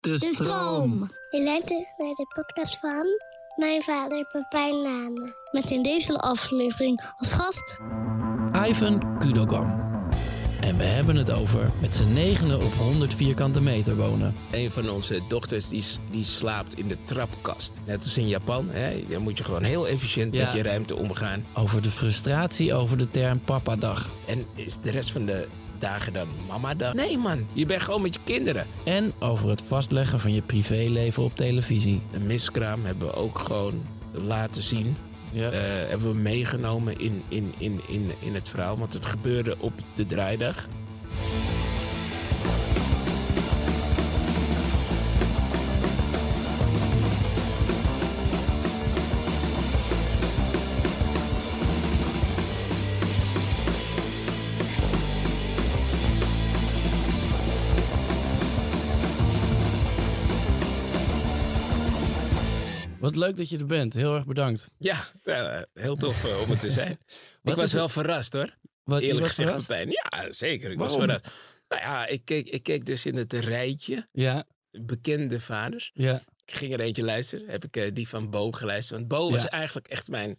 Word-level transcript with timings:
De 0.00 0.18
stroom. 0.18 1.10
Je 1.30 1.42
luistert 1.44 1.78
naar 1.96 2.14
de 2.14 2.26
podcast 2.34 2.78
van 2.78 3.06
mijn 3.56 3.82
vader 3.82 4.28
Pepijn 4.32 4.82
Name. 4.82 5.34
Met 5.50 5.70
in 5.70 5.82
deze 5.82 6.18
aflevering 6.18 7.12
als 7.16 7.32
gast... 7.32 7.76
Ivan 8.68 9.18
Kudogam. 9.18 9.88
En 10.60 10.76
we 10.76 10.84
hebben 10.84 11.16
het 11.16 11.30
over 11.30 11.70
met 11.80 11.94
z'n 11.94 12.12
negenen 12.12 12.56
op 12.64 12.72
100 12.72 13.14
vierkante 13.14 13.60
meter 13.60 13.96
wonen. 13.96 14.34
Een 14.50 14.70
van 14.70 14.90
onze 14.90 15.20
dochters 15.28 15.68
die, 15.68 15.84
die 16.10 16.24
slaapt 16.24 16.74
in 16.78 16.88
de 16.88 16.96
trapkast. 17.04 17.80
Net 17.86 17.98
als 18.04 18.16
in 18.18 18.28
Japan. 18.28 18.68
Hè? 18.70 19.04
Dan 19.08 19.22
moet 19.22 19.38
je 19.38 19.44
gewoon 19.44 19.62
heel 19.62 19.88
efficiënt 19.88 20.34
Ja. 20.34 20.44
met 20.44 20.54
je 20.54 20.62
ruimte 20.62 20.96
omgaan. 20.96 21.44
Over 21.56 21.82
de 21.82 21.90
frustratie 21.90 22.74
over 22.74 22.98
de 22.98 23.10
term 23.10 23.40
papadag. 23.40 24.08
En 24.26 24.46
is 24.54 24.78
de 24.78 24.90
rest 24.90 25.10
van 25.12 25.24
de 25.24 25.46
dagen 25.80 26.12
dan 26.12 26.28
mama-dag? 26.48 26.94
Nee 26.94 27.18
man, 27.18 27.46
je 27.52 27.66
bent 27.66 27.82
gewoon 27.82 28.02
met 28.02 28.14
je 28.14 28.20
kinderen. 28.24 28.66
En 28.84 29.12
over 29.18 29.48
het 29.48 29.62
vastleggen 29.62 30.20
van 30.20 30.34
je 30.34 30.42
privéleven 30.42 31.22
op 31.22 31.36
televisie. 31.36 32.00
De 32.10 32.20
miskraam 32.20 32.84
hebben 32.84 33.08
we 33.08 33.14
ook 33.14 33.38
gewoon 33.38 33.82
laten 34.12 34.62
zien. 34.62 34.96
Ja. 35.32 35.50
Eh, 35.50 35.60
hebben 35.88 36.08
we 36.08 36.18
meegenomen 36.18 36.98
in, 36.98 37.22
in, 37.28 37.52
in, 37.58 37.80
in, 37.88 38.10
in 38.18 38.34
het 38.34 38.48
verhaal. 38.48 38.78
Want 38.78 38.92
het 38.92 39.06
gebeurde 39.06 39.56
op 39.58 39.72
de 39.94 40.06
draaidag. 40.06 40.68
Wat 63.10 63.18
leuk 63.18 63.36
dat 63.36 63.48
je 63.48 63.58
er 63.58 63.66
bent. 63.66 63.94
Heel 63.94 64.14
erg 64.14 64.26
bedankt. 64.26 64.70
Ja, 64.78 65.06
eh, 65.22 65.60
heel 65.74 65.96
tof 65.96 66.24
eh, 66.24 66.40
om 66.40 66.50
het 66.50 66.60
te 66.60 66.70
zijn. 66.80 66.98
Ik 67.42 67.54
was 67.54 67.72
wel 67.72 67.82
het- 67.82 67.92
verrast 67.92 68.32
hoor. 68.32 68.56
Wat, 68.84 69.00
Eerlijk 69.00 69.26
was 69.26 69.34
gezegd. 69.48 69.88
Ja, 69.92 70.32
zeker. 70.32 70.70
Ik 70.70 70.78
was 70.78 70.94
verrast. 70.94 71.28
Nou 71.68 71.82
ja, 71.82 72.06
ik 72.06 72.24
keek, 72.24 72.48
ik 72.48 72.62
keek 72.62 72.86
dus 72.86 73.06
in 73.06 73.16
het 73.16 73.32
rijtje 73.32 74.08
Ja, 74.12 74.44
bekende 74.70 75.40
vaders. 75.40 75.90
ja. 75.94 76.22
Ik 76.44 76.56
ging 76.56 76.72
er 76.72 76.80
eentje 76.80 77.04
luisteren. 77.04 77.48
Heb 77.48 77.64
ik 77.64 77.76
eh, 77.76 77.90
die 77.92 78.08
van 78.08 78.30
Bo 78.30 78.52
geluisterd. 78.52 78.98
Want 78.98 79.08
Bo 79.10 79.30
was 79.30 79.42
Ja. 79.42 79.48
eigenlijk 79.50 79.88
echt 79.88 80.08
mijn, 80.08 80.38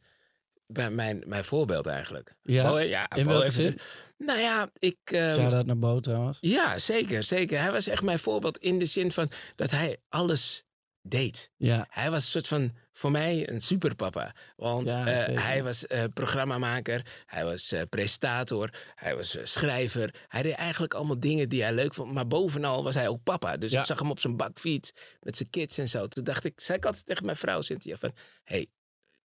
mijn, 0.65 0.95
mijn, 0.95 1.23
mijn 1.25 1.43
voorbeeld 1.43 1.85
eigenlijk. 1.87 2.35
Ja? 2.43 2.63
Bo, 2.69 2.79
ja 2.79 3.09
In 3.15 3.23
Bo 3.23 3.29
welke 3.31 3.49
zin? 3.49 3.77
Nou 4.17 4.39
ja, 4.39 4.69
ik... 4.79 4.97
ehm, 5.03 5.35
Shout-out 5.39 5.65
naar 5.65 5.77
Bo 5.79 5.99
trouwens. 5.99 6.37
ja, 6.41 6.77
zeker, 6.79 7.23
zeker. 7.23 7.59
Hij 7.61 7.71
was 7.71 7.87
echt 7.87 8.01
mijn 8.03 8.19
voorbeeld 8.19 8.57
in 8.57 8.79
de 8.79 8.85
zin 8.85 9.11
van 9.11 9.29
dat 9.55 9.71
hij 9.71 9.97
alles 10.09 10.63
deed. 11.01 11.51
Ja, 11.57 11.87
Hij 11.89 12.11
was 12.11 12.23
een 12.23 12.29
soort 12.29 12.47
van, 12.47 12.71
voor 12.91 13.11
mij, 13.11 13.49
een 13.49 13.61
superpapa. 13.61 14.35
Want 14.55 14.91
Ja, 14.91 15.07
eh, 15.07 15.43
hij 15.43 15.63
was 15.63 15.87
eh, 15.87 16.03
programmamaker, 16.13 17.05
hij 17.25 17.45
was 17.45 17.71
eh, 17.71 17.81
presentator, 17.89 18.69
hij 18.95 19.15
was 19.15 19.37
schrijver. 19.43 20.15
Hij 20.27 20.41
deed 20.41 20.53
eigenlijk 20.55 20.93
allemaal 20.93 21.19
dingen 21.19 21.49
die 21.49 21.61
hij 21.63 21.73
leuk 21.73 21.93
vond. 21.93 22.11
Maar 22.13 22.27
bovenal 22.27 22.83
was 22.83 22.95
hij 22.95 23.07
ook 23.07 23.23
papa. 23.23 23.53
Dus 23.53 23.71
Ja. 23.71 23.79
ik 23.79 23.85
zag 23.85 23.99
hem 23.99 24.09
op 24.11 24.19
zijn 24.19 24.37
bakfiets 24.37 24.91
met 25.19 25.35
zijn 25.37 25.49
kids 25.49 25.77
en 25.77 25.87
zo. 25.89 26.07
Toen 26.07 26.23
dacht 26.23 26.43
ik, 26.43 26.59
zei 26.59 26.77
ik 26.77 26.85
altijd 26.85 27.05
tegen 27.05 27.25
mijn 27.25 27.37
vrouw 27.37 27.61
Cynthia 27.61 27.97
van... 27.97 28.11
hey, 28.43 28.67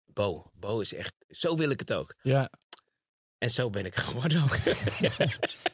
Bo, 0.05 0.51
Bo 0.53 0.79
is 0.79 0.93
echt, 0.93 1.13
zo 1.29 1.55
wil 1.55 1.69
ik 1.69 1.79
het 1.79 1.93
ook. 1.93 2.15
ja. 2.21 2.49
En 3.45 3.51
zo 3.51 3.69
ben 3.69 3.85
ik 3.85 3.95
geworden 4.05 4.43
ook. 4.43 4.57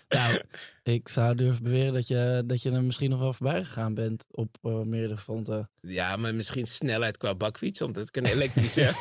Nou, 0.09 0.41
ik 0.83 1.09
zou 1.09 1.35
durven 1.35 1.63
beweren 1.63 1.93
dat 1.93 2.07
je, 2.07 2.43
dat 2.45 2.61
je 2.61 2.71
er 2.71 2.83
misschien 2.83 3.09
nog 3.09 3.19
wel 3.19 3.33
voorbij 3.33 3.63
gegaan 3.63 3.93
bent 3.93 4.25
op 4.31 4.57
eh, 4.61 4.81
meerdere 4.81 5.17
fronten. 5.17 5.69
Ja, 5.81 6.15
maar 6.15 6.35
misschien 6.35 6.67
snelheid 6.67 7.17
qua 7.17 7.35
bakfiets, 7.35 7.81
omdat 7.81 8.07
ik 8.07 8.17
een 8.17 8.25
elektrische 8.25 8.81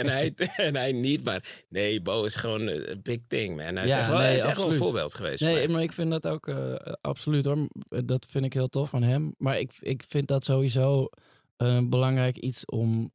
en, 0.00 0.06
hij, 0.06 0.34
en 0.56 0.74
hij 0.74 0.92
niet. 0.92 1.24
Maar 1.24 1.64
nee, 1.68 2.00
Bo 2.00 2.24
is 2.24 2.36
gewoon 2.36 2.66
een 2.66 3.00
big 3.02 3.18
thing, 3.28 3.56
man. 3.56 3.76
Hij 3.76 3.84
is 3.84 3.90
Ja, 3.90 3.98
echt 3.98 4.08
wel, 4.08 4.16
nee, 4.16 4.26
hij 4.26 4.34
is 4.34 4.42
echt 4.42 4.56
wel 4.56 4.70
een 4.70 4.76
voorbeeld 4.76 5.14
geweest. 5.14 5.42
Nee, 5.42 5.68
maar 5.68 5.82
ik 5.82 5.92
vind 5.92 6.10
dat 6.10 6.26
ook 6.26 6.48
eh, 6.48 6.74
absoluut 7.00 7.44
hoor. 7.44 7.68
Dat 8.04 8.26
vind 8.30 8.44
ik 8.44 8.52
heel 8.52 8.68
tof 8.68 8.90
van 8.90 9.02
hem. 9.02 9.34
Maar 9.38 9.58
ik, 9.58 9.72
ik 9.80 10.04
vind 10.08 10.28
dat 10.28 10.44
sowieso 10.44 11.08
een 11.56 11.90
belangrijk 11.90 12.36
iets 12.36 12.64
om 12.64 13.12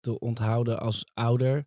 te 0.00 0.18
onthouden 0.18 0.80
als 0.80 1.04
ouder. 1.14 1.64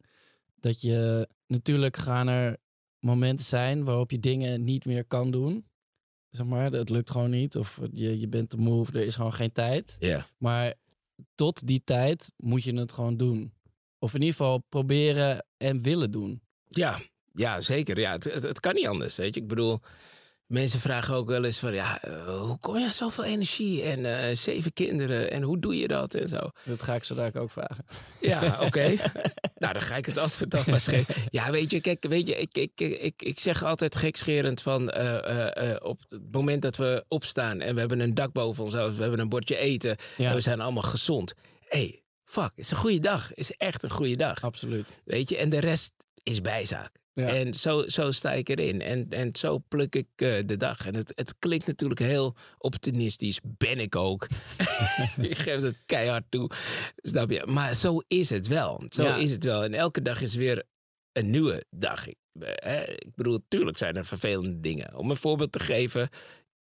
Dat 0.60 0.82
je 0.82 1.28
natuurlijk 1.48 1.98
gaan 1.98 2.28
er 2.28 2.58
momenten 3.00 3.46
zijn 3.46 3.84
waarop 3.84 4.12
je 4.12 4.20
dingen 4.20 4.64
niet 4.64 4.86
meer 4.86 5.06
kan 5.06 5.32
doen. 5.32 5.66
Zeg 6.30 6.46
maar, 6.46 6.72
het 6.72 6.90
lukt 6.90 7.12
gewoon 7.12 7.30
niet. 7.30 7.56
Of 7.56 7.80
je, 7.92 8.20
je 8.20 8.28
bent 8.28 8.50
te 8.50 8.58
moe 8.58 8.80
of 8.80 8.94
er 8.94 9.06
is 9.06 9.16
gewoon 9.16 9.34
geen 9.34 9.52
tijd. 9.52 9.96
Ja, 10.00 10.28
Maar 10.38 10.74
tot 11.36 11.68
die 11.68 11.82
tijd 11.84 12.32
moet 12.38 12.64
je 12.64 12.74
het 12.76 12.92
gewoon 12.92 13.18
doen. 13.18 13.54
Of 14.00 14.14
in 14.14 14.20
ieder 14.20 14.36
geval 14.36 14.64
proberen 14.70 15.46
en 15.58 15.82
willen 15.82 16.12
doen. 16.12 16.42
ja, 16.68 17.00
ja 17.32 17.62
zeker. 17.62 18.00
Ja, 18.00 18.12
het, 18.12 18.24
het, 18.24 18.44
het 18.44 18.60
kan 18.60 18.74
niet 18.74 18.88
anders, 18.88 19.16
weet 19.16 19.36
je. 19.36 19.42
Ik 19.42 19.48
bedoel, 19.48 19.80
mensen 20.48 20.80
vragen 20.80 21.16
ook 21.16 21.28
wel 21.28 21.44
eens 21.44 21.60
van... 21.60 21.74
Ja, 21.74 22.02
eh, 22.02 22.40
hoe 22.40 22.58
kom 22.60 22.78
je 22.78 22.86
aan 22.86 22.94
zoveel 22.94 23.24
energie 23.24 23.84
en 23.84 24.06
eh, 24.06 24.36
zeven 24.36 24.74
kinderen 24.74 25.32
en 25.32 25.42
hoe 25.42 25.60
doe 25.60 25.78
je 25.78 25.88
dat 25.88 26.14
en 26.14 26.30
zo. 26.30 26.50
Dat 26.64 26.84
ga 26.84 26.96
ik 26.96 27.04
zo 27.04 27.16
dadelijk 27.16 27.44
ook 27.44 27.52
vragen. 27.52 27.86
Ja, 28.22 28.58
oké. 28.68 28.88
nou, 29.56 29.74
dan 29.74 29.82
ga 29.82 29.96
ik 29.96 30.06
het 30.06 30.18
antwoord 30.18 30.56
alvast 30.56 30.88
geven. 30.88 31.16
Ja, 31.30 31.52
weet 31.52 31.72
je, 31.72 31.82
kijk, 31.82 32.06
weet 32.08 32.28
je, 32.28 32.36
ik, 32.36 32.58
ik, 32.58 32.80
ik, 32.80 33.22
ik 33.22 33.40
zeg 33.40 33.64
altijd 33.64 33.96
gekscherend 33.96 34.62
van 34.62 34.90
eh, 34.90 35.76
op 35.84 36.02
het 36.10 36.32
moment 36.32 36.62
dat 36.62 36.76
we 36.76 37.06
opstaan 37.08 37.62
en 37.62 37.74
we 37.74 37.80
hebben 37.80 38.00
een 38.00 38.14
dak 38.14 38.32
boven 38.34 38.64
ons 38.64 38.74
hoofd, 38.74 38.96
we 38.96 39.02
hebben 39.02 39.20
een 39.20 39.30
bordje 39.30 39.58
eten 39.58 39.96
Ja. 40.18 40.30
en 40.30 40.36
we 40.36 40.42
zijn 40.42 40.62
allemaal 40.62 40.84
gezond. 40.84 41.34
hey, 41.68 42.04
fuck, 42.24 42.52
is 42.56 42.72
een 42.72 42.78
goede 42.78 43.00
dag. 43.00 43.34
Is 43.34 43.52
echt 43.52 43.84
een 43.84 43.90
goede 43.90 44.16
dag. 44.16 44.44
Absoluut. 44.44 45.02
Weet 45.06 45.30
je, 45.30 45.38
en 45.38 45.50
de 45.50 45.60
rest 45.60 45.94
is 46.24 46.42
bijzaak. 46.42 46.92
Ja. 47.16 47.28
En 47.28 47.54
zo, 47.54 47.88
zo 47.88 48.12
sta 48.12 48.32
ik 48.34 48.50
erin. 48.50 48.82
En, 48.82 49.10
en 49.10 49.36
zo 49.36 49.64
pluk 49.68 49.96
ik 49.96 50.08
eh, 50.16 50.38
de 50.46 50.58
dag. 50.58 50.86
En 50.86 50.96
het, 50.96 51.12
het 51.16 51.36
klinkt 51.40 51.68
natuurlijk 51.68 52.00
heel 52.00 52.36
optimistisch. 52.58 53.40
Ben 53.44 53.80
ik 53.80 53.96
ook. 53.96 54.28
ik 55.22 55.38
geef 55.38 55.62
het 55.62 55.82
keihard 55.86 56.24
toe. 56.30 56.50
Snap 56.96 57.30
je? 57.30 57.46
Maar 57.46 57.74
zo 57.76 58.02
is 58.08 58.30
het 58.30 58.48
wel. 58.48 58.84
Zo 58.90 59.04
Ja. 59.04 59.16
is 59.16 59.32
het 59.32 59.44
wel. 59.44 59.64
En 59.64 59.74
elke 59.74 60.02
dag 60.02 60.22
is 60.22 60.36
weer 60.36 60.64
een 61.12 61.30
nieuwe 61.30 61.66
dag. 61.70 62.08
Ik, 62.08 62.16
eh, 62.40 62.82
ik 62.82 63.16
bedoel, 63.16 63.40
tuurlijk 63.48 63.78
zijn 63.78 63.96
er 63.96 64.06
vervelende 64.06 64.60
dingen. 64.60 64.96
Om 64.98 65.10
een 65.10 65.18
voorbeeld 65.18 65.52
te 65.52 65.60
geven. 65.60 66.10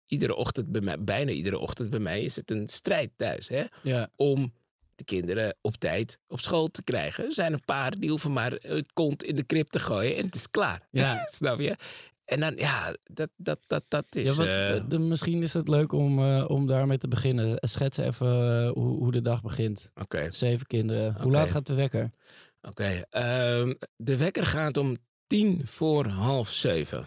Iedere 0.06 0.34
ochtend 0.34 0.72
bij 0.72 0.80
mij, 0.80 1.04
bijna 1.04 1.30
iedere 1.30 1.58
ochtend 1.58 1.90
bij 1.90 2.00
mij 2.00 2.22
is 2.22 2.36
het 2.36 2.50
een 2.50 2.68
strijd 2.68 3.10
thuis. 3.16 3.48
Hè? 3.48 3.64
Ja. 3.82 4.10
om 4.16 4.52
de 4.94 5.04
kinderen 5.04 5.56
op 5.60 5.74
tijd 5.74 6.18
op 6.26 6.40
school 6.40 6.68
te 6.68 6.82
krijgen. 6.84 7.24
Er 7.24 7.32
zijn 7.32 7.52
een 7.52 7.64
paar 7.64 7.98
die 7.98 8.10
hoeven 8.10 8.32
maar 8.32 8.52
het 8.52 8.92
kont 8.92 9.24
in 9.24 9.36
de 9.36 9.44
krip 9.44 9.68
te 9.68 9.78
gooien 9.78 10.16
en 10.16 10.24
het 10.24 10.34
is 10.34 10.50
klaar. 10.50 10.88
Ja. 10.90 11.26
Snap 11.30 11.60
je? 11.60 11.76
En 12.24 12.40
dan, 12.40 12.56
ja, 12.56 12.96
dat, 13.02 13.30
dat, 13.36 13.58
dat, 13.66 13.84
dat 13.88 14.04
is... 14.10 14.28
Ja, 14.28 14.34
wat, 14.34 14.54
eh, 14.54 14.82
de, 14.88 14.98
misschien 14.98 15.42
is 15.42 15.54
het 15.54 15.68
leuk 15.68 15.92
om, 15.92 16.18
eh, 16.18 16.44
om 16.48 16.66
daarmee 16.66 16.98
te 16.98 17.08
beginnen. 17.08 17.56
Schets 17.60 17.96
even 17.96 18.26
eh, 18.26 18.70
hoe, 18.70 18.98
hoe 18.98 19.12
de 19.12 19.20
dag 19.20 19.42
begint. 19.42 19.90
Oké, 19.94 20.30
Zeven 20.30 20.66
kinderen. 20.66 21.16
Hoe 21.20 21.32
laat 21.32 21.50
gaat 21.50 21.66
de 21.66 21.74
wekker? 21.74 22.10
oké. 22.62 23.02
Ehm, 23.10 23.74
de 23.96 24.16
wekker 24.16 24.46
gaat 24.46 24.76
om 24.76 24.96
tien 25.26 25.60
voor 25.64 26.06
half 26.06 26.48
zeven. 26.48 27.06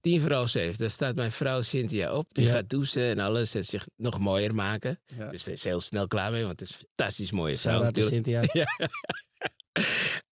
Tien 0.00 0.20
voor 0.20 0.32
half 0.32 0.48
zeven. 0.48 0.78
Daar 0.78 0.90
staat 0.90 1.14
mijn 1.14 1.32
vrouw 1.32 1.62
Cynthia 1.62 2.12
op. 2.14 2.34
Die 2.34 2.44
Ja. 2.46 2.52
gaat 2.52 2.68
douchen 2.70 3.02
en 3.02 3.18
alles 3.18 3.54
en 3.54 3.64
zich 3.64 3.86
nog 3.96 4.18
mooier 4.18 4.54
maken. 4.54 5.00
Ja. 5.18 5.28
Dus 5.30 5.44
daar 5.44 5.54
is 5.54 5.64
heel 5.64 5.80
snel 5.80 6.06
klaar 6.06 6.30
mee, 6.30 6.44
want 6.44 6.60
het 6.60 6.68
is 6.68 6.74
een 6.80 6.86
fantastisch 6.96 7.30
mooie 7.32 7.56
vrouw. 7.56 7.90
Cynthia. 7.92 8.42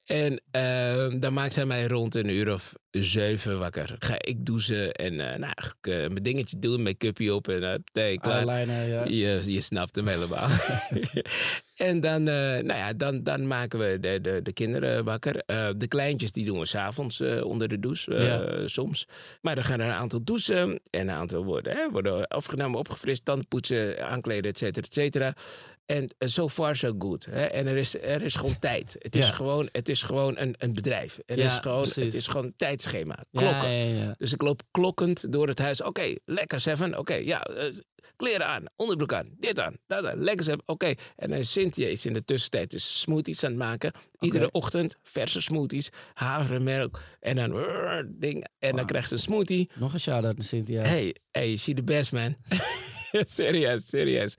En 0.04 0.42
ehm, 0.50 1.18
dan 1.20 1.32
maakt 1.32 1.54
zij 1.54 1.64
mij 1.64 1.86
rond 1.86 2.14
een 2.14 2.28
uur 2.28 2.52
of 2.52 2.74
zeven 3.04 3.58
wakker. 3.58 3.96
Ga 3.98 4.14
ik 4.18 4.44
douchen 4.46 4.92
en 4.92 5.20
eh, 5.32 5.38
nou, 5.38 5.52
ik 5.52 5.86
eh, 5.92 5.94
mijn 5.96 6.22
dingetje 6.22 6.58
doen, 6.58 6.82
make-upje 6.82 7.34
op 7.34 7.48
en 7.48 7.62
uh, 7.62 7.74
nee, 7.92 8.20
klaar. 8.20 8.46
Eyeliner, 8.48 8.86
ja. 8.88 9.04
Je, 9.04 9.52
je 9.52 9.60
snapt 9.60 9.96
hem 9.96 10.06
helemaal. 10.06 10.48
en 11.74 12.00
dan, 12.00 12.22
nou 12.22 12.66
ja, 12.66 12.92
dan, 12.92 13.22
dan 13.22 13.46
maken 13.46 13.78
we 13.78 13.98
de, 14.00 14.20
de, 14.20 14.40
de 14.42 14.52
kinderen 14.52 15.04
wakker. 15.04 15.42
De 15.76 15.88
kleintjes 15.88 16.32
die 16.32 16.44
doen 16.44 16.58
we 16.58 16.66
s'avonds 16.66 17.22
avonds 17.22 17.42
onder 17.44 17.68
de 17.68 17.78
douche, 17.78 18.14
Ja. 18.14 18.66
soms. 18.68 19.06
Maar 19.40 19.54
dan 19.54 19.64
gaan 19.64 19.80
er 19.80 19.86
een 19.86 19.92
aantal 19.92 20.24
douchen 20.24 20.80
en 20.90 21.00
een 21.00 21.10
aantal 21.10 21.44
worden, 21.44 21.76
hè, 21.76 21.90
worden 21.90 22.26
afgenomen, 22.28 22.78
opgefrist, 22.78 23.24
tandpoetsen, 23.24 24.06
aankleden, 24.08 24.50
et 24.50 24.58
cetera, 24.58 24.86
et 24.86 24.92
cetera. 24.94 25.34
En 25.86 26.10
so 26.18 26.48
far 26.48 26.76
so 26.76 26.94
good. 26.98 27.24
Hè? 27.30 27.44
En 27.44 27.66
er 27.66 27.76
is, 27.76 28.00
er 28.02 28.22
is 28.22 28.34
gewoon 28.34 28.58
tijd. 28.70 28.96
Het 28.98 29.16
is 29.16 29.26
Ja. 29.26 29.32
gewoon, 29.32 29.68
het 29.72 29.88
is 29.88 30.02
gewoon 30.02 30.38
een, 30.38 30.54
een 30.58 30.74
bedrijf. 30.74 31.18
Er 31.26 31.38
Ja, 31.38 31.46
is 31.46 31.58
gewoon, 31.58 31.80
precies. 31.82 32.04
het 32.04 32.14
is 32.14 32.26
gewoon 32.28 32.44
een 32.46 32.54
tijdschema. 32.90 33.24
Ja, 33.30 33.40
Klokken. 33.40 33.70
ja, 33.70 34.04
ja. 34.04 34.14
Dus 34.16 34.32
ik 34.32 34.42
loop 34.42 34.62
klokkend 34.70 35.32
door 35.32 35.48
het 35.48 35.58
huis. 35.58 35.82
Oké, 35.82 36.14
lekker 36.24 36.60
Seven. 36.60 36.98
Oké, 36.98 37.14
ja, 37.14 37.42
eh, 37.42 37.74
kleren 38.16 38.46
aan, 38.46 38.64
onderbroek 38.76 39.12
aan, 39.12 39.28
dit 39.38 39.60
aan, 39.60 39.76
dat 39.86 40.06
aan. 40.06 40.18
Lekker 40.18 40.44
Seven. 40.44 40.62
Oké, 40.66 40.94
en 41.16 41.28
dan 41.28 41.44
Cynthia 41.44 41.88
is 41.88 42.06
in 42.06 42.12
de 42.12 42.24
tussentijd 42.24 42.70
dus 42.70 43.00
smoothies 43.00 43.44
aan 43.44 43.50
het 43.50 43.58
maken. 43.58 43.92
Iedere 44.20 44.50
ochtend 44.50 44.96
verse 45.02 45.40
smoothies, 45.40 45.90
havermelk 46.14 47.00
en 47.20 47.36
dan 47.36 47.58
uh, 47.58 47.98
ding. 48.06 48.46
En 48.58 48.76
dan 48.76 48.86
krijgt 48.86 49.08
ze 49.08 49.14
een 49.14 49.20
smoothie. 49.20 49.70
Nog 49.74 49.92
een 49.92 50.00
shout-out 50.00 50.36
naar 50.36 50.46
Cynthia. 50.46 50.82
Hey, 50.82 51.14
hey, 51.30 51.56
she 51.56 51.74
the 51.74 51.82
best 51.82 52.12
man. 52.12 52.36
serieus, 53.38 53.88
serieus. 53.88 54.34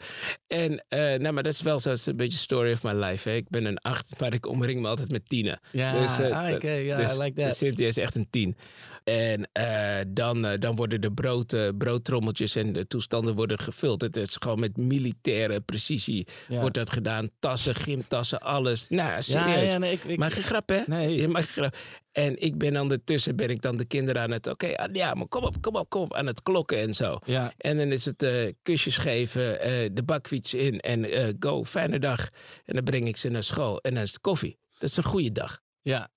En, 0.48 0.86
eh, 0.88 1.00
nou, 1.00 1.34
maar 1.34 1.44
dat 1.44 1.54
is 1.54 1.62
wel 1.62 1.80
zo, 1.80 1.90
het 1.90 2.00
is 2.00 2.06
een 2.06 2.16
beetje 2.16 2.38
story 2.38 2.72
of 2.72 2.84
my 2.84 2.92
life. 2.94 3.30
Hè. 3.30 3.36
Ik 3.36 3.50
ben 3.50 3.66
een 3.66 3.78
acht, 3.78 4.14
maar 4.20 4.34
ik 4.34 4.46
omring 4.48 4.82
me 4.82 4.88
altijd 4.88 5.12
met 5.12 5.30
tienen. 5.30 5.60
Ja, 5.72 6.00
Dus, 6.02 6.20
eh, 6.20 6.46
ah, 6.46 6.54
oké, 6.54 6.72
ja, 6.72 6.98
dus, 6.98 7.14
I 7.14 7.18
like 7.18 7.34
dus 7.34 7.44
that. 7.46 7.56
Cynthia 7.58 7.88
is 7.88 7.98
echt 7.98 8.16
een 8.16 8.28
tien. 8.30 8.58
En 9.04 9.50
eh, 9.52 9.98
dan, 10.08 10.42
dan 10.60 10.76
worden 10.76 11.02
de 11.02 11.12
brood, 11.12 11.56
broodtrommeltjes 11.78 12.56
en 12.56 12.74
de 12.74 12.88
toestanden 12.88 13.36
worden 13.36 13.60
gevuld. 13.60 14.02
Het 14.02 14.18
is 14.18 14.36
gewoon 14.40 14.60
met 14.60 14.78
militaire 14.78 15.60
precisie 15.60 16.28
Ja. 16.48 16.60
wordt 16.60 16.76
dat 16.76 16.92
gedaan. 16.92 17.30
Tassen, 17.40 17.76
gymtassen, 17.76 18.40
alles. 18.40 18.90
Nou, 18.90 19.22
serieus. 19.22 19.72
ja, 19.72 19.78
nee, 19.78 19.92
ik, 19.92 20.04
ik, 20.04 20.18
Maak 20.18 20.32
geen 20.32 20.44
grap, 20.44 20.70
hè? 20.70 20.80
Nee. 20.86 21.20
Geen 21.20 21.44
grap. 21.44 21.76
En 22.20 22.42
ik 22.42 22.58
ben 22.58 22.78
ondertussen 22.78 23.36
ben 23.36 23.50
ik 23.50 23.62
dan 23.62 23.78
de 23.78 23.86
kinderen 23.86 24.22
aan 24.22 24.32
het... 24.32 24.48
Oké, 24.48 24.76
ah, 24.76 24.94
ja, 24.94 25.14
maar 25.14 25.28
kom 25.28 25.44
op, 25.44 25.62
kom 25.62 25.76
op, 25.76 25.90
kom 25.90 26.02
op. 26.02 26.14
Aan 26.14 26.26
het 26.26 26.44
klokken 26.44 26.78
en 26.78 26.94
zo. 26.94 27.20
ja, 27.26 27.54
En 27.58 27.78
dan 27.78 27.92
is 27.92 28.06
het 28.06 28.24
eh, 28.24 28.50
kusjes 28.62 28.98
geven, 28.98 29.62
eh, 29.62 29.90
de 29.94 30.04
bakfiets 30.04 30.54
in 30.54 30.80
en 30.80 31.06
eh, 31.06 31.34
go, 31.40 31.66
fijne 31.66 32.00
dag. 32.00 32.28
En 32.66 32.74
dan 32.74 32.84
breng 32.84 33.08
ik 33.08 33.18
ze 33.18 33.30
naar 33.30 33.44
school 33.44 33.80
en 33.82 33.94
dan 33.94 34.04
is 34.04 34.10
het 34.10 34.22
koffie. 34.22 34.58
Dat 34.78 34.90
is 34.90 34.98
een 34.98 35.04
goede 35.04 35.32
dag. 35.32 35.60
ja. 35.82 36.10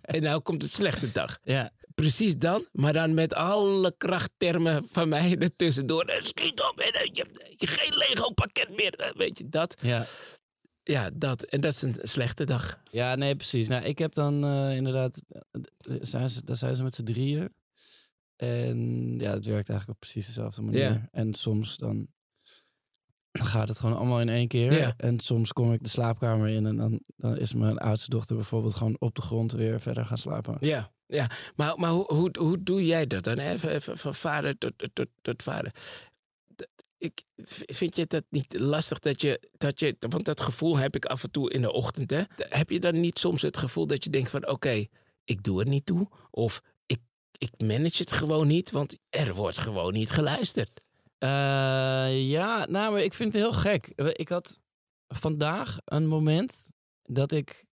En 0.00 0.22
nou 0.22 0.40
komt 0.40 0.62
het 0.62 0.72
slechte 0.72 1.12
dag. 1.12 1.38
ja, 1.42 1.70
Precies 1.94 2.36
dan, 2.36 2.66
maar 2.72 2.92
dan 2.92 3.14
met 3.14 3.34
alle 3.34 3.94
krachttermen 3.96 4.88
van 4.90 5.08
mij 5.08 5.36
ertussendoor. 5.38 6.12
Schiet 6.18 6.60
op, 6.60 6.78
en, 6.78 7.10
je 7.12 7.20
hebt 7.20 7.70
geen 7.70 7.96
Lego 7.96 8.30
pakket 8.30 8.76
meer. 8.76 9.12
Weet 9.16 9.38
je, 9.38 9.48
dat. 9.48 9.76
ja. 9.80 10.06
Ja, 10.82 11.10
dat. 11.14 11.42
En 11.42 11.60
dat 11.60 11.72
is 11.72 11.82
een 11.82 11.94
slechte 12.02 12.44
dag. 12.44 12.80
Ja, 12.90 13.14
nee, 13.14 13.36
precies. 13.36 13.68
Nou, 13.68 13.84
ik 13.84 13.98
heb 13.98 14.14
dan 14.14 14.44
eh, 14.44 14.76
inderdaad, 14.76 15.24
eh, 15.28 15.60
zijn 16.00 16.28
ze, 16.28 16.44
daar 16.44 16.56
zijn 16.56 16.74
ze 16.74 16.82
met 16.82 16.94
z'n 16.94 17.02
drieën. 17.02 17.54
En 18.36 18.78
ja, 19.18 19.32
het 19.32 19.44
werkt 19.44 19.68
eigenlijk 19.68 19.88
op 19.88 20.00
precies 20.00 20.26
dezelfde 20.26 20.62
manier. 20.62 21.08
En 21.12 21.34
soms 21.34 21.76
dan 21.76 22.08
gaat 23.32 23.68
het 23.68 23.78
gewoon 23.78 23.96
allemaal 23.96 24.20
in 24.20 24.28
één 24.28 24.48
keer. 24.48 24.94
En 24.96 25.20
soms 25.20 25.52
kom 25.52 25.72
ik 25.72 25.82
de 25.82 25.88
slaapkamer 25.88 26.48
in 26.48 26.66
en 26.66 26.76
dan, 26.76 27.00
dan 27.16 27.38
is 27.38 27.54
mijn 27.54 27.78
oudste 27.78 28.10
dochter 28.10 28.36
bijvoorbeeld 28.36 28.74
gewoon 28.74 28.96
op 28.98 29.14
de 29.14 29.22
grond 29.22 29.52
weer 29.52 29.80
verder 29.80 30.06
gaan 30.06 30.18
slapen. 30.18 30.56
Ja, 30.60 30.90
ja. 31.06 31.30
maar, 31.56 31.78
maar 31.78 31.90
hoe, 31.90 32.14
hoe, 32.14 32.30
hoe 32.38 32.62
doe 32.62 32.86
jij 32.86 33.06
dat 33.06 33.24
dan? 33.24 33.38
Even, 33.38 33.70
even 33.70 33.98
van 33.98 34.14
vader 34.14 34.58
tot, 34.58 34.72
tot, 34.92 35.06
tot 35.22 35.42
vader. 35.42 35.72
Ik, 37.00 37.22
vind 37.66 37.96
je 37.96 38.06
dat 38.06 38.24
niet 38.30 38.58
lastig 38.58 38.98
dat 38.98 39.20
je, 39.20 39.48
dat 39.56 39.80
je... 39.80 39.96
Want 39.98 40.24
dat 40.24 40.40
gevoel 40.40 40.76
heb 40.76 40.96
ik 40.96 41.04
af 41.04 41.22
en 41.22 41.30
toe 41.30 41.50
in 41.50 41.60
de 41.60 41.72
ochtend. 41.72 42.10
Hè? 42.10 42.22
Heb 42.36 42.70
je 42.70 42.80
dan 42.80 43.00
niet 43.00 43.18
soms 43.18 43.42
het 43.42 43.56
gevoel 43.56 43.86
dat 43.86 44.04
je 44.04 44.10
denkt 44.10 44.30
van... 44.30 44.48
Oké, 44.48 44.86
ik 45.24 45.42
doe 45.42 45.60
er 45.60 45.68
niet 45.68 45.86
toe. 45.86 46.08
Of 46.30 46.62
ik, 46.86 47.00
ik 47.38 47.50
manage 47.58 47.96
het 48.02 48.12
gewoon 48.12 48.46
niet. 48.46 48.70
Want 48.70 48.96
er 49.08 49.34
wordt 49.34 49.58
gewoon 49.58 49.92
niet 49.92 50.10
geluisterd. 50.10 50.80
Eh, 51.18 52.28
ja, 52.28 52.66
nou, 52.68 52.92
maar 52.92 53.02
ik 53.02 53.14
vind 53.14 53.32
het 53.32 53.42
heel 53.42 53.52
gek. 53.52 53.86
Ik 53.96 54.28
had 54.28 54.60
vandaag 55.08 55.78
een 55.84 56.06
moment 56.06 56.70
dat 57.02 57.32
ik, 57.32 57.66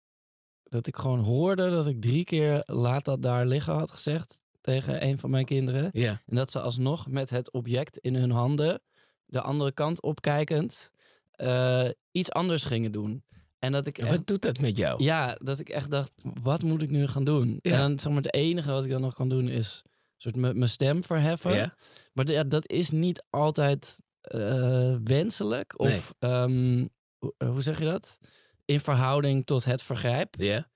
dat 0.64 0.88
ik 0.88 0.96
gewoon 0.96 1.20
hoorde 1.20 1.70
dat 1.70 1.88
ik 1.88 2.02
drie 2.02 2.24
keer 2.24 2.62
laat 2.66 3.06
dat 3.06 3.22
daar 3.22 3.46
liggen 3.46 3.74
had 3.74 3.92
gezegd 3.92 4.42
tegen 4.62 5.04
een 5.04 5.20
van 5.20 5.30
mijn 5.30 5.46
kinderen. 5.46 5.90
Ja. 5.94 6.22
En 6.26 6.36
dat 6.36 6.52
ze 6.52 6.62
alsnog 6.62 7.08
met 7.08 7.30
het 7.30 7.52
object 7.52 7.98
in 7.98 8.16
hun 8.16 8.32
handen, 8.32 8.82
de 9.28 9.42
andere 9.42 9.72
kant 9.72 10.02
opkijkend, 10.02 10.92
eh, 11.32 11.90
iets 12.12 12.32
anders 12.32 12.64
gingen 12.64 12.92
doen. 12.92 13.24
En 13.60 13.72
dat 13.72 13.88
ik 13.88 13.98
En 13.98 14.06
echt, 14.08 14.16
wat 14.16 14.28
doet 14.28 14.42
dat 14.42 14.60
met 14.60 14.78
jou? 14.78 15.04
ja, 15.04 15.38
dat 15.42 15.60
ik 15.60 15.70
echt 15.70 15.92
dacht, 15.92 16.14
wat 16.42 16.64
moet 16.64 16.82
ik 16.82 16.90
nu 16.90 17.08
gaan 17.08 17.24
doen? 17.24 17.60
Ja. 17.62 17.72
En 17.72 17.78
dan, 17.80 18.00
zeg 18.00 18.14
maar, 18.14 18.22
het 18.22 18.34
enige 18.34 18.72
wat 18.72 18.84
ik 18.84 18.90
dan 18.92 19.02
nog 19.02 19.14
kan 19.14 19.30
doen 19.30 19.48
is 19.48 19.82
soort 20.18 20.36
mijn 20.36 20.68
stem 20.70 21.04
verheffen. 21.04 21.54
Ja? 21.56 21.76
Maar 22.14 22.28
ja, 22.32 22.44
dat 22.44 22.72
is 22.72 22.90
niet 22.90 23.24
altijd 23.30 24.00
eh, 24.22 24.96
wenselijk. 25.04 25.80
Of 25.80 26.14
ehm, 26.20 26.88
hoe- 27.18 27.34
eh, 27.38 27.50
hoe 27.50 27.62
zeg 27.62 27.80
je 27.80 27.86
dat? 27.86 28.18
In 28.66 28.80
verhouding 28.80 29.46
tot 29.46 29.66
het 29.66 29.84
vergrijp. 29.84 30.36
Ja. 30.40 30.70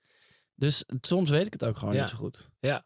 Dus 0.54 0.84
soms 1.00 1.30
weet 1.30 1.46
ik 1.46 1.52
het 1.52 1.64
ook 1.64 1.76
gewoon 1.76 1.94
Ja. 1.94 2.00
niet 2.00 2.10
zo 2.10 2.16
goed. 2.16 2.50
Ja, 2.60 2.84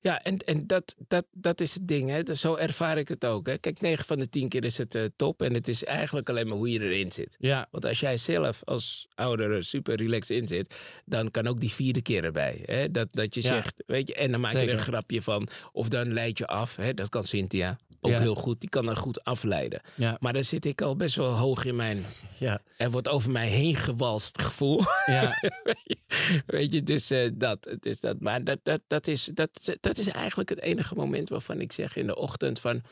ja 0.00 0.20
en, 0.22 0.36
en 0.38 0.66
dat, 0.66 0.94
dat, 1.08 1.24
dat 1.32 1.60
is 1.60 1.74
het 1.74 1.88
ding. 1.88 2.10
Hè. 2.10 2.22
Dat- 2.22 2.36
Zo 2.36 2.54
ervaar 2.54 2.98
ik 2.98 3.08
het 3.08 3.24
ook. 3.24 3.46
Hè. 3.46 3.58
Kijk, 3.58 3.80
9 3.80 4.04
van 4.04 4.18
de 4.18 4.28
10 4.28 4.48
keer 4.48 4.64
is 4.64 4.78
het 4.78 4.94
eh, 4.94 5.04
top. 5.16 5.42
En 5.42 5.54
het 5.54 5.68
is 5.68 5.84
eigenlijk 5.84 6.28
alleen 6.28 6.48
maar 6.48 6.56
hoe 6.56 6.70
je 6.72 6.80
erin 6.80 7.12
zit. 7.12 7.36
Ja, 7.40 7.68
Want 7.70 7.84
als 7.84 8.00
jij 8.00 8.16
zelf 8.16 8.64
als 8.64 9.06
ouder 9.14 9.50
er 9.52 9.64
super 9.64 9.96
relaxed 9.96 10.36
in 10.36 10.46
zit, 10.46 10.74
dan 11.04 11.30
kan 11.30 11.46
ook 11.46 11.60
die 11.60 11.72
vierde 11.72 12.02
keer 12.02 12.24
erbij. 12.24 12.62
Hè? 12.64 12.90
Dat, 12.90 13.08
dat 13.10 13.34
je 13.34 13.42
Ja. 13.42 13.48
zegt, 13.48 13.82
weet 13.86 14.08
je, 14.08 14.14
en 14.14 14.30
dan 14.30 14.40
maak 14.40 14.52
je 14.52 14.58
er 14.58 14.68
een 14.68 14.78
grapje 14.78 15.22
van. 15.22 15.48
Of 15.72 15.88
dan 15.88 16.12
leid 16.12 16.38
je 16.38 16.46
af. 16.46 16.76
Hè? 16.76 16.94
Dat 16.94 17.08
kan 17.08 17.24
Cynthia 17.24 17.78
ook 18.00 18.10
Ja. 18.10 18.20
heel 18.20 18.34
goed. 18.34 18.60
Die 18.60 18.68
kan 18.68 18.86
dan 18.86 18.96
goed 18.96 19.24
afleiden. 19.24 19.80
ja, 19.94 20.16
Maar 20.20 20.32
dan 20.32 20.44
zit 20.44 20.64
ik 20.64 20.82
al 20.82 20.96
best 20.96 21.14
wel 21.14 21.32
hoog 21.36 21.64
in 21.64 21.76
mijn. 21.76 22.04
ja. 22.38 22.60
Er 22.76 22.90
wordt 22.90 23.08
over 23.08 23.30
mij 23.30 23.48
heen 23.48 23.74
gewalst 23.74 24.40
gevoel. 24.40 24.80
ja. 25.06 25.32
Weet 26.46 26.72
je, 26.72 26.82
dus 26.82 27.10
eh, 27.10 27.30
dat. 27.34 27.64
Het 27.64 27.86
is 27.86 28.00
dat. 28.00 28.20
Maar 28.20 28.44
dat, 28.44 28.58
dat, 28.62 28.80
dat, 28.86 29.06
is, 29.06 29.30
dat, 29.34 29.76
dat 29.80 29.98
is 29.98 30.06
eigenlijk 30.08 30.48
het 30.48 30.60
enige 30.60 30.94
moment 30.94 31.28
waarvan 31.28 31.60
ik 31.60 31.72
zeg 31.72 31.96
in 31.96 32.06
de 32.06 32.16
ochtend 32.16 32.60
van. 32.60 32.82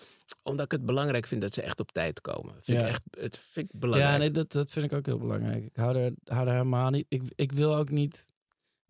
Omdat 0.43 0.65
ik 0.65 0.71
het 0.71 0.87
belangrijk 0.87 1.27
vind 1.27 1.41
dat 1.41 1.55
ze 1.55 1.63
echt 1.63 1.81
op 1.81 1.93
tijd 1.93 2.21
komen. 2.21 2.55
Vind 2.63 2.81
Ja. 2.81 2.85
ik 2.87 2.91
echt, 2.91 3.03
het 3.19 3.41
vind 3.51 3.71
ik 3.75 3.81
belangrijk. 3.81 4.13
ja 4.13 4.19
nee, 4.19 4.31
dat, 4.31 4.53
dat 4.53 4.71
vind 4.71 4.85
ik 4.85 4.93
ook 4.93 5.07
heel 5.07 5.19
belangrijk. 5.19 5.65
Ik 5.65 5.77
hou 5.77 5.97
er, 5.99 6.13
hou 6.25 6.47
er 6.47 6.53
helemaal 6.53 6.91
niet... 6.91 7.07
Ik, 7.09 7.23
ik 7.35 7.53
wil 7.53 7.75
ook 7.77 7.91
niet... 7.91 8.31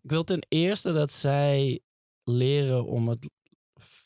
Ik 0.01 0.09
wil 0.09 0.23
ten 0.23 0.45
eerste 0.47 0.93
dat 0.93 1.11
zij 1.11 1.79
leren 2.23 2.85
om 2.85 3.09
het 3.09 3.29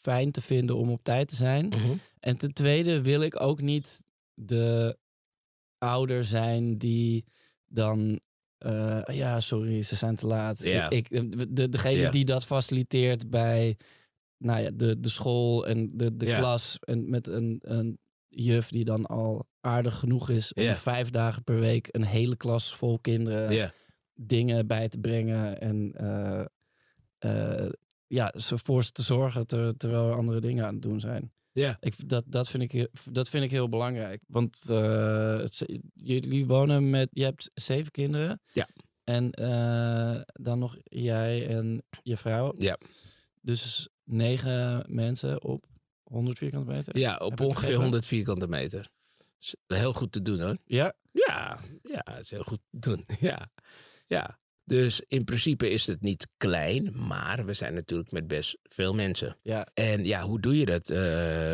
fijn 0.01 0.31
te 0.31 0.41
vinden 0.41 0.75
om 0.75 0.89
op 0.89 1.03
tijd 1.03 1.27
te 1.27 1.35
zijn. 1.35 1.67
Mhm. 1.67 1.93
En 2.19 2.37
ten 2.37 2.53
tweede 2.53 3.01
wil 3.01 3.21
ik 3.21 3.41
ook 3.41 3.61
niet 3.61 4.03
de 4.33 4.97
ouder 5.77 6.23
zijn 6.23 6.77
die 6.77 7.25
dan. 7.67 8.19
eh, 8.57 9.01
ja, 9.05 9.39
sorry, 9.39 9.81
ze 9.81 9.95
zijn 9.95 10.15
te 10.15 10.27
laat. 10.27 10.63
Ik, 10.63 10.89
ik, 10.89 11.55
de, 11.55 11.69
degene 11.69 12.09
die 12.09 12.25
dat 12.25 12.45
faciliteert 12.45 13.29
bij 13.29 13.77
nou 14.37 14.61
ja, 14.61 14.69
de, 14.73 14.99
de 14.99 15.09
school 15.09 15.67
en 15.67 15.97
de, 15.97 16.15
de 16.15 16.25
klas. 16.33 16.77
En 16.79 17.09
met 17.09 17.27
een, 17.27 17.59
een 17.61 17.97
juf 18.27 18.69
die 18.69 18.85
dan 18.85 19.05
al 19.05 19.47
aardig 19.61 19.95
genoeg 19.95 20.29
is 20.29 20.53
om 20.53 20.75
vijf 20.75 21.09
dagen 21.09 21.43
per 21.43 21.59
week 21.59 21.87
een 21.91 22.03
hele 22.03 22.37
klas 22.37 22.75
vol 22.75 22.99
kinderen 22.99 23.73
dingen 24.13 24.67
bij 24.67 24.89
te 24.89 24.99
brengen. 24.99 25.61
En 25.61 25.93
eh, 25.95 26.45
eh, 27.17 27.69
ja, 28.13 28.33
ze 28.39 28.57
voor 28.57 28.83
ze 28.83 28.91
te 28.91 29.01
zorgen 29.01 29.47
ter- 29.47 29.77
terwijl 29.77 30.09
er 30.09 30.15
andere 30.15 30.41
dingen 30.41 30.65
aan 30.65 30.73
het 30.73 30.81
doen 30.83 30.99
zijn. 30.99 31.31
Ja. 31.51 31.77
Ik, 31.79 32.09
dat, 32.09 32.23
dat, 32.27 32.49
vind 32.49 32.73
ik, 32.73 32.87
dat 33.11 33.29
vind 33.29 33.43
ik 33.43 33.51
heel 33.51 33.69
belangrijk. 33.69 34.21
Want 34.27 34.67
het, 34.67 35.55
z- 35.55 35.77
jullie 35.93 36.45
wonen 36.45 36.89
met, 36.89 37.09
je 37.11 37.23
hebt 37.23 37.51
zeven 37.53 37.91
kinderen. 37.91 38.41
Ja. 38.53 38.67
En 39.03 39.31
eh, 39.31 40.21
dan 40.33 40.59
nog 40.59 40.75
jij 40.83 41.47
en 41.47 41.83
je 42.03 42.17
vrouw. 42.17 42.53
Ja. 42.57 42.77
Dus 43.41 43.89
negen 44.03 44.85
mensen 44.87 45.43
op 45.43 45.65
100 46.03 46.37
vierkante 46.37 46.71
meter. 46.71 46.97
Ja, 46.97 47.15
op 47.15 47.21
ongeveer 47.39 47.47
begrepen? 47.47 47.81
100 47.81 48.05
vierkante 48.05 48.47
meter. 48.47 48.89
Is 49.39 49.55
heel 49.67 49.93
goed 49.93 50.11
te 50.11 50.21
doen 50.21 50.39
hoor. 50.39 50.57
Ja? 50.65 50.93
Ja, 51.11 51.59
ja, 51.81 52.01
het 52.03 52.19
is 52.19 52.29
heel 52.29 52.43
goed 52.43 52.59
te 52.69 52.79
doen. 52.79 53.05
Ja, 53.29 53.51
ja. 54.07 54.39
Dus 54.71 55.01
in 55.07 55.23
principe 55.23 55.69
is 55.69 55.87
het 55.87 56.01
niet 56.01 56.27
klein, 56.37 56.91
maar 57.07 57.45
we 57.45 57.53
zijn 57.53 57.73
natuurlijk 57.73 58.11
met 58.11 58.27
best 58.27 58.57
veel 58.63 58.93
mensen. 58.93 59.37
Ja. 59.43 59.67
En 59.73 60.05
ja, 60.05 60.21
hoe 60.21 60.39
doe 60.39 60.57
je 60.57 60.65
dat, 60.65 60.89
eh, 60.89 60.97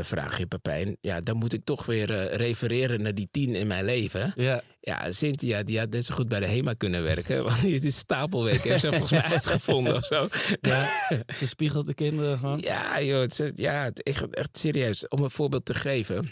vraag 0.04 0.38
je 0.38 0.48
Pepijn. 0.48 0.98
Ja, 1.02 1.20
dan 1.22 1.38
moet 1.38 1.54
ik 1.54 1.64
toch 1.64 1.86
weer 1.86 2.14
eh, 2.14 2.36
refereren 2.36 3.02
naar 3.02 3.14
die 3.16 3.28
tien 3.32 3.56
in 3.56 3.68
mijn 3.68 3.86
leven. 3.86 4.32
Ja. 4.36 4.62
Ja, 4.80 5.12
Cynthia, 5.12 5.64
die 5.64 5.80
had 5.80 5.90
net 5.90 6.06
zo 6.06 6.16
goed 6.16 6.28
bij 6.28 6.40
de 6.40 6.48
HEMA 6.48 6.74
kunnen 6.74 7.04
werken. 7.04 7.44
Want 7.48 7.62
die 7.62 7.80
is 7.82 7.98
stapelweek, 7.98 8.62
heeft 8.64 8.80
ze 8.82 8.88
volgens 8.90 9.12
mij 9.12 9.22
uitgevonden 9.36 9.96
of 9.96 10.06
zo. 10.06 10.28
ja. 10.62 10.90
Ze 11.36 11.48
spiegelt 11.48 11.88
de 11.88 11.94
kinderen 11.94 12.38
gewoon. 12.38 12.60
Ja, 12.60 13.02
joh, 13.02 13.22
het, 13.22 13.40
is- 13.40 13.52
ja, 13.56 13.84
het, 13.84 14.04
echt, 14.04 14.36
echt 14.36 14.58
serieus. 14.58 15.08
Om 15.08 15.24
een 15.24 15.32
voorbeeld 15.32 15.66
te 15.66 15.74
geven. 15.74 16.32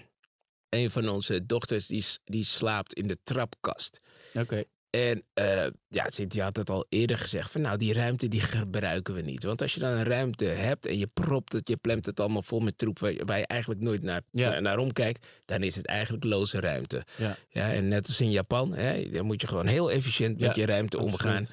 Een 0.69 0.89
van 0.91 1.09
onze 1.09 1.45
dochters 1.45 1.87
die, 1.87 2.05
die 2.23 2.43
slaapt 2.43 2.93
in 2.93 3.07
de 3.07 3.17
trapkast. 3.23 3.99
Oké. 4.33 4.63
En 4.95 5.23
eh 5.33 5.65
ja, 5.89 6.09
Cynthia 6.09 6.43
had 6.43 6.57
het 6.57 6.69
al 6.69 6.85
eerder 6.89 7.17
gezegd. 7.17 7.51
Van, 7.51 7.61
nou, 7.61 7.77
die 7.77 7.93
ruimte 7.93 8.27
die 8.27 8.41
gebruiken 8.41 9.13
we 9.13 9.21
niet. 9.21 9.43
Want 9.43 9.61
als 9.61 9.73
je 9.73 9.79
dan 9.79 9.91
een 9.91 10.03
ruimte 10.03 10.45
hebt 10.45 10.85
en 10.85 10.97
je 10.97 11.07
propt 11.07 11.53
het, 11.53 11.67
je 11.67 11.77
plemt 11.77 12.05
het 12.05 12.19
allemaal 12.19 12.41
vol 12.43 12.59
met 12.59 12.77
troep 12.77 12.99
waar 12.99 13.11
je, 13.11 13.25
waar 13.25 13.37
je 13.37 13.47
eigenlijk 13.47 13.81
nooit 13.81 14.01
naar, 14.01 14.21
Ja. 14.31 14.49
naar, 14.49 14.61
naar 14.61 14.77
omkijkt, 14.77 15.27
dan 15.45 15.63
is 15.63 15.75
het 15.75 15.85
eigenlijk 15.85 16.23
loze 16.23 16.59
ruimte. 16.59 17.03
Ja. 17.17 17.35
Ja, 17.49 17.71
en 17.73 17.87
net 17.87 18.07
als 18.07 18.21
in 18.21 18.31
Japan, 18.31 18.73
hè, 18.73 19.09
dan 19.09 19.25
moet 19.25 19.41
je 19.41 19.47
gewoon 19.47 19.67
heel 19.67 19.91
efficiënt 19.91 20.39
met 20.39 20.55
Ja, 20.55 20.61
je 20.61 20.67
ruimte 20.67 20.99
omgaan. 20.99 21.45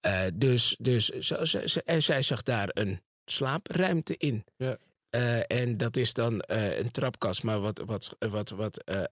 Eh, 0.00 0.22
dus 0.34 0.76
dus 0.78 1.08
zo, 1.08 1.44
ze, 1.44 1.62
ze- 1.64 1.82
en 1.84 2.02
zij 2.02 2.22
zag 2.22 2.42
daar 2.42 2.68
een 2.72 3.00
slaapruimte 3.24 4.14
in. 4.16 4.44
Ja. 4.56 4.76
Eh, 5.10 5.40
en 5.60 5.76
dat 5.76 5.96
is 5.96 6.12
dan 6.12 6.42
een 6.46 6.90
trapkast, 6.90 7.42
maar 7.42 7.60
wat, 7.60 7.82
wat, 7.86 8.16
wat, 8.18 8.50
wat 8.50 8.82
eh, 8.84 9.02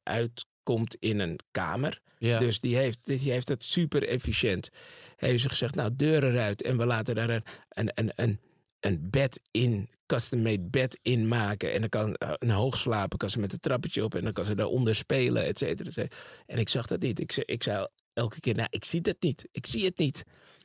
uitkomt 0.62 0.96
in 1.00 1.18
een 1.18 1.38
kamer. 1.50 2.00
Ja. 2.18 2.38
Dus 2.38 2.60
die 2.60 2.76
heeft, 2.76 3.06
die 3.06 3.30
heeft 3.30 3.48
het 3.48 3.62
super 3.62 4.08
efficiënt. 4.08 4.70
Heeft 5.16 5.42
ze 5.42 5.48
gezegd, 5.48 5.74
nou, 5.74 5.90
deuren 5.96 6.32
eruit 6.32 6.62
en 6.62 6.76
we 6.76 6.86
laten 6.86 7.14
daar 7.14 7.30
een, 7.30 7.44
een, 7.68 7.90
een, 7.94 8.12
een, 8.14 8.40
een 8.80 9.10
bed 9.10 9.40
in, 9.50 9.88
custom-made 10.06 10.68
bed 10.70 10.98
inmaken. 11.02 11.72
En 11.72 11.80
dan 11.80 11.88
kan 11.88 12.14
eh, 12.14 12.32
een 12.38 12.50
hoog 12.50 12.76
slapen, 12.76 13.18
kan 13.18 13.30
ze 13.30 13.40
met 13.40 13.52
een 13.52 13.60
trappetje 13.60 14.04
op 14.04 14.14
en 14.14 14.24
dan 14.24 14.32
kan 14.32 14.46
ze 14.46 14.54
daaronder 14.54 14.94
spelen, 14.94 15.44
et 15.44 15.58
cetera, 15.58 15.88
et 15.88 15.94
cetera. 15.94 16.20
En 16.46 16.58
ik 16.58 16.68
zag 16.68 16.86
dat 16.86 17.00
niet. 17.00 17.20
Ik, 17.20 17.32
zei- 17.32 17.46
ik 17.46 17.62
zei 17.62 17.86
elke 18.12 18.40
keer, 18.40 18.54
nou, 18.54 18.68
ik 18.70 18.84
zie 18.84 19.00
het 19.02 19.22
niet. 19.22 19.48
Ik 19.52 19.66
zie 19.66 19.84
het 19.84 19.98
niet. 19.98 20.22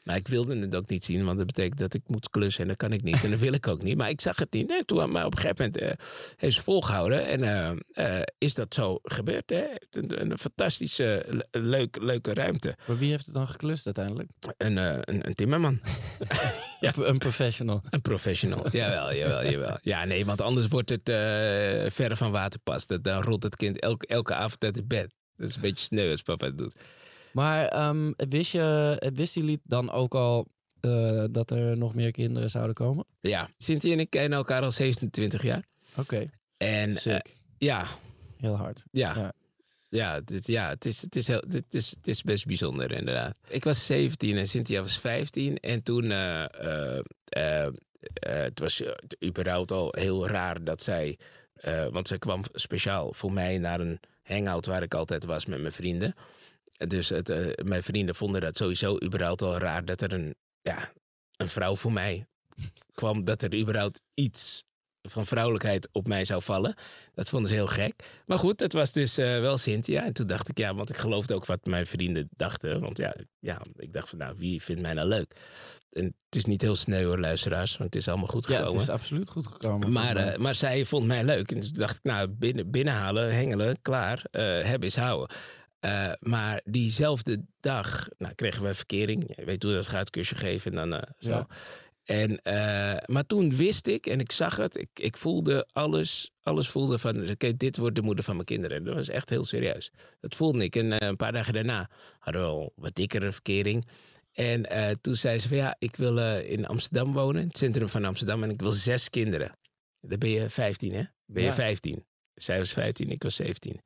Maar 0.07 0.15
ik 0.15 0.27
wilde 0.27 0.57
het 0.59 0.75
ook 0.75 0.89
niet 0.89 1.05
zien, 1.05 1.25
want 1.25 1.37
dat 1.37 1.47
betekent 1.47 1.79
dat 1.79 1.93
ik 1.93 2.01
moet 2.05 2.29
klussen 2.29 2.61
en 2.61 2.67
dat 2.67 2.77
kan 2.77 2.93
ik 2.93 3.03
niet. 3.03 3.23
En 3.23 3.29
dat 3.29 3.39
wil 3.39 3.53
ik 3.53 3.67
ook 3.67 3.81
niet. 3.81 3.97
Maar 3.97 4.09
ik 4.09 4.21
zag 4.21 4.37
het 4.37 4.53
niet. 4.53 4.69
En 4.69 4.85
toen, 4.85 5.11
maar 5.11 5.25
op 5.25 5.31
een 5.31 5.39
gegeven 5.39 5.65
moment 5.65 5.77
eh, 5.99 6.05
heeft 6.35 6.55
ze 6.55 6.63
volgehouden. 6.63 7.25
En 7.27 7.43
eh, 7.43 8.17
eh, 8.17 8.23
is 8.37 8.53
dat 8.53 8.73
zo 8.73 8.99
gebeurd. 9.03 9.49
Hè? 9.49 9.65
Een, 9.91 10.21
een 10.31 10.37
fantastische, 10.37 11.25
le- 11.29 11.59
leuk, 11.61 11.97
leuke 12.01 12.33
ruimte. 12.33 12.75
Maar 12.87 12.97
wie 12.97 13.09
heeft 13.09 13.25
het 13.25 13.33
dan 13.35 13.47
geklust 13.47 13.85
uiteindelijk? 13.85 14.29
Een, 14.57 14.77
een, 14.77 15.27
een 15.27 15.33
timmerman. 15.33 15.79
Ja. 16.79 16.93
Een- 16.97 17.17
professional. 17.17 17.81
Een 17.89 18.01
professional. 18.01 18.69
jawel, 18.71 19.15
jawel, 19.15 19.49
jawel. 19.49 19.77
Ja, 19.81 20.05
nee, 20.05 20.25
want 20.25 20.41
anders 20.41 20.67
wordt 20.67 20.89
het 20.89 21.01
verre 21.93 22.15
van 22.15 22.31
waterpas. 22.31 22.87
Dat, 22.87 23.03
dan 23.03 23.21
rolt 23.21 23.43
het 23.43 23.55
kind 23.55 23.79
elke, 23.79 24.07
elke 24.07 24.33
avond 24.33 24.63
uit 24.63 24.75
het 24.75 24.87
bed. 24.87 25.13
Dat 25.35 25.49
is 25.49 25.55
een 25.55 25.61
beetje 25.61 25.85
sneu 25.85 26.11
als 26.11 26.21
papa 26.21 26.45
het 26.45 26.57
doet. 26.57 26.75
Maar 27.37 27.67
ehm, 27.67 28.11
wist, 28.15 28.51
je, 28.51 29.59
dan 29.63 29.91
ook 29.91 30.15
al 30.15 30.47
eh, 30.79 31.23
dat 31.31 31.51
er 31.51 31.77
nog 31.77 31.95
meer 31.95 32.11
kinderen 32.11 32.49
zouden 32.49 32.73
komen? 32.73 33.05
Ja, 33.19 33.49
Cynthia 33.57 33.93
en 33.93 33.99
ik 33.99 34.09
kennen 34.09 34.37
elkaar 34.37 34.61
al 34.61 34.71
27 34.71 35.43
jaar. 35.43 35.63
Oké, 35.95 36.29
En 36.57 36.95
eh, 36.95 37.19
ja, 37.57 37.85
Heel 38.37 38.55
hard. 38.55 38.85
ja. 38.91 39.15
Ja. 39.15 39.33
Ja, 39.89 40.19
dit, 40.21 40.47
ja 40.47 40.69
het, 40.69 40.85
is, 40.85 41.01
het, 41.01 41.15
is 41.15 41.27
heel, 41.27 41.43
het, 41.47 41.73
is, 41.73 41.89
het 41.89 42.07
is 42.07 42.23
best 42.23 42.45
bijzonder 42.45 42.91
inderdaad. 42.91 43.39
Ik 43.47 43.63
was 43.63 43.85
17 43.85 44.37
en 44.37 44.47
Cynthia 44.47 44.81
was 44.81 44.99
15. 44.99 45.57
En 45.57 45.83
toen, 45.83 46.11
eh, 46.11 47.67
het 48.19 48.59
was 48.59 48.83
überhaupt 49.25 49.71
al 49.71 49.93
heel 49.97 50.27
raar 50.27 50.63
dat 50.63 50.81
zij... 50.81 51.17
want 51.91 52.07
zij 52.07 52.17
kwam 52.17 52.43
speciaal 52.53 53.13
voor 53.13 53.33
mij 53.33 53.57
naar 53.57 53.79
een 53.79 53.99
hangout 54.23 54.65
waar 54.65 54.83
ik 54.83 54.93
altijd 54.93 55.25
was 55.25 55.45
met 55.45 55.61
mijn 55.61 55.73
vrienden. 55.73 56.15
Dus 56.77 57.09
het, 57.09 57.29
eh, 57.29 57.65
mijn 57.65 57.83
vrienden 57.83 58.15
vonden 58.15 58.41
dat 58.41 58.57
sowieso 58.57 58.97
überhaupt 59.03 59.41
al 59.41 59.57
raar 59.57 59.85
dat 59.85 60.01
er 60.01 60.13
een, 60.13 60.35
ja, 60.61 60.91
een 61.37 61.49
vrouw 61.49 61.75
voor 61.75 61.91
mij 61.93 62.27
kwam. 62.93 63.25
Dat 63.25 63.43
er 63.43 63.55
überhaupt 63.55 64.01
iets 64.13 64.65
van 65.01 65.25
vrouwelijkheid 65.25 65.89
op 65.91 66.07
mij 66.07 66.25
zou 66.25 66.41
vallen. 66.41 66.75
Dat 67.13 67.29
vonden 67.29 67.49
ze 67.49 67.55
heel 67.55 67.67
gek. 67.67 67.93
Maar 68.25 68.39
goed, 68.39 68.57
dat 68.57 68.73
was 68.73 68.91
dus 68.91 69.17
eh, 69.17 69.39
wel 69.39 69.57
Cynthia. 69.57 70.03
En 70.03 70.13
toen 70.13 70.27
dacht 70.27 70.49
ik, 70.49 70.57
ja, 70.57 70.75
want 70.75 70.89
ik 70.89 70.97
geloofde 70.97 71.33
ook 71.33 71.45
wat 71.45 71.65
mijn 71.65 71.87
vrienden 71.87 72.29
dachten. 72.35 72.79
Want 72.79 72.97
ja, 72.97 73.15
ja, 73.39 73.61
ik 73.75 73.93
dacht 73.93 74.09
van, 74.09 74.17
nou, 74.19 74.35
wie 74.37 74.61
vindt 74.63 74.81
mij 74.81 74.93
nou 74.93 75.07
leuk? 75.07 75.35
En 75.91 76.05
het 76.05 76.35
is 76.35 76.45
niet 76.45 76.61
heel 76.61 76.75
sneu 76.75 77.05
hoor, 77.05 77.19
luisteraars, 77.19 77.77
want 77.77 77.93
het 77.93 78.01
is 78.01 78.07
allemaal 78.07 78.27
goed 78.27 78.47
Ja, 78.47 78.55
gekomen. 78.55 78.73
het 78.73 78.81
is 78.81 78.89
absoluut 78.89 79.29
goed 79.29 79.47
gekomen. 79.47 79.91
Maar, 79.91 80.15
eh, 80.15 80.37
maar 80.37 80.55
zij 80.55 80.85
vond 80.85 81.05
mij 81.05 81.23
leuk. 81.23 81.51
En 81.51 81.59
toen 81.59 81.73
dacht 81.73 81.95
ik, 81.95 82.03
nou, 82.03 82.27
binnen, 82.27 82.71
binnenhalen, 82.71 83.33
hengelen, 83.35 83.81
klaar, 83.81 84.25
hebben 84.31 84.87
is 84.87 84.95
houden. 84.95 85.35
Eh, 85.87 86.11
maar 86.19 86.61
diezelfde 86.65 87.45
dag 87.59 88.07
nou, 88.17 88.33
kregen 88.33 88.63
we 88.63 88.73
verkering. 88.73 89.33
Je 89.35 89.45
weet 89.45 89.63
hoe 89.63 89.73
dat 89.73 89.87
gaat, 89.87 90.09
kusje 90.09 90.35
geven 90.35 90.77
en 90.77 90.89
dan 90.89 90.99
eh, 90.99 91.11
zo. 91.17 91.29
Ja. 91.29 91.47
En, 92.03 92.41
eh, 92.41 92.97
maar 93.05 93.25
toen 93.25 93.55
wist 93.55 93.87
ik 93.87 94.05
en 94.05 94.19
ik 94.19 94.31
zag 94.31 94.55
het. 94.55 94.77
Ik, 94.77 94.89
ik 94.93 95.17
voelde 95.17 95.67
alles, 95.71 96.31
alles 96.41 96.69
voelde 96.69 96.97
van, 96.97 97.29
oké, 97.29 97.57
dit 97.57 97.77
wordt 97.77 97.95
de 97.95 98.01
moeder 98.01 98.23
van 98.23 98.33
mijn 98.33 98.45
kinderen. 98.45 98.83
Dat 98.83 98.95
was 98.95 99.09
echt 99.09 99.29
heel 99.29 99.43
serieus. 99.43 99.91
Dat 100.19 100.35
voelde 100.35 100.63
ik. 100.63 100.75
En 100.75 101.03
een 101.05 101.15
paar 101.15 101.31
dagen 101.31 101.53
daarna 101.53 101.89
hadden 102.19 102.41
we 102.41 102.47
al 102.47 102.73
wat 102.75 102.95
dikkere 102.95 103.31
verkering. 103.31 103.87
En 104.31 104.67
toen 105.01 105.15
zei 105.15 105.39
ze 105.39 105.47
van, 105.47 105.57
ja, 105.57 105.75
ik 105.79 105.95
wil 105.95 106.17
in 106.39 106.65
Amsterdam 106.65 107.13
wonen, 107.13 107.41
in 107.41 107.47
het 107.47 107.57
centrum 107.57 107.89
van 107.89 108.05
Amsterdam. 108.05 108.43
En 108.43 108.49
ik 108.49 108.59
wil 108.59 108.71
zes 108.71 109.09
kinderen. 109.09 109.51
Dan 110.01 110.19
ben 110.19 110.29
je 110.29 110.49
15, 110.49 110.93
hè? 110.93 111.03
Ben 111.25 111.43
je 111.43 111.49
Ja. 111.49 111.55
15. 111.55 112.05
Zij 112.33 112.57
was 112.57 112.71
15, 112.71 113.09
ik 113.09 113.23
was 113.23 113.35
17. 113.35 113.81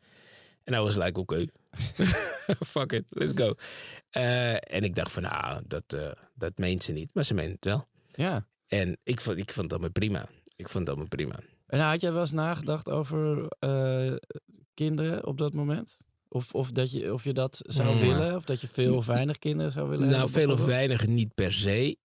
En 0.64 0.74
I 0.74 0.78
was 0.78 0.96
like, 0.96 1.20
oké. 1.20 1.46
Fuck 2.74 2.92
it, 2.92 3.06
let's 3.10 3.32
go. 3.36 3.56
Eh, 4.10 4.54
en 4.54 4.84
ik 4.84 4.96
dacht 4.96 5.12
van, 5.12 5.24
nou, 5.24 5.62
dat, 5.68 5.84
eh, 5.94 6.12
dat 6.36 6.58
meent 6.58 6.84
ze 6.84 6.92
niet. 6.92 7.14
Maar 7.14 7.24
ze 7.26 7.34
meent 7.34 7.52
het 7.52 7.66
wel. 7.66 7.88
Ja. 8.12 8.46
En 8.68 8.98
ik 9.04 9.22
vond, 9.22 9.38
ik 9.38 9.52
vond 9.52 9.62
het 9.64 9.72
allemaal 9.72 9.92
prima. 9.92 10.30
Ik 10.56 10.70
vond 10.70 10.80
het 10.80 10.88
allemaal 10.88 11.08
prima. 11.08 11.40
En 11.68 11.80
had 11.80 12.02
jij 12.02 12.12
wel 12.12 12.22
eens 12.22 12.32
nagedacht 12.32 12.90
over 12.90 13.48
eh, 13.60 14.14
kinderen 14.74 15.26
op 15.26 15.38
dat 15.38 15.54
moment? 15.54 15.98
Of, 16.28 16.54
of, 16.54 16.72
dat 16.72 16.92
je, 16.92 17.14
of 17.14 17.24
je 17.24 17.34
dat 17.34 17.62
zou 17.66 17.94
Mm. 17.94 18.00
willen? 18.00 18.36
Of 18.36 18.44
dat 18.44 18.62
je 18.62 18.68
veel 18.68 18.96
of 18.96 19.06
weinig 19.06 19.38
kinderen 19.38 19.72
zou 19.72 19.90
willen 19.90 20.08
Nou, 20.08 20.18
hebben, 20.24 20.42
veel 20.42 20.52
of 20.52 20.66
weinig 20.66 21.08
niet 21.08 21.34
per 21.36 21.54
se. 21.54 21.98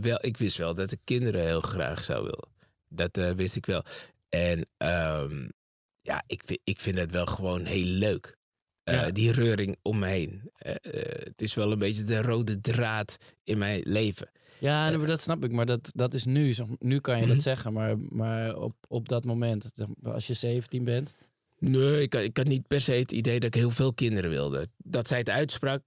Wel, 0.00 0.18
ik 0.20 0.36
wist 0.36 0.56
wel 0.56 0.74
dat 0.74 0.92
ik 0.92 1.00
kinderen 1.04 1.46
heel 1.46 1.60
graag 1.60 2.04
zou 2.04 2.22
willen. 2.22 2.48
Dat 2.88 3.34
wist 3.36 3.56
ik 3.56 3.66
wel. 3.66 3.82
En 4.28 4.66
ehm, 4.76 5.48
ja, 5.96 6.22
ik 6.26 6.42
vind, 6.46 6.60
ik 6.64 6.80
vind 6.80 6.98
het 6.98 7.10
wel 7.12 7.26
gewoon 7.26 7.64
heel 7.64 7.84
leuk. 7.84 8.36
Eh, 8.84 8.94
Ja. 8.94 9.10
Die 9.10 9.32
reuring 9.32 9.76
om 9.82 9.98
me 9.98 10.06
heen. 10.06 10.50
Eh, 10.56 10.74
eh, 10.82 11.24
het 11.24 11.42
is 11.42 11.54
wel 11.54 11.72
een 11.72 11.78
beetje 11.78 12.02
de 12.04 12.22
rode 12.22 12.60
draad 12.60 13.16
in 13.44 13.58
mijn 13.58 13.82
leven. 13.84 14.30
Ja, 14.58 14.90
dat 14.90 15.20
snap 15.20 15.44
ik. 15.44 15.52
Maar 15.52 15.66
dat, 15.66 15.92
dat 15.94 16.14
is 16.14 16.24
nu. 16.24 16.54
Nu 16.78 16.98
kan 17.00 17.16
je 17.16 17.22
Mhm. 17.24 17.32
dat 17.32 17.42
zeggen. 17.42 17.72
Maar, 17.72 17.98
maar 17.98 18.56
op, 18.56 18.72
op 18.88 19.08
dat 19.08 19.24
moment, 19.24 19.72
als 20.02 20.26
je 20.26 20.34
17 20.34 20.84
bent. 20.84 21.14
Nee, 21.58 22.02
ik, 22.02 22.14
ik 22.14 22.36
had 22.36 22.46
niet 22.46 22.66
per 22.66 22.80
se 22.80 22.92
het 22.92 23.12
idee 23.12 23.34
dat 23.40 23.54
ik 23.54 23.60
heel 23.60 23.70
veel 23.70 23.94
kinderen 23.94 24.30
wilde. 24.30 24.66
Dat 24.76 25.08
zij 25.08 25.18
het 25.18 25.30
uitsprak, 25.30 25.82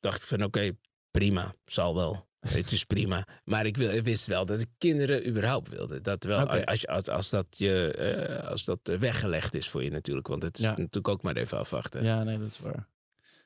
dacht 0.00 0.22
ik 0.22 0.28
van 0.28 0.44
oké, 0.44 0.70
prima, 1.10 1.54
zal 1.64 1.94
wel. 1.94 2.28
Het 2.40 2.72
is 2.72 2.84
prima. 2.84 3.26
Maar 3.44 3.66
ik, 3.66 3.76
wil, 3.76 3.90
ik 3.90 4.04
wist 4.04 4.26
wel 4.26 4.46
dat 4.46 4.60
ik 4.60 4.68
kinderen 4.78 5.28
überhaupt 5.28 5.68
wilde. 5.68 6.00
Dat 6.00 6.24
wel, 6.24 6.46
als, 6.64 6.86
als, 6.86 7.08
als, 7.08 7.30
dat 7.30 7.46
je, 7.50 7.92
eh, 7.92 8.48
als 8.48 8.64
dat 8.64 8.78
eh, 8.82 8.96
weggelegd 8.98 9.54
is 9.54 9.68
voor 9.68 9.84
je 9.84 9.90
natuurlijk. 9.90 10.26
Want 10.26 10.42
het 10.42 10.58
is 10.58 10.64
Ja. 10.64 10.70
natuurlijk 10.70 11.08
ook 11.08 11.22
maar 11.22 11.36
even 11.36 11.58
afwachten. 11.58 12.02
Ja, 12.04 12.22
nee, 12.22 12.38
dat 12.38 12.46
is 12.48 12.58
waar. 12.58 12.86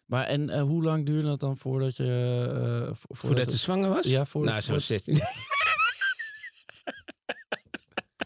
Maar 0.05 0.25
en 0.27 0.51
eh, 0.51 0.63
hoe 0.63 0.83
lang 0.83 1.07
duurde 1.07 1.29
het 1.29 1.41
dan 1.41 1.57
voordat 1.59 1.97
je... 1.97 2.85
eh, 2.89 2.95
vo- 2.95 3.15
Voordat 3.29 3.51
ze 3.51 3.57
zwanger 3.59 3.89
was? 3.89 4.07
Ja, 4.07 4.25
voor, 4.25 4.45
nou, 4.45 4.61
ze 4.61 4.73
was 4.73 4.87
16. 4.87 5.19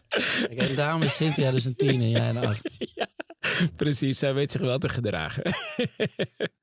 Kijk, 0.09 0.53
en 0.69 0.75
daarom 0.75 1.03
is 1.03 1.17
Cynthia 1.17 1.51
dus 1.51 1.65
een 1.65 1.75
tien 1.77 2.01
en 2.01 2.11
jij 2.11 2.29
een 2.29 2.37
acht. 2.37 2.71
ja, 2.79 3.08
precies, 3.77 4.19
zij 4.19 4.35
weet 4.35 4.53
zich 4.53 4.61
wel 4.61 4.79
te 4.79 4.89
gedragen. 4.89 5.43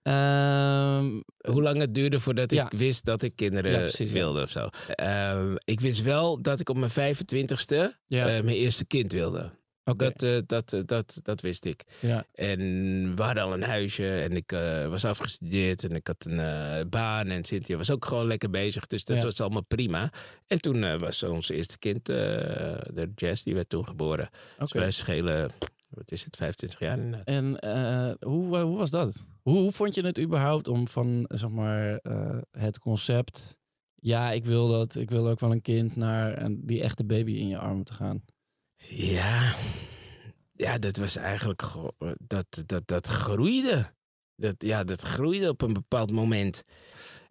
Ehm, 0.02 1.06
Hoe 1.52 1.62
lang 1.62 1.80
het 1.80 1.94
duurde 1.96 2.20
voordat 2.20 2.52
ik 2.52 2.58
Ja. 2.58 2.72
wist 2.78 3.06
dat 3.06 3.24
ik 3.24 3.36
kinderen 3.36 3.72
Ja, 3.72 3.78
precies, 3.78 4.10
ja. 4.12 4.16
wilde 4.18 4.42
of 4.42 4.50
zo. 4.50 4.68
Ehm, 4.88 5.56
ik 5.66 5.80
wist 5.80 6.02
wel 6.02 6.42
dat 6.42 6.60
ik 6.60 6.70
op 6.70 6.78
mijn 6.78 6.92
25ste 6.92 8.00
ja, 8.08 8.28
eh, 8.28 8.44
mijn 8.44 8.58
eerste 8.58 8.86
kind 8.86 9.12
wilde. 9.12 9.52
Dat, 9.96 10.24
eh, 10.24 10.38
dat, 10.46 10.74
eh, 10.74 10.80
dat, 10.86 11.20
dat 11.24 11.42
wist 11.42 11.66
ik. 11.66 11.84
ja. 12.00 12.26
En 12.34 12.60
we 13.16 13.22
hadden 13.24 13.44
al 13.44 13.54
een 13.54 13.64
huisje 13.64 14.22
en 14.22 14.32
ik 14.36 14.52
was 14.90 15.06
afgestudeerd 15.06 15.84
en 15.84 15.92
ik 15.96 16.08
had 16.08 16.26
een 16.30 16.90
baan. 16.90 17.28
En 17.28 17.44
Cynthia 17.44 17.78
was 17.78 17.92
ook 17.92 18.06
gewoon 18.06 18.28
lekker 18.28 18.50
bezig, 18.50 18.88
dus 18.88 19.04
dat 19.04 19.18
Ja. 19.18 19.24
was 19.24 19.42
allemaal 19.42 19.64
prima. 19.66 20.10
En 20.48 20.62
toen 20.62 20.98
was 21.00 21.24
ons 21.24 21.50
eerste 21.50 21.80
kind, 21.80 22.06
de 22.06 23.12
Jess, 23.16 23.44
die 23.44 23.54
werd 23.54 23.70
toen 23.70 23.88
geboren. 23.88 24.30
Dus 24.32 24.68
Oké. 24.70 24.80
wij 24.80 24.92
schelen, 24.92 25.52
wat 25.96 26.12
is 26.12 26.24
het, 26.24 26.36
25 26.36 26.80
jaar 26.80 26.98
inderdaad. 26.98 27.28
En 27.28 27.60
eh, 27.60 28.30
hoe, 28.30 28.58
hoe 28.58 28.78
was 28.78 28.90
dat? 28.90 29.26
Hoe, 29.42 29.58
hoe 29.58 29.72
vond 29.72 29.96
je 29.96 30.06
het 30.06 30.20
überhaupt 30.20 30.68
om 30.68 30.88
van 30.88 31.26
zeg 31.28 31.50
maar, 31.50 31.98
eh, 31.98 32.38
het 32.52 32.80
concept... 32.80 33.58
Ja, 33.96 34.32
ik 34.32 34.46
wil 34.46 34.68
dat. 34.68 34.96
Ik 34.96 35.10
wil 35.10 35.28
ook 35.28 35.40
wel 35.40 35.52
een 35.52 35.62
kind 35.62 35.96
naar 35.96 36.42
een, 36.42 36.66
die 36.66 36.82
echte 36.82 37.04
baby 37.04 37.32
in 37.32 37.48
je 37.48 37.58
armen 37.58 37.84
te 37.84 37.94
gaan. 37.94 38.24
Ja, 38.88 39.56
ja 40.52 40.78
dat 40.78 40.98
was 40.98 41.16
eigenlijk, 41.16 41.62
dat, 42.18 42.64
dat, 42.66 42.88
dat 42.88 43.08
groeide. 43.08 43.94
Dat, 44.36 44.56
ja, 44.58 44.84
dat 44.84 45.02
groeide 45.02 45.50
op 45.50 45.62
een 45.62 45.74
bepaald 45.74 46.12
moment. 46.12 46.64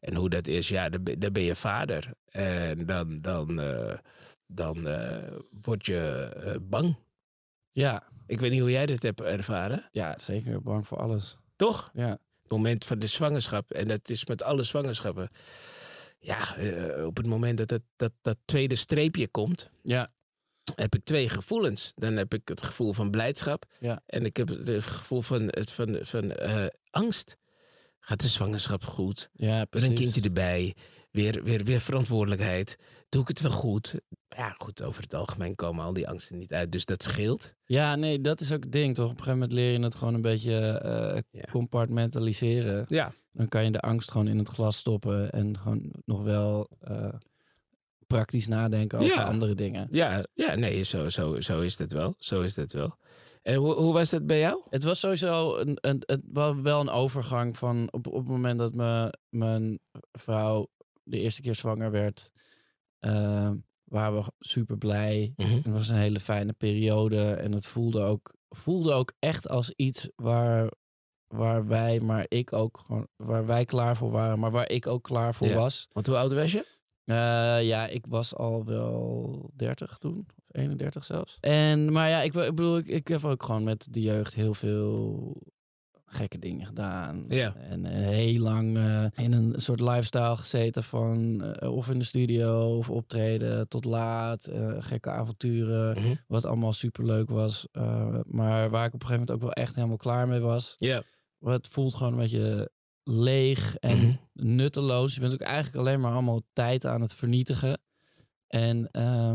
En 0.00 0.14
hoe 0.14 0.28
dat 0.28 0.46
is, 0.46 0.68
ja, 0.68 0.88
dan, 0.88 1.32
ben- 1.32 1.42
je 1.42 1.54
vader. 1.54 2.10
En 2.28 2.86
dan, 2.86 3.20
dan, 3.20 3.60
eh, 3.60 3.98
dan 4.46 4.88
eh, 4.88 5.36
word 5.62 5.86
je 5.86 6.30
eh, 6.44 6.56
bang. 6.62 6.96
Ja, 7.70 8.02
Ik 8.26 8.40
weet 8.40 8.50
niet 8.50 8.60
hoe 8.60 8.70
jij 8.70 8.86
dit 8.86 9.02
hebt 9.02 9.20
ervaren. 9.20 9.88
ja 9.92 10.18
zeker. 10.18 10.62
Bang 10.62 10.86
voor 10.86 10.98
alles. 10.98 11.36
Toch? 11.56 11.90
Ja, 11.94 12.08
Het 12.42 12.50
moment 12.50 12.84
van 12.84 12.98
de 12.98 13.06
zwangerschap. 13.06 13.70
En 13.72 13.88
dat 13.88 14.10
is 14.10 14.26
met 14.26 14.42
alle 14.42 14.62
zwangerschappen. 14.62 15.28
Ja, 16.18 16.56
eh, 16.56 17.06
op 17.06 17.16
het 17.16 17.26
moment 17.26 17.58
dat, 17.58 17.70
het, 17.70 17.82
dat 17.96 18.12
dat 18.22 18.36
tweede 18.44 18.74
streepje 18.74 19.28
komt, 19.28 19.70
ja, 19.82 20.12
heb 20.74 20.94
ik 20.94 21.04
twee 21.04 21.28
gevoelens. 21.28 21.92
Dan 21.94 22.16
heb 22.16 22.34
ik 22.34 22.48
het 22.48 22.62
gevoel 22.62 22.92
van 22.92 23.10
blijdschap. 23.10 23.64
Ja. 23.78 24.02
En 24.06 24.24
ik 24.24 24.36
heb 24.36 24.48
het 24.48 24.86
gevoel 24.86 25.22
van, 25.22 25.42
het, 25.46 25.70
van, 25.70 25.98
van 26.00 26.32
eh, 26.32 26.66
angst. 26.90 27.36
Gaat 28.06 28.20
de 28.20 28.28
zwangerschap 28.28 28.84
goed? 28.84 29.30
ja 29.32 29.56
Weer 29.56 29.66
precies. 29.66 29.88
een 29.88 29.94
kindje 29.94 30.20
erbij. 30.20 30.74
Weer, 31.10 31.42
weer, 31.44 31.64
weer 31.64 31.80
verantwoordelijkheid. 31.80 32.78
Doe 33.08 33.22
ik 33.22 33.28
het 33.28 33.40
wel 33.40 33.50
goed? 33.50 33.94
Ja, 34.28 34.54
goed, 34.58 34.82
over 34.82 35.02
het 35.02 35.14
algemeen 35.14 35.54
komen 35.54 35.84
al 35.84 35.92
die 35.92 36.08
angsten 36.08 36.38
niet 36.38 36.52
uit. 36.52 36.72
Dus 36.72 36.84
dat 36.84 37.02
scheelt. 37.02 37.54
Ja, 37.64 37.96
nee, 37.96 38.20
dat 38.20 38.40
is 38.40 38.52
ook 38.52 38.62
het 38.62 38.72
ding, 38.72 38.94
toch? 38.94 39.04
Op 39.04 39.10
een 39.10 39.16
gegeven 39.16 39.38
moment 39.38 39.52
leer 39.52 39.72
je 39.72 39.80
het 39.80 39.94
gewoon 39.94 40.14
een 40.14 40.20
beetje 40.20 40.58
eh, 40.78 41.20
Ja. 41.40 41.50
compartmentaliseren. 41.50 42.84
Ja, 42.88 43.12
Dan 43.32 43.48
kan 43.48 43.64
je 43.64 43.70
de 43.70 43.80
angst 43.80 44.10
gewoon 44.10 44.28
in 44.28 44.38
het 44.38 44.48
glas 44.48 44.76
stoppen 44.76 45.30
en 45.32 45.58
gewoon 45.58 45.92
nog 46.04 46.22
wel 46.22 46.68
eh, 46.80 47.08
praktisch 48.06 48.46
nadenken 48.46 48.98
over 48.98 49.14
Ja. 49.16 49.22
andere 49.24 49.54
dingen. 49.54 49.86
Ja, 49.90 50.26
ja 50.34 50.54
nee, 50.54 50.82
zo, 50.82 51.08
zo, 51.08 51.40
zo 51.40 51.60
is 51.60 51.78
het 51.78 51.92
wel. 51.92 52.14
Zo 52.18 52.40
is 52.40 52.56
het 52.56 52.72
wel. 52.72 52.96
En 53.44 53.54
hoe, 53.54 53.74
hoe 53.74 53.92
was 53.92 54.10
dat 54.10 54.26
bij 54.26 54.38
jou? 54.38 54.62
Het 54.70 54.82
was 54.82 55.00
sowieso 55.00 55.56
een, 55.56 55.78
een, 55.80 56.02
het 56.06 56.22
was 56.32 56.54
wel 56.62 56.80
een 56.80 56.90
overgang 56.90 57.58
van 57.58 57.88
op, 57.92 58.06
op 58.06 58.14
het 58.14 58.28
moment 58.28 58.58
dat 58.58 58.74
me, 58.74 59.18
mijn 59.28 59.78
vrouw 60.12 60.68
de 61.02 61.18
eerste 61.18 61.42
keer 61.42 61.54
zwanger 61.54 61.90
werd, 61.90 62.30
eh, 62.98 63.50
waren 63.84 64.14
we 64.22 64.32
super 64.38 64.78
blij. 64.78 65.32
Het 65.36 65.66
was 65.72 65.88
een 65.88 65.96
hele 65.96 66.20
fijne 66.20 66.52
periode 66.52 67.32
en 67.32 67.52
het 67.52 67.66
voelde 67.66 68.02
ook, 68.02 68.34
voelde 68.48 68.92
ook 68.92 69.12
echt 69.18 69.48
als 69.48 69.70
iets 69.70 70.08
waar, 70.16 70.70
waar 71.26 71.66
wij, 71.66 72.00
maar 72.00 72.26
ik 72.28 72.52
ook 72.52 72.78
gewoon, 72.86 73.08
waar 73.16 73.46
wij 73.46 73.64
klaar 73.64 73.96
voor 73.96 74.10
waren, 74.10 74.38
maar 74.38 74.50
waar 74.50 74.70
ik 74.70 74.86
ook 74.86 75.02
klaar 75.02 75.34
voor 75.34 75.46
Ja. 75.46 75.54
was. 75.54 75.88
Want 75.92 76.06
hoe 76.06 76.16
oud 76.16 76.32
was 76.32 76.52
je? 76.52 76.66
Eh, 77.04 77.66
ja, 77.66 77.86
ik 77.86 78.06
was 78.08 78.34
al 78.34 78.64
wel 78.64 79.50
30 79.54 79.98
toen, 79.98 80.26
31 80.54 81.04
zelfs. 81.04 81.36
En, 81.40 81.92
maar 81.92 82.08
ja, 82.08 82.20
ik, 82.22 82.34
ik 82.34 82.54
bedoel, 82.54 82.76
ik, 82.78 82.86
ik 82.86 83.08
heb 83.08 83.24
ook 83.24 83.42
gewoon 83.42 83.64
met 83.64 83.86
de 83.90 84.00
jeugd 84.00 84.34
heel 84.34 84.54
veel 84.54 85.36
gekke 86.06 86.38
dingen 86.38 86.66
gedaan. 86.66 87.24
Ja. 87.28 87.54
En 87.56 87.84
eh, 87.84 87.92
heel 88.08 88.40
lang 88.40 88.76
eh, 88.76 89.04
in 89.14 89.32
een 89.32 89.52
soort 89.60 89.80
lifestyle 89.80 90.36
gezeten 90.36 90.82
van 90.84 91.42
eh, 91.44 91.72
of 91.74 91.90
in 91.90 91.98
de 91.98 92.04
studio 92.04 92.76
of 92.76 92.90
optreden 92.90 93.68
tot 93.68 93.84
laat, 93.84 94.48
gekke 94.78 95.10
avonturen, 95.10 95.96
Mhm. 96.02 96.14
wat 96.26 96.44
allemaal 96.44 96.72
super 96.72 97.04
leuk 97.06 97.30
was. 97.30 97.66
Maar 98.26 98.70
waar 98.70 98.86
ik 98.86 98.94
op 98.94 99.00
een 99.02 99.06
gegeven 99.06 99.10
moment 99.10 99.30
ook 99.30 99.40
wel 99.40 99.52
echt 99.52 99.74
helemaal 99.74 99.96
klaar 99.96 100.28
mee 100.28 100.40
was. 100.40 100.74
Ja. 100.78 101.02
Maar 101.38 101.52
Het 101.52 101.68
voelt 101.68 101.94
gewoon 101.94 102.12
een 102.12 102.18
beetje 102.18 102.70
leeg 103.02 103.76
en 103.76 103.98
Mhm. 103.98 104.14
nutteloos. 104.32 105.14
Je 105.14 105.20
bent 105.20 105.32
ook 105.32 105.40
eigenlijk 105.40 105.76
alleen 105.76 106.00
maar 106.00 106.12
allemaal 106.12 106.42
tijd 106.52 106.86
aan 106.86 107.00
het 107.00 107.14
vernietigen. 107.14 107.80
En 108.46 108.90
eh, 108.90 109.32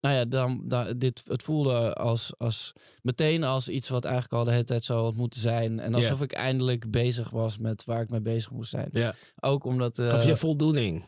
nou 0.00 0.14
ja, 0.14 0.24
dan, 0.24 0.62
da- 0.64 0.92
dit, 0.92 1.22
het 1.26 1.42
voelde 1.42 1.92
als, 1.94 2.32
als 2.38 2.72
meteen 3.02 3.44
als 3.44 3.68
iets 3.68 3.88
wat 3.88 4.04
eigenlijk 4.04 4.34
al 4.34 4.44
de 4.44 4.50
hele 4.50 4.64
tijd 4.64 4.84
zo 4.84 5.02
had 5.02 5.16
moeten 5.16 5.40
zijn. 5.40 5.80
En 5.80 5.94
alsof 5.94 6.22
ik 6.22 6.32
eindelijk 6.32 6.90
bezig 6.90 7.30
was 7.30 7.58
met 7.58 7.84
waar 7.84 8.02
ik 8.02 8.10
mee 8.10 8.20
bezig 8.20 8.50
moest 8.50 8.70
zijn. 8.70 8.88
Ja. 8.92 9.14
Ook 9.40 9.64
omdat... 9.64 9.98
eh, 9.98 10.10
Gaf 10.10 10.24
je 10.24 10.36
voldoening? 10.36 11.04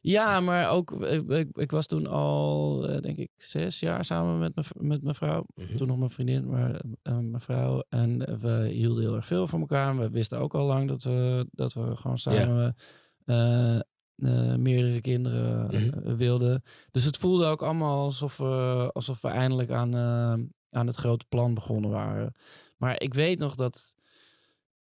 ja, 0.00 0.40
maar 0.40 0.70
ook, 0.70 0.90
ik, 1.04 1.28
ik, 1.30 1.48
ik 1.56 1.70
was 1.70 1.86
toen 1.86 2.06
al, 2.06 2.86
eh, 2.88 3.00
denk 3.00 3.16
ik, 3.18 3.30
zes 3.36 3.80
jaar 3.80 4.04
samen 4.04 4.38
met 4.38 4.54
mijn, 4.54 4.66
met 4.88 5.02
mijn 5.02 5.14
vrouw. 5.14 5.44
Mhm. 5.54 5.76
Toen 5.76 5.86
nog 5.88 5.98
mijn 5.98 6.10
vriendin, 6.10 6.46
maar 6.48 6.80
eh, 7.02 7.18
mijn 7.18 7.40
vrouw. 7.40 7.84
En 7.88 8.38
we 8.40 8.68
hielden 8.72 9.02
heel 9.02 9.14
erg 9.14 9.26
veel 9.26 9.48
van 9.48 9.60
elkaar. 9.60 9.98
We 9.98 10.10
wisten 10.10 10.38
ook 10.38 10.54
al 10.54 10.66
lang 10.66 10.88
dat 10.88 11.02
we, 11.02 11.46
dat 11.52 11.72
we 11.72 11.96
gewoon 11.96 12.18
samen 12.18 12.76
eh, 13.24 13.78
eh, 14.16 14.54
meerdere 14.54 15.00
kinderen 15.00 15.70
eh, 15.70 15.80
Mhm. 15.80 16.16
wilden. 16.16 16.62
Dus 16.90 17.04
het 17.04 17.16
voelde 17.16 17.44
ook 17.46 17.62
allemaal 17.62 18.02
alsof 18.04 18.36
we, 18.36 18.90
alsof 18.92 19.20
we 19.20 19.28
eindelijk 19.28 19.70
aan, 19.70 19.94
eh, 19.94 20.44
aan 20.70 20.86
het 20.86 20.96
grote 20.96 21.24
plan 21.28 21.54
begonnen 21.54 21.90
waren. 21.90 22.32
Maar 22.76 23.00
ik 23.00 23.14
weet 23.14 23.38
nog 23.38 23.54
dat, 23.54 23.94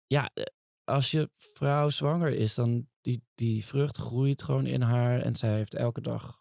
ja, 0.06 0.30
eh, 0.35 0.44
als 0.85 1.11
je 1.11 1.30
vrouw 1.37 1.88
zwanger 1.88 2.32
is, 2.32 2.54
dan 2.54 2.87
die, 3.00 3.23
die 3.35 3.64
vrucht 3.64 3.96
groeit 3.96 4.42
gewoon 4.42 4.66
in 4.66 4.80
haar. 4.82 5.20
En 5.20 5.37
zij 5.37 5.54
heeft 5.54 5.75
elke 5.75 6.00
dag, 6.00 6.40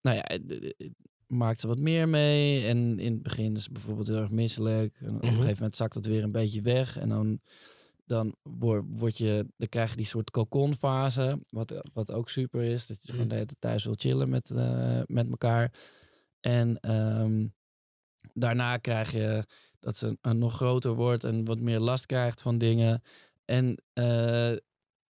nou 0.00 0.16
ja, 0.16 0.22
eh, 0.22 0.70
eh, 0.76 0.90
maakt 1.26 1.60
ze 1.60 1.66
wat 1.66 1.78
meer 1.78 2.08
mee. 2.08 2.66
En 2.66 2.98
in 2.98 3.12
het 3.12 3.22
begin 3.22 3.54
is 3.54 3.62
ze 3.64 3.72
bijvoorbeeld 3.72 4.06
heel 4.06 4.16
erg 4.20 4.30
misselijk. 4.30 4.96
En 5.00 5.06
op 5.14 5.22
een 5.22 5.28
Mhm. 5.28 5.36
gegeven 5.36 5.56
moment 5.56 5.76
zakt 5.76 5.94
het 5.94 6.06
weer 6.06 6.22
een 6.22 6.32
beetje 6.32 6.62
weg. 6.62 6.98
En 6.98 7.08
dan, 7.08 7.40
dan, 8.04 8.34
word, 8.42 9.18
je, 9.18 9.46
dan 9.56 9.68
krijg 9.68 9.90
je 9.90 9.96
die 9.96 10.06
soort 10.06 10.30
kokonfase. 10.30 11.40
Wat, 11.48 11.82
wat 11.92 12.12
ook 12.12 12.28
super 12.28 12.62
is. 12.62 12.86
Dat 12.86 13.06
je 13.06 13.12
gewoon 13.12 13.28
de 13.28 13.34
hele 13.34 13.46
tijd 13.46 13.60
thuis 13.60 13.84
wil 13.84 13.94
chillen 13.96 14.28
met, 14.28 14.50
eh, 14.50 15.00
met 15.06 15.30
elkaar. 15.30 15.72
En 16.40 16.80
ehm, 16.80 17.46
daarna 18.32 18.76
krijg 18.76 19.12
je 19.12 19.44
dat 19.78 19.96
ze 19.96 20.18
een, 20.20 20.38
nog 20.38 20.54
groter 20.54 20.94
wordt 20.94 21.24
en 21.24 21.44
wat 21.44 21.60
meer 21.60 21.80
last 21.80 22.06
krijgt 22.06 22.42
van 22.42 22.58
dingen. 22.58 23.02
En 23.44 23.82
eh, 23.92 24.52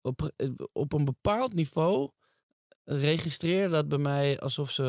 op, 0.01 0.33
op 0.73 0.93
een 0.93 1.05
bepaald 1.05 1.55
niveau 1.55 2.11
registreerde 2.85 3.75
dat 3.75 3.89
bij 3.89 3.99
mij 3.99 4.41
alsof 4.41 4.71
ze 4.71 4.85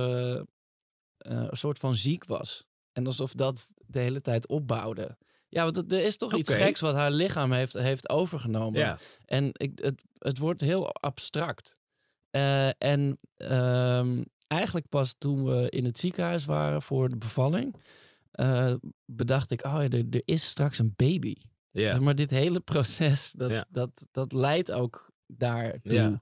eh, 1.18 1.46
een 1.50 1.58
soort 1.58 1.80
van 1.80 1.96
ziek 1.96 2.26
was. 2.26 2.68
En 2.92 3.06
alsof 3.06 3.34
dat 3.34 3.74
de 3.86 4.00
hele 4.00 4.22
tijd 4.22 4.48
opbouwde. 4.48 5.18
Ja, 5.50 5.64
want 5.64 5.92
er 5.92 6.04
is 6.04 6.18
toch 6.18 6.36
iets 6.36 6.52
geks 6.54 6.80
wat 6.80 6.96
haar 6.96 7.12
lichaam 7.12 7.52
heeft, 7.52 7.74
heeft 7.74 8.10
overgenomen. 8.10 8.80
Ja. 8.80 8.98
En 9.26 9.50
ik, 9.54 9.80
het, 9.82 10.04
het 10.18 10.38
wordt 10.38 10.62
heel 10.62 10.94
abstract. 10.94 11.78
Eh, 12.30 12.82
en 12.84 13.20
ehm, 13.36 14.24
eigenlijk 14.48 14.90
pas 14.90 15.16
toen 15.18 15.44
we 15.44 15.70
in 15.70 15.86
het 15.86 16.00
ziekenhuis 16.00 16.46
waren 16.46 16.82
voor 16.82 17.10
de 17.10 17.18
bevalling, 17.18 17.76
eh, 18.32 18.74
bedacht 19.06 19.52
ik, 19.52 19.66
oh 19.66 19.72
ja, 19.74 19.90
er, 19.98 20.06
er 20.10 20.22
is 20.26 20.48
straks 20.50 20.80
een 20.80 20.94
baby. 20.96 21.36
Ja. 21.72 22.00
Maar 22.00 22.16
dit 22.16 22.30
hele 22.32 22.60
proces, 22.60 23.32
dat, 23.38 23.50
Ja. 23.50 23.66
dat, 23.70 24.08
dat 24.12 24.32
leidt 24.34 24.72
ook 24.72 25.12
daartoe. 25.28 25.94
Ja. 25.94 26.22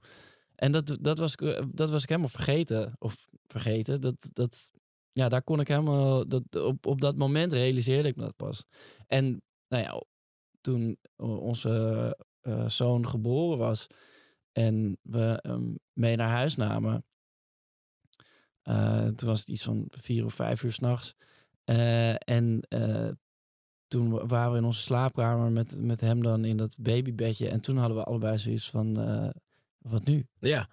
En 0.54 0.72
dat, 0.72 0.96
dat, 1.00 1.18
was, 1.18 1.34
ik- 1.34 1.64
dat 1.72 1.90
was 1.90 2.02
ik 2.02 2.08
helemaal 2.08 2.28
vergeten. 2.30 2.92
Of 2.98 3.28
vergeten. 3.46 4.00
Dat, 4.00 4.30
dat, 4.32 4.70
ja, 5.10 5.28
daar 5.28 5.42
kon 5.42 5.60
ik 5.60 5.68
helemaal. 5.68 6.28
Dat, 6.28 6.56
op, 6.56 6.86
op 6.86 7.00
dat 7.00 7.16
moment 7.16 7.52
realiseerde 7.52 8.08
ik 8.08 8.16
me 8.16 8.22
dat 8.22 8.36
pas. 8.36 8.64
En 9.06 9.42
nou 9.68 9.82
ja, 9.82 10.02
toen 10.60 10.98
onze 11.16 12.16
eh, 12.40 12.68
zoon 12.68 13.08
geboren 13.08 13.58
was 13.58 13.86
en 14.52 14.98
we 15.02 15.38
hem 15.42 15.78
mee 15.92 16.16
naar 16.16 16.30
huis 16.30 16.56
namen. 16.56 17.04
eh, 18.62 19.06
toen 19.06 19.28
was 19.28 19.40
het 19.40 19.48
iets 19.48 19.62
van 19.64 19.86
vier 19.90 20.24
of 20.24 20.34
vijf 20.34 20.62
uur 20.62 20.72
s'nachts. 20.72 21.14
Eh 21.64 22.14
en 22.28 22.60
eh, 22.68 23.08
toen 23.88 24.10
wa- 24.10 24.26
waren 24.26 24.52
we 24.52 24.58
in 24.58 24.64
onze 24.64 24.80
slaapkamer 24.82 25.50
met, 25.52 25.80
met 25.80 26.00
hem 26.00 26.22
dan 26.22 26.44
in 26.44 26.56
dat 26.56 26.76
babybedje. 26.78 27.48
En 27.48 27.60
toen 27.60 27.76
hadden 27.76 27.96
we 27.96 28.04
allebei 28.04 28.38
zoiets 28.38 28.70
van, 28.70 29.00
eh, 29.00 29.28
wat 29.78 30.04
nu? 30.04 30.26
ja. 30.38 30.68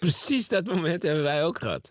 Precies 0.00 0.48
dat 0.48 0.66
moment 0.66 1.02
hebben 1.02 1.22
wij 1.22 1.44
ook 1.44 1.58
gehad. 1.58 1.90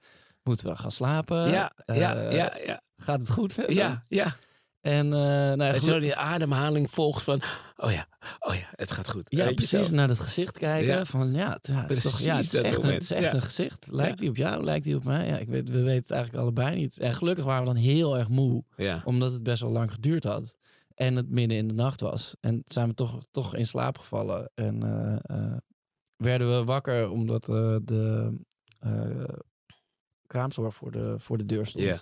Moeten 0.50 0.70
we 0.70 0.76
gaan 0.76 0.92
slapen? 0.92 1.50
ja, 1.50 1.72
ja, 1.86 2.16
Eh, 2.16 2.36
ja, 2.36 2.58
ja. 2.66 2.82
Gaat 2.98 3.20
het 3.20 3.30
goed 3.30 3.58
met? 3.58 3.74
Ja, 3.74 4.04
ja. 4.08 4.36
En 4.82 5.06
eh 5.06 5.20
nou 5.20 5.64
ja, 5.64 5.74
En 5.74 5.82
zo 5.82 6.00
die 6.00 6.16
ademhaling 6.16 6.90
volgt 6.90 7.24
van, 7.24 7.42
oh 7.78 7.92
ja, 7.92 8.06
oh 8.40 8.56
ja, 8.56 8.68
het 8.72 8.92
gaat 8.92 9.10
goed. 9.10 9.26
Ja, 9.30 9.54
precies. 9.54 9.88
zo? 9.88 9.96
Naar 9.96 10.08
het 10.08 10.20
gezicht 10.20 10.58
kijken. 10.58 10.88
Ja. 10.88 11.06
Van 11.06 11.34
ja, 11.34 11.52
het, 11.54 11.68
ja, 11.68 11.82
het 11.82 11.92
is, 11.92 12.02
toch, 12.04 12.20
ja, 12.20 12.36
het 12.36 12.46
is 12.46 12.52
dat 12.52 12.64
echt, 12.66 12.76
een, 12.76 12.82
moment. 12.82 13.02
het 13.02 13.12
is 13.12 13.18
echt 13.18 13.32
Ja. 13.32 13.34
een 13.34 13.42
gezicht. 13.42 13.88
Lijkt 13.92 14.20
die 14.20 14.30
op 14.30 14.36
jou? 14.36 14.64
Lijkt 14.64 14.84
die 14.84 14.96
op 14.96 15.04
mij? 15.04 15.28
Ja, 15.28 15.38
ik 15.38 15.48
weet, 15.48 15.70
we 15.70 15.82
weten 15.82 15.96
het 16.02 16.12
eigenlijk 16.12 16.44
allebei 16.44 16.76
niet. 16.76 17.00
En 17.00 17.14
gelukkig 17.14 17.46
waren 17.46 17.66
we 17.68 17.74
dan 17.74 17.82
heel 17.82 18.18
erg 18.18 18.30
moe. 18.30 18.64
Omdat 19.04 19.32
het 19.32 19.44
best 19.44 19.62
wel 19.62 19.72
lang 19.72 19.92
geduurd 19.92 20.24
had. 20.24 20.56
En 20.96 21.16
het 21.16 21.30
midden 21.30 21.58
in 21.58 21.68
de 21.68 21.74
nacht 21.74 22.02
was. 22.02 22.36
En 22.40 22.62
zijn 22.66 22.88
we 22.88 22.94
toch, 22.94 23.18
toch 23.32 23.56
in 23.56 23.66
slaap 23.66 23.98
gevallen. 23.98 24.52
En 24.56 24.84
eh, 25.24 25.58
werden 26.18 26.58
we 26.58 26.64
wakker 26.64 27.10
omdat 27.10 27.46
de 27.46 28.34
kraamzorg 30.30 30.76
voor 30.76 30.92
de, 30.92 31.16
voor 31.20 31.38
de 31.38 31.46
deur 31.46 31.66
stond. 31.66 31.84
Ja. 31.84 31.96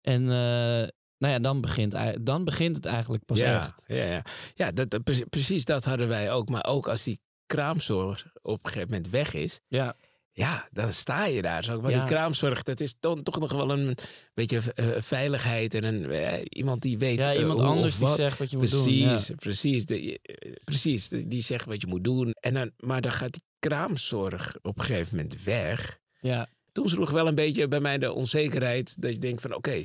En 0.00 0.22
eh, 0.22 0.88
nou 1.18 1.32
ja, 1.32 1.38
dan 1.38 1.60
begint, 1.60 1.96
dan 2.20 2.44
begint 2.44 2.76
het 2.76 2.86
eigenlijk 2.86 3.24
pas 3.24 3.38
ja, 3.38 3.58
echt. 3.58 3.82
Ja, 3.86 4.04
ja. 4.04 4.22
ja 4.54 4.70
dat, 4.70 5.02
precies- 5.30 5.64
dat 5.64 5.84
hadden 5.84 6.08
wij 6.08 6.32
ook. 6.32 6.48
Maar 6.48 6.64
ook 6.66 6.88
als 6.88 7.02
die 7.02 7.20
kraamzorg 7.46 8.26
op 8.42 8.64
een 8.64 8.70
gegeven 8.70 8.88
moment 8.94 9.10
weg 9.10 9.34
is, 9.34 9.60
Ja, 9.68 9.96
ja, 10.34 10.68
dan 10.70 10.92
sta 10.92 11.24
je 11.24 11.42
daar. 11.42 11.64
Zo. 11.64 11.80
Maar 11.80 11.90
Ja. 11.90 11.98
die 11.98 12.08
kraamzorg, 12.08 12.62
dat 12.62 12.80
is 12.80 12.94
dan 13.00 13.22
toch 13.22 13.38
nog 13.40 13.52
wel 13.52 13.70
een 13.70 13.96
beetje 14.34 14.72
eh, 14.74 14.86
veiligheid 15.02 15.74
en 15.74 15.84
een, 15.84 16.10
eh, 16.10 16.44
iemand 16.48 16.82
die 16.82 16.98
weet. 16.98 17.18
ja 17.18 17.34
iemand 17.34 17.60
anders 17.60 17.98
die 17.98 18.06
zegt 18.06 18.38
wat 18.38 18.50
je 18.50 18.56
moet 18.56 18.70
doen. 18.70 19.36
precies. 19.36 19.86
De, 19.86 20.20
precies, 20.64 21.08
die 21.08 21.40
zegt 21.42 21.64
wat 21.64 21.80
je 21.80 21.86
moet 21.86 22.04
doen. 22.04 22.30
En 22.40 22.54
dan, 22.54 22.70
maar 22.76 23.00
dan 23.00 23.12
gaat 23.12 23.32
die 23.32 23.42
kraamzorg 23.58 24.56
op 24.62 24.78
een 24.78 24.84
gegeven 24.84 25.16
moment 25.16 25.42
weg. 25.42 25.98
Ja. 26.20 26.48
Toen 26.72 26.88
sloeg 26.88 27.10
wel 27.10 27.26
een 27.26 27.34
beetje 27.34 27.68
bij 27.68 27.80
mij 27.80 27.98
de 27.98 28.12
onzekerheid. 28.12 29.02
Dat 29.02 29.12
je 29.12 29.18
denkt 29.18 29.42
van 29.42 29.54
oké, 29.54 29.84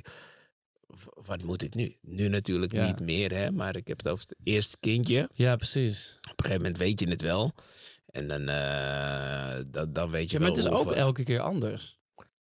wat 1.25 1.43
moet 1.43 1.63
ik 1.63 1.73
nu? 1.75 1.95
Nu 2.01 2.27
natuurlijk 2.27 2.71
Ja. 2.71 2.85
niet 2.85 2.99
meer, 2.99 3.31
hè, 3.33 3.51
maar 3.51 3.75
ik 3.75 3.87
heb 3.87 3.97
het 3.97 4.07
over 4.07 4.25
het 4.27 4.37
eerste 4.43 4.77
kindje. 4.79 5.29
Ja, 5.33 5.55
precies. 5.55 6.17
Op 6.21 6.39
een 6.39 6.45
gegeven 6.45 6.61
moment 6.61 6.77
weet 6.77 6.99
je 6.99 7.09
het 7.09 7.21
wel. 7.21 7.53
En 8.05 8.27
dan, 8.27 8.47
eh, 8.49 9.57
dan, 9.67 9.93
dan 9.93 10.09
weet 10.09 10.31
je 10.31 10.37
Ja, 10.37 10.43
maar 10.43 10.53
wel 10.53 10.63
het 10.63 10.73
is 10.73 10.79
ook 10.79 10.85
wat. 10.85 10.95
elke 10.95 11.23
keer 11.23 11.39
anders. 11.39 11.95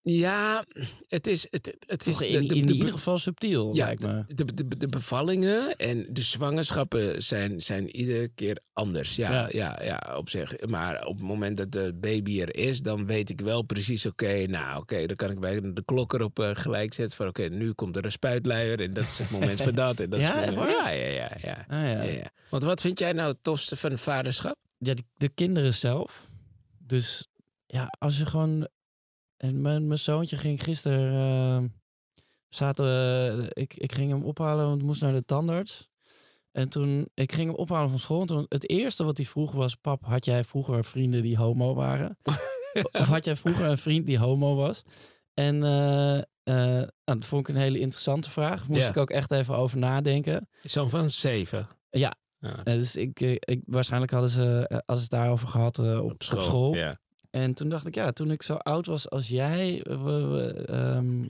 Ja, 0.02 0.64
het 1.08 1.26
is... 1.26 1.46
Het, 1.50 1.76
het- 1.86 2.06
is 2.06 2.16
de- 2.16 2.28
in, 2.28 2.48
de- 2.48 2.54
in 2.54 2.66
de- 2.66 2.72
ieder 2.72 2.92
geval 2.92 3.18
subtiel, 3.18 3.74
ja, 3.74 3.84
lijkt 3.84 4.02
me. 4.02 4.24
de, 4.26 4.44
de, 4.54 4.76
de 4.76 4.86
bevallingen 4.86 5.76
en 5.76 6.06
de 6.10 6.22
zwangerschappen 6.22 7.22
zijn, 7.22 7.62
zijn 7.62 7.96
iedere 7.96 8.28
keer 8.28 8.58
anders. 8.72 9.16
Ja, 9.16 9.30
Ja. 9.32 9.48
ja. 9.52 9.82
Ja, 9.84 10.16
op 10.16 10.28
zich. 10.28 10.66
Maar 10.66 11.06
op 11.06 11.16
het 11.18 11.26
moment 11.26 11.56
dat 11.56 11.72
de 11.72 11.94
baby 12.00 12.40
er 12.40 12.56
is, 12.56 12.80
dan 12.82 13.06
weet 13.06 13.30
ik 13.30 13.40
wel 13.40 13.62
precies, 13.62 14.06
oké, 14.06 14.46
nou 14.46 14.80
oké, 14.80 15.06
dan 15.06 15.16
kan 15.16 15.30
ik 15.30 15.40
bij 15.40 15.60
de 15.60 15.82
klok 15.84 16.12
erop 16.12 16.38
eh, 16.38 16.50
gelijk 16.52 16.94
zetten 16.94 17.16
van 17.16 17.28
oké, 17.28 17.42
nu 17.42 17.72
komt 17.72 17.96
er 17.96 18.04
een 18.04 18.12
spuitluier 18.12 18.80
en 18.80 18.92
dat 18.92 19.04
is 19.04 19.18
het 19.18 19.30
moment 19.30 19.62
voor 19.62 19.74
dat. 19.84 20.00
En 20.00 20.10
dat 20.10 20.20
Ja, 20.20 20.44
ja, 20.50 20.88
ja, 20.90 20.90
ja, 20.90 21.30
ja. 21.42 21.64
Ah, 21.68 22.14
ja. 22.14 22.30
Want 22.50 22.62
wat 22.62 22.80
vind 22.80 22.98
jij 22.98 23.12
nou 23.12 23.28
het 23.30 23.42
tofste 23.42 23.76
van 23.76 23.98
vaderschap? 23.98 24.56
ja, 24.78 24.94
de 25.16 25.28
kinderen 25.28 25.74
zelf. 25.74 26.28
Dus 26.78 27.28
ja, 27.66 27.94
als 27.98 28.18
je 28.18 28.26
gewoon 28.26 28.68
en 29.40 29.60
mijn, 29.60 29.86
mijn 29.86 29.98
zoontje 29.98 30.36
ging 30.36 30.62
gisteren... 30.62 31.12
eh, 31.62 31.68
zaten 32.48 32.84
we- 32.84 33.50
ik, 33.52 33.74
ik 33.74 33.92
ging 33.92 34.10
hem 34.10 34.24
ophalen, 34.24 34.66
want 34.66 34.82
moest 34.82 35.00
naar 35.00 35.12
de 35.12 35.24
tandarts. 35.24 35.88
En 36.52 36.68
toen, 36.68 37.08
ik 37.14 37.32
ging 37.32 37.50
hem 37.50 37.58
ophalen 37.58 37.88
van 37.90 37.98
school. 37.98 38.20
En 38.20 38.26
toen, 38.26 38.46
het 38.48 38.68
eerste 38.70 39.04
wat 39.04 39.16
hij 39.16 39.26
vroeg 39.26 39.52
was... 39.52 39.74
Pap, 39.74 40.04
had 40.04 40.24
jij 40.24 40.44
vroeger 40.44 40.84
vrienden 40.84 41.22
die 41.22 41.36
homo 41.36 41.74
waren? 41.74 42.18
Of 43.00 43.06
had 43.06 43.24
jij 43.24 43.36
vroeger 43.36 43.66
een 43.66 43.78
vriend 43.78 44.06
die 44.06 44.18
homo 44.18 44.54
was? 44.54 44.82
En 45.34 45.62
eh, 45.64 46.18
eh, 46.18 46.24
nou, 46.44 46.88
dat 47.04 47.26
vond 47.26 47.48
ik 47.48 47.54
een 47.54 47.60
hele 47.60 47.78
interessante 47.78 48.30
vraag. 48.30 48.68
Moest 48.68 48.82
Ja. 48.82 48.88
ik 48.88 48.96
ook 48.96 49.10
echt 49.10 49.30
even 49.30 49.56
over 49.56 49.78
nadenken. 49.78 50.48
Zo'n 50.62 50.90
van 50.90 51.10
zeven. 51.10 51.68
Ja. 51.90 52.14
Ja. 52.38 52.64
Eh, 52.64 52.74
dus 52.74 52.96
ik, 52.96 53.20
eh, 53.20 53.30
ik, 53.38 53.62
waarschijnlijk 53.64 54.12
hadden 54.12 54.30
ze 54.30 54.66
eh, 54.68 54.78
als 54.86 55.00
het 55.00 55.10
daarover 55.10 55.48
gehad 55.48 55.78
eh, 55.78 55.98
op, 56.04 56.10
op 56.10 56.22
school. 56.22 56.74
Ja. 56.74 56.96
En 57.30 57.54
toen 57.54 57.68
dacht 57.68 57.86
ik, 57.86 57.94
ja, 57.94 58.12
toen 58.12 58.30
ik 58.30 58.42
zo 58.42 58.54
oud 58.54 58.86
was 58.86 59.10
als 59.10 59.28
jij, 59.28 59.82
eh, 59.82 60.02
we- 60.04 60.26
we, 60.26 60.52
ehm, 60.64 61.22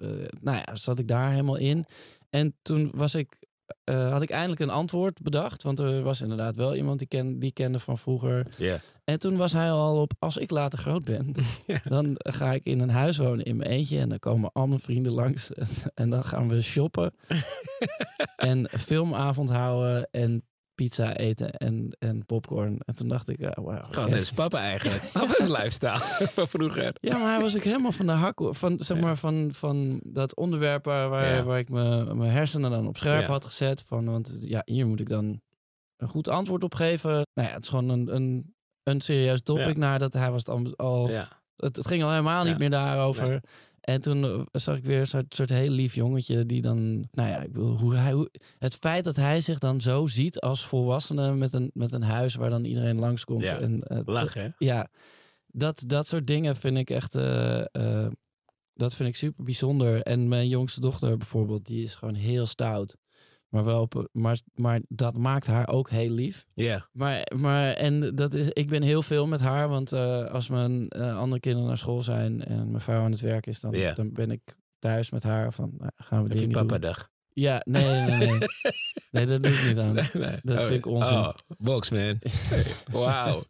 eh, 0.00 0.28
nou 0.40 0.56
ja, 0.66 0.76
zat 0.76 0.98
ik 0.98 1.08
daar 1.08 1.30
helemaal 1.30 1.56
in. 1.56 1.84
En 2.30 2.54
toen 2.62 2.90
was 2.94 3.14
ik, 3.14 3.36
eh, 3.84 4.10
had 4.12 4.22
ik 4.22 4.30
eindelijk 4.30 4.60
een 4.60 4.70
antwoord 4.70 5.22
bedacht. 5.22 5.62
Want 5.62 5.78
er 5.78 6.02
was 6.02 6.20
inderdaad 6.20 6.56
wel 6.56 6.74
iemand 6.76 6.98
die, 6.98 7.08
ken, 7.08 7.38
die 7.38 7.52
kende 7.52 7.78
van 7.78 7.98
vroeger. 7.98 8.46
Ja. 8.56 8.80
En 9.04 9.18
toen 9.18 9.36
was 9.36 9.52
hij 9.52 9.70
al 9.70 10.00
op, 10.00 10.12
als 10.18 10.36
ik 10.36 10.50
later 10.50 10.78
groot 10.78 11.04
ben, 11.04 11.32
dan 11.84 12.14
ga 12.18 12.52
ik 12.52 12.64
in 12.64 12.80
een 12.80 12.90
huis 12.90 13.16
wonen 13.16 13.44
in 13.44 13.56
mijn 13.56 13.70
eentje. 13.70 13.98
En 13.98 14.08
dan 14.08 14.18
komen 14.18 14.52
al 14.52 14.66
mijn 14.66 14.80
vrienden 14.80 15.12
langs. 15.12 15.50
En 15.94 16.10
dan 16.10 16.24
gaan 16.24 16.48
we 16.48 16.62
shoppen. 16.62 17.14
en 18.36 18.68
filmavond 18.78 19.50
houden 19.50 20.08
en 20.10 20.44
pizza 20.74 21.16
eten 21.16 21.52
en, 21.52 21.96
en 21.98 22.26
popcorn. 22.26 22.78
En 22.84 22.94
toen 22.96 23.08
dacht 23.08 23.28
ik, 23.28 23.38
ja, 23.40 23.52
wauw. 23.62 23.80
Gewoon 23.90 24.10
net 24.10 24.18
als 24.18 24.32
papa 24.32 24.58
eigenlijk. 24.58 25.10
Papa's 25.12 25.46
lifestyle 25.46 25.98
van 26.36 26.48
vroeger. 26.48 26.92
Ja, 27.00 27.16
maar 27.18 27.32
hij 27.32 27.40
was 27.40 27.56
ook 27.56 27.62
helemaal 27.64 27.92
van 27.92 28.06
de 28.06 28.12
hak, 28.12 28.40
van, 28.50 28.80
zeg 28.80 29.00
maar, 29.00 29.16
van, 29.16 29.50
van 29.54 30.00
dat 30.04 30.36
onderwerp 30.36 30.84
waar, 30.84 31.08
waar, 31.08 31.34
Ja. 31.34 31.42
waar 31.42 31.58
ik 31.58 31.68
me- 31.70 32.14
mijn 32.14 32.30
hersenen 32.30 32.70
dan 32.70 32.86
op 32.88 32.96
scherp 32.96 33.20
Ja. 33.22 33.28
had 33.28 33.44
gezet. 33.44 33.82
Van, 33.86 34.04
want 34.04 34.36
ja, 34.40 34.62
hier 34.64 34.86
moet 34.86 35.00
ik 35.00 35.08
dan 35.08 35.40
een 35.96 36.08
goed 36.08 36.28
antwoord 36.28 36.64
op 36.64 36.74
geven. 36.74 37.10
Nou 37.10 37.48
ja, 37.48 37.54
het 37.54 37.62
is 37.62 37.68
gewoon 37.68 37.88
een, 37.88 38.14
een, 38.14 38.54
een 38.82 39.00
serieus 39.00 39.42
topic. 39.42 39.66
Ja. 39.66 39.78
Nadat 39.78 40.12
hij 40.12 40.30
was 40.30 40.40
het 40.46 40.48
al, 40.48 40.76
al 40.76 41.08
Ja. 41.08 41.28
het, 41.56 41.76
het 41.76 41.86
ging 41.86 42.02
al 42.02 42.10
helemaal 42.10 42.44
niet 42.44 42.58
meer 42.58 42.70
daarover. 42.70 43.40
En 43.82 44.00
toen 44.00 44.24
eh, 44.24 44.40
zag 44.52 44.76
ik 44.76 44.84
weer 44.84 44.98
een 44.98 45.06
soort, 45.06 45.34
soort 45.34 45.50
heel 45.50 45.70
lief 45.70 45.94
jongetje 45.94 46.46
die 46.46 46.60
dan, 46.60 47.08
nou 47.12 47.28
ja, 47.28 47.42
ik 47.42 47.52
bedoel, 47.52 47.78
hoe 47.78 47.94
hij, 47.94 48.12
hoe, 48.12 48.30
het 48.58 48.74
feit 48.74 49.04
dat 49.04 49.16
hij 49.16 49.40
zich 49.40 49.58
dan 49.58 49.80
zo 49.80 50.06
ziet 50.06 50.40
als 50.40 50.66
volwassene 50.66 51.34
met 51.34 51.52
een, 51.52 51.70
met 51.74 51.92
een 51.92 52.02
huis 52.02 52.34
waar 52.34 52.50
dan 52.50 52.64
iedereen 52.64 52.98
langskomt. 52.98 53.42
Ja. 53.42 53.58
En, 53.58 53.78
eh, 53.78 54.00
Lachen, 54.04 54.42
hè? 54.42 54.48
ja, 54.58 54.88
dat, 55.46 55.84
dat 55.86 56.06
soort 56.06 56.26
dingen 56.26 56.56
vind 56.56 56.76
ik 56.78 56.90
echt. 56.90 57.14
eh, 57.14 58.06
dat 58.74 58.94
vind 58.94 59.08
ik 59.08 59.16
super 59.16 59.44
bijzonder. 59.44 60.02
En 60.02 60.28
mijn 60.28 60.48
jongste 60.48 60.80
dochter 60.80 61.16
bijvoorbeeld, 61.16 61.66
die 61.66 61.82
is 61.82 61.94
gewoon 61.94 62.14
heel 62.14 62.46
stout. 62.46 62.96
Maar, 63.52 63.64
wel 63.64 63.80
op, 63.80 64.08
maar, 64.12 64.38
maar 64.54 64.80
dat 64.88 65.16
maakt 65.16 65.46
haar 65.46 65.68
ook 65.68 65.90
heel 65.90 66.10
lief. 66.10 66.46
Ja. 66.54 66.88
Maar, 66.92 67.32
maar 67.36 67.72
en 67.72 68.14
dat 68.14 68.34
is, 68.34 68.48
ik 68.48 68.68
ben 68.68 68.82
heel 68.82 69.02
veel 69.02 69.26
met 69.26 69.40
haar. 69.40 69.68
Want 69.68 69.92
eh, 69.92 70.24
als 70.24 70.48
mijn 70.48 70.88
eh, 70.88 71.18
andere 71.18 71.40
kinderen 71.40 71.68
naar 71.68 71.78
school 71.78 72.02
zijn 72.02 72.44
en 72.44 72.70
mijn 72.70 72.82
vrouw 72.82 73.02
aan 73.04 73.10
het 73.10 73.20
werk 73.20 73.46
is, 73.46 73.60
dan, 73.60 73.74
dan 73.94 74.12
ben 74.12 74.30
ik 74.30 74.56
thuis 74.78 75.10
met 75.10 75.22
haar. 75.22 75.52
Van 75.52 75.74
nou, 75.78 75.90
gaan 75.96 76.22
we 76.22 76.28
Heb 76.28 76.38
je 76.38 76.46
doen. 76.48 76.66
papa-dag? 76.66 77.10
Ja, 77.32 77.62
nee, 77.64 77.84
nee, 77.84 78.28
nee. 78.28 78.38
nee, 79.10 79.26
dat 79.26 79.42
doe 79.42 79.52
ik 79.52 79.66
niet 79.66 79.78
aan. 79.78 79.94
Nee. 79.94 80.38
Dat 80.42 80.62
vind 80.62 80.74
ik 80.74 80.86
onzin. 80.86 81.16
Oh, 81.16 81.32
boxman. 81.58 82.18
Wauw. 82.92 83.44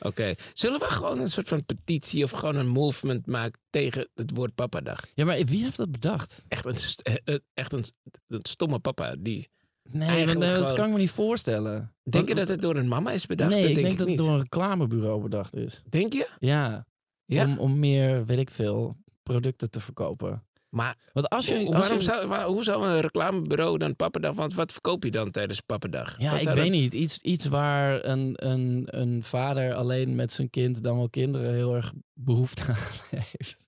Oké. 0.00 0.34
Zullen 0.52 0.78
we 0.78 0.84
gewoon 0.86 1.18
een 1.20 1.28
soort 1.28 1.48
van 1.48 1.64
petitie 1.64 2.24
of 2.24 2.30
gewoon 2.30 2.56
een 2.56 2.68
movement 2.68 3.26
maken 3.26 3.60
tegen 3.70 4.08
het 4.14 4.30
woord 4.34 4.54
papadag? 4.54 5.04
Ja, 5.14 5.24
maar 5.24 5.44
wie 5.44 5.62
heeft 5.64 5.76
dat 5.76 5.90
bedacht? 5.90 6.44
Echt 6.48 6.64
een, 6.64 6.76
st- 6.76 7.00
eh, 7.24 7.34
echt 7.54 7.72
een, 7.72 7.84
een 8.28 8.40
stomme 8.42 8.78
papa. 8.78 9.14
Die... 9.18 9.48
Nee, 9.92 10.08
eh, 10.26 10.32
dat 10.40 10.44
gewoon- 10.44 10.74
kan 10.74 10.86
ik 10.86 10.92
me 10.92 10.98
niet 10.98 11.10
voorstellen. 11.10 11.94
Denk 12.02 12.28
je 12.28 12.34
dat 12.34 12.48
het 12.48 12.60
door 12.60 12.76
een 12.76 12.88
mama 12.88 13.10
is 13.10 13.26
bedacht? 13.26 13.50
Nee, 13.50 13.60
dat 13.60 13.68
ik 13.68 13.74
denk 13.74 13.86
denk 13.86 13.98
dat 13.98 14.08
niet. 14.08 14.16
het 14.18 14.26
door 14.26 14.34
een 14.36 14.42
reclamebureau 14.42 15.22
bedacht 15.22 15.54
is. 15.56 15.82
Denk 15.88 16.12
je? 16.12 16.28
Ja, 16.38 16.86
Ja. 17.24 17.44
Om, 17.44 17.58
om 17.58 17.78
meer, 17.78 18.24
weet 18.26 18.38
ik 18.38 18.50
veel, 18.50 18.96
producten 19.22 19.70
te 19.70 19.80
verkopen. 19.80 20.44
Maar 20.68 20.96
Want 21.12 21.28
als 21.28 21.46
je... 21.46 21.54
hoe, 21.56 21.66
als 21.66 21.76
waarom 21.76 21.98
je- 21.98 22.04
zou, 22.04 22.26
waar- 22.26 22.46
hoe 22.46 22.64
zou 22.64 22.86
een 22.88 23.00
reclamebureau 23.00 23.78
dan 23.78 23.96
pappadag... 23.96 24.34
Want 24.34 24.54
wat 24.54 24.72
verkoop 24.72 25.04
je 25.04 25.10
dan 25.10 25.30
tijdens 25.30 25.60
pappadag? 25.60 26.18
Ja, 26.20 26.38
ik 26.38 26.42
weet 26.46 26.56
dat- 26.56 26.68
niet. 26.68 26.92
Iets, 26.94 27.18
iets 27.22 27.46
waar 27.46 28.04
een, 28.04 28.32
een, 28.46 28.82
een 28.86 29.22
vader 29.24 29.74
alleen 29.74 30.14
met 30.14 30.32
zijn 30.32 30.50
kind, 30.50 30.82
dan 30.82 30.96
wel 30.96 31.10
kinderen, 31.10 31.54
heel 31.54 31.74
erg 31.74 31.92
behoefte 32.12 32.62
aan 32.66 32.76
heeft. 33.38 33.64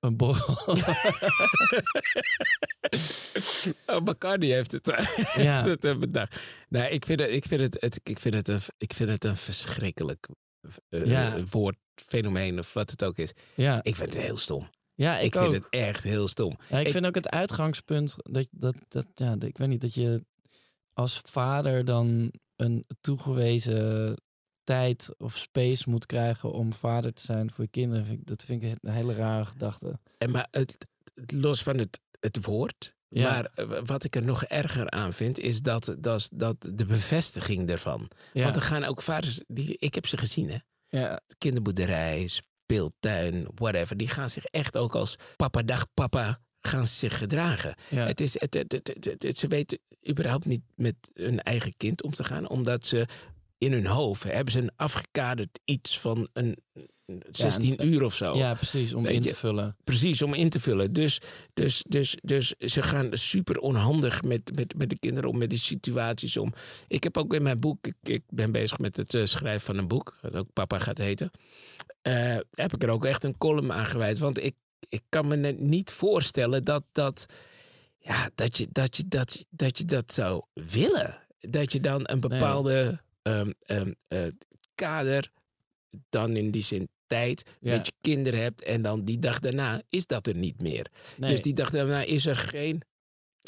Een 0.00 0.16
borrel. 0.16 0.58
Oh, 3.86 4.02
Bacardi 4.02 4.52
heeft 4.52 4.72
het, 4.72 4.86
Ja. 5.34 5.52
heeft 5.52 5.64
het 5.64 5.84
eh, 5.84 5.96
bedacht. 5.96 6.40
Nee, 6.68 6.90
ik 6.90 7.04
vind 7.04 7.20
het, 7.20 7.30
ik 7.30 7.44
vind 7.44 7.60
het, 7.60 7.76
het- 7.80 8.00
ik 8.02 8.18
vind 8.18 8.34
het, 8.34 8.48
een, 8.48 8.60
ik 8.78 8.92
vind 8.92 9.10
het 9.10 9.24
een 9.24 9.36
verschrikkelijk 9.36 10.28
eh, 10.88 11.06
Ja. 11.06 11.36
woord, 11.50 11.76
fenomeen 11.94 12.58
of 12.58 12.72
wat 12.72 12.90
het 12.90 13.04
ook 13.04 13.16
is. 13.18 13.32
ja, 13.54 13.80
Ik 13.82 13.96
vind 13.96 14.14
het 14.14 14.22
heel 14.22 14.36
stom. 14.36 14.68
Ja, 14.94 15.18
ik, 15.18 15.34
Ik, 15.34 15.36
ook. 15.40 15.50
vind 15.50 15.64
het 15.64 15.72
echt 15.72 16.02
heel 16.02 16.28
stom. 16.28 16.56
Ja, 16.68 16.78
ik 16.78 16.86
ik- 16.86 16.92
vind 16.92 17.06
ook 17.06 17.14
het 17.14 17.28
uitgangspunt 17.30 18.14
dat, 18.22 18.46
dat, 18.50 18.74
dat 18.88 19.06
ja, 19.14 19.36
ik 19.40 19.58
weet 19.58 19.68
niet, 19.68 19.80
dat 19.80 19.94
je 19.94 20.24
als 20.92 21.20
vader 21.24 21.84
dan 21.84 22.32
een 22.56 22.84
toegewezen 23.00 24.16
tijd 24.64 25.14
of 25.18 25.36
space 25.36 25.90
moet 25.90 26.06
krijgen 26.06 26.52
om 26.52 26.72
vader 26.72 27.12
te 27.12 27.22
zijn 27.22 27.50
voor 27.50 27.64
je 27.64 27.70
kinderen. 27.70 28.04
Vind 28.04 28.20
ik- 28.20 28.26
Dat 28.26 28.44
vind 28.44 28.62
ik 28.62 28.76
een 28.80 28.90
hele 28.90 29.14
rare 29.14 29.44
gedachte. 29.44 29.98
En 30.18 30.30
maar 30.30 30.48
het, 30.50 30.86
los 31.32 31.62
van 31.62 31.78
het, 31.78 32.00
het 32.20 32.44
woord. 32.44 32.94
Ja. 33.08 33.30
Maar 33.30 33.44
eh, 33.44 33.80
wat 33.84 34.04
ik 34.04 34.16
er 34.16 34.24
nog 34.24 34.44
erger 34.44 34.90
aan 34.90 35.12
vind, 35.12 35.38
is 35.38 35.60
dat, 35.62 35.96
dat, 35.98 36.28
dat 36.34 36.56
de 36.74 36.84
bevestiging 36.86 37.70
ervan. 37.70 38.10
Ja, 38.32 38.44
Want 38.44 38.56
er 38.56 38.62
gaan 38.62 38.84
ook 38.84 39.02
vaders, 39.02 39.40
die, 39.46 39.76
ik 39.78 39.94
heb 39.94 40.06
ze 40.06 40.16
gezien 40.16 40.48
hè. 40.50 40.58
ja, 40.88 41.20
kinderboerderij, 41.38 42.28
speeltuin, 42.64 43.46
whatever. 43.54 43.96
Die 43.96 44.08
gaan 44.08 44.30
zich 44.30 44.44
echt 44.44 44.76
ook 44.76 44.94
als 44.94 45.16
papa 45.36 45.62
dag 45.62 45.86
papa 45.94 46.40
gaan 46.60 46.86
zich 46.86 47.18
gedragen. 47.18 47.74
ja. 47.90 48.06
Het 48.06 48.20
is, 48.20 48.40
het, 48.40 48.54
het, 48.54 48.72
het, 48.72 48.88
het- 48.88 49.04
het- 49.04 49.22
het- 49.22 49.38
ze 49.38 49.46
weten 49.46 49.78
überhaupt 50.08 50.44
niet 50.44 50.62
met 50.74 50.94
hun 51.14 51.40
eigen 51.42 51.76
kind 51.76 52.02
om 52.02 52.14
te 52.14 52.24
gaan. 52.24 52.48
Omdat 52.48 52.86
ze 52.86 53.06
in 53.58 53.72
hun 53.72 53.86
hoofd 53.86 54.22
hebben 54.22 54.52
ze 54.52 54.58
een 54.60 54.72
afgekaderd 54.76 55.60
iets 55.64 55.98
van 56.00 56.28
een 56.32 56.56
16 57.30 57.80
een- 57.80 57.86
uur 57.86 58.02
of 58.02 58.14
zo. 58.14 58.36
ja, 58.36 58.54
precies, 58.54 58.94
om 58.94 59.06
in 59.06 59.20
te 59.20 59.34
vullen. 59.34 59.76
Precies, 59.84 60.22
om 60.22 60.34
in 60.34 60.48
te 60.50 60.60
vullen. 60.60 60.92
Dus, 60.92 61.20
dus, 61.54 61.84
dus, 61.88 62.16
dus 62.22 62.48
ze 62.58 62.82
gaan 62.82 63.08
super 63.12 63.58
onhandig 63.58 64.22
met, 64.22 64.50
met, 64.54 64.74
met 64.76 64.90
de 64.90 64.98
kinderen 64.98 65.30
om, 65.30 65.38
met 65.38 65.50
die 65.50 65.58
situaties 65.58 66.36
om. 66.36 66.52
Ik 66.88 67.02
heb 67.02 67.16
ook 67.16 67.34
in 67.34 67.42
mijn 67.42 67.60
boek, 67.60 67.86
ik, 67.86 67.94
ik 68.02 68.22
ben 68.28 68.52
bezig 68.52 68.78
met 68.78 68.96
het 68.96 69.14
eh, 69.14 69.24
schrijven 69.24 69.60
van 69.66 69.78
een 69.78 69.88
boek, 69.88 70.18
dat 70.22 70.34
ook 70.34 70.52
Papa 70.52 70.78
gaat 70.78 70.98
heten. 70.98 71.30
eh, 72.02 72.36
heb 72.50 72.74
ik 72.74 72.82
er 72.82 72.88
ook 72.90 73.04
echt 73.04 73.24
een 73.24 73.38
column 73.38 73.72
aan 73.72 73.86
gewijd. 73.86 74.18
Want 74.18 74.44
ik, 74.44 74.54
ik 74.88 75.02
kan 75.08 75.28
me 75.28 75.36
net 75.36 75.60
niet 75.60 75.92
voorstellen 75.92 76.64
dat, 76.64 76.84
dat, 76.92 77.26
ja, 77.98 78.30
dat, 78.34 78.58
je, 78.58 78.66
dat, 78.72 78.96
je, 78.96 79.08
dat, 79.08 79.46
dat 79.50 79.78
je 79.78 79.84
dat 79.84 80.12
zou 80.12 80.42
willen. 80.52 81.18
Dat 81.40 81.72
je 81.72 81.80
dan 81.80 82.00
een 82.04 82.20
bepaalde 82.20 83.00
ehm, 83.22 83.50
ehm, 83.66 83.92
eh, 84.08 84.20
kader, 84.74 85.30
dan 86.08 86.36
in 86.36 86.50
die 86.50 86.62
zin 86.62 86.88
tijd, 87.06 87.50
Ja. 87.60 87.76
met 87.76 87.86
je 87.86 87.92
kinderen 88.00 88.40
hebt. 88.42 88.62
En 88.62 88.82
dan 88.82 89.04
die 89.04 89.18
dag 89.18 89.38
daarna 89.38 89.82
is 89.88 90.06
dat 90.06 90.26
er 90.26 90.36
niet 90.36 90.62
meer. 90.62 90.86
Nee, 91.16 91.30
Dus 91.30 91.42
die 91.42 91.54
dag 91.54 91.70
daarna 91.70 92.02
is 92.02 92.26
er 92.26 92.36
geen. 92.36 92.82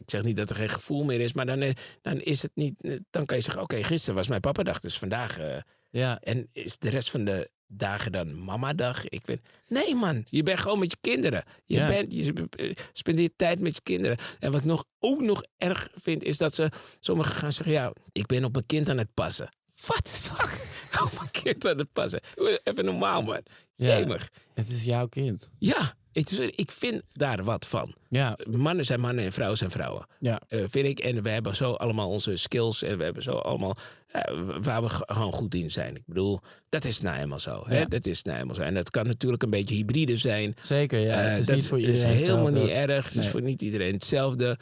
Ik 0.04 0.10
zeg 0.10 0.22
niet 0.22 0.36
dat 0.36 0.50
er 0.50 0.56
geen 0.56 0.68
gevoel 0.68 1.04
meer 1.04 1.20
is, 1.20 1.32
maar 1.32 1.46
dan, 1.46 1.60
eh, 1.60 1.72
dan 2.02 2.20
is 2.20 2.42
het 2.42 2.50
niet. 2.54 2.74
eh, 2.82 2.96
Dan 3.10 3.26
kan 3.26 3.36
je 3.36 3.42
zeggen: 3.42 3.62
Oké, 3.62 3.82
gisteren 3.82 4.14
was 4.14 4.28
mijn 4.28 4.40
papadag, 4.40 4.80
dus 4.80 4.98
vandaag. 4.98 5.38
eh, 5.38 5.56
ja, 5.90 6.20
en 6.20 6.48
is 6.52 6.78
de 6.78 6.88
rest 6.90 7.10
van 7.10 7.24
de 7.24 7.50
dagen 7.66 8.12
dan 8.12 8.44
mamadag? 8.44 9.08
Ik 9.08 9.24
ben. 9.24 9.40
Nee, 9.68 9.94
man, 9.94 10.22
je 10.30 10.42
bent 10.42 10.58
gewoon 10.58 10.78
met 10.78 10.90
je 10.90 10.98
kinderen. 11.00 11.44
Je, 11.64 11.76
Ja. 11.76 11.86
bent, 11.86 12.12
je 12.12 12.76
spendeert 12.92 13.32
tijd 13.36 13.60
met 13.60 13.74
je 13.74 13.82
kinderen. 13.82 14.16
En 14.38 14.50
wat 14.52 14.60
ik 14.60 14.66
nog, 14.66 14.84
ook 14.98 15.20
nog 15.20 15.42
erg 15.56 15.88
vind, 15.94 16.22
is 16.22 16.36
dat 16.36 16.54
ze 16.54 16.70
sommigen 17.00 17.34
gaan 17.34 17.52
zeggen: 17.52 17.74
Ja, 17.74 17.92
ik 18.12 18.26
ben 18.26 18.44
op 18.44 18.52
mijn 18.52 18.66
kind 18.66 18.88
aan 18.88 18.98
het 18.98 19.14
passen. 19.14 19.48
What 19.80 20.04
the 20.04 20.10
fuck? 20.10 20.60
Op 21.04 21.10
mijn 21.18 21.30
kind 21.30 21.66
aan 21.68 21.78
het 21.78 21.92
passen. 21.92 22.20
Even 22.64 22.84
normaal, 22.84 23.22
man. 23.22 23.40
Ja. 23.74 23.98
Jemig. 23.98 24.30
het 24.54 24.68
is 24.68 24.84
jouw 24.84 25.06
kind. 25.06 25.48
Ja, 25.58 25.94
ik, 26.12 26.30
ik 26.30 26.70
vind 26.70 27.02
daar 27.12 27.44
wat 27.44 27.66
van. 27.66 27.94
Ja, 28.08 28.38
Mannen 28.50 28.84
zijn 28.84 29.00
mannen 29.00 29.24
en 29.24 29.32
vrouwen 29.32 29.58
zijn 29.58 29.70
vrouwen. 29.70 30.06
ja, 30.20 30.40
Eh, 30.48 30.64
vind 30.68 30.86
ik. 30.86 30.98
En 30.98 31.22
we 31.22 31.28
hebben 31.30 31.56
zo 31.56 31.72
allemaal 31.72 32.08
onze 32.10 32.36
skills. 32.36 32.82
En 32.82 32.98
we 32.98 33.04
hebben 33.04 33.22
zo 33.22 33.30
allemaal 33.32 33.76
eh, 34.06 34.22
waar 34.60 34.82
we 34.82 34.88
gewoon 34.88 35.32
goed 35.32 35.54
in 35.54 35.70
zijn. 35.70 35.96
Ik 35.96 36.02
bedoel, 36.06 36.40
dat 36.68 36.84
is 36.84 37.00
nou 37.00 37.18
eenmaal 37.18 37.40
zo. 37.40 37.62
Hè? 37.66 37.78
Ja. 37.78 37.84
Dat 37.84 38.06
is 38.06 38.22
nou 38.22 38.38
eenmaal 38.38 38.54
zo. 38.54 38.62
En 38.62 38.74
dat 38.74 38.90
kan 38.90 39.06
natuurlijk 39.06 39.42
een 39.42 39.50
beetje 39.50 39.74
hybride 39.74 40.16
zijn. 40.16 40.54
zeker. 40.60 40.98
Ja, 41.00 41.22
Eh, 41.22 41.30
het 41.30 41.38
is 41.38 41.46
dat 41.46 41.56
niet 41.56 41.66
voor 41.66 41.80
is 41.80 42.04
helemaal 42.04 42.44
hetzelfde. 42.44 42.58
niet 42.60 42.68
erg. 42.88 43.04
Het 43.04 43.14
is 43.16 43.28
voor 43.28 43.42
niet 43.42 43.62
iedereen 43.62 43.92
hetzelfde. 43.94 44.58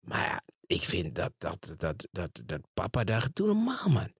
Maar 0.00 0.20
ja, 0.20 0.40
ik 0.66 0.82
vind 0.82 1.14
dat, 1.14 1.32
dat, 1.38 1.74
dat, 1.78 2.06
dat, 2.12 2.42
dat 2.46 2.60
papa 2.74 3.04
daar 3.04 3.28
doe 3.32 3.46
normaal, 3.46 3.88
man. 3.88 4.12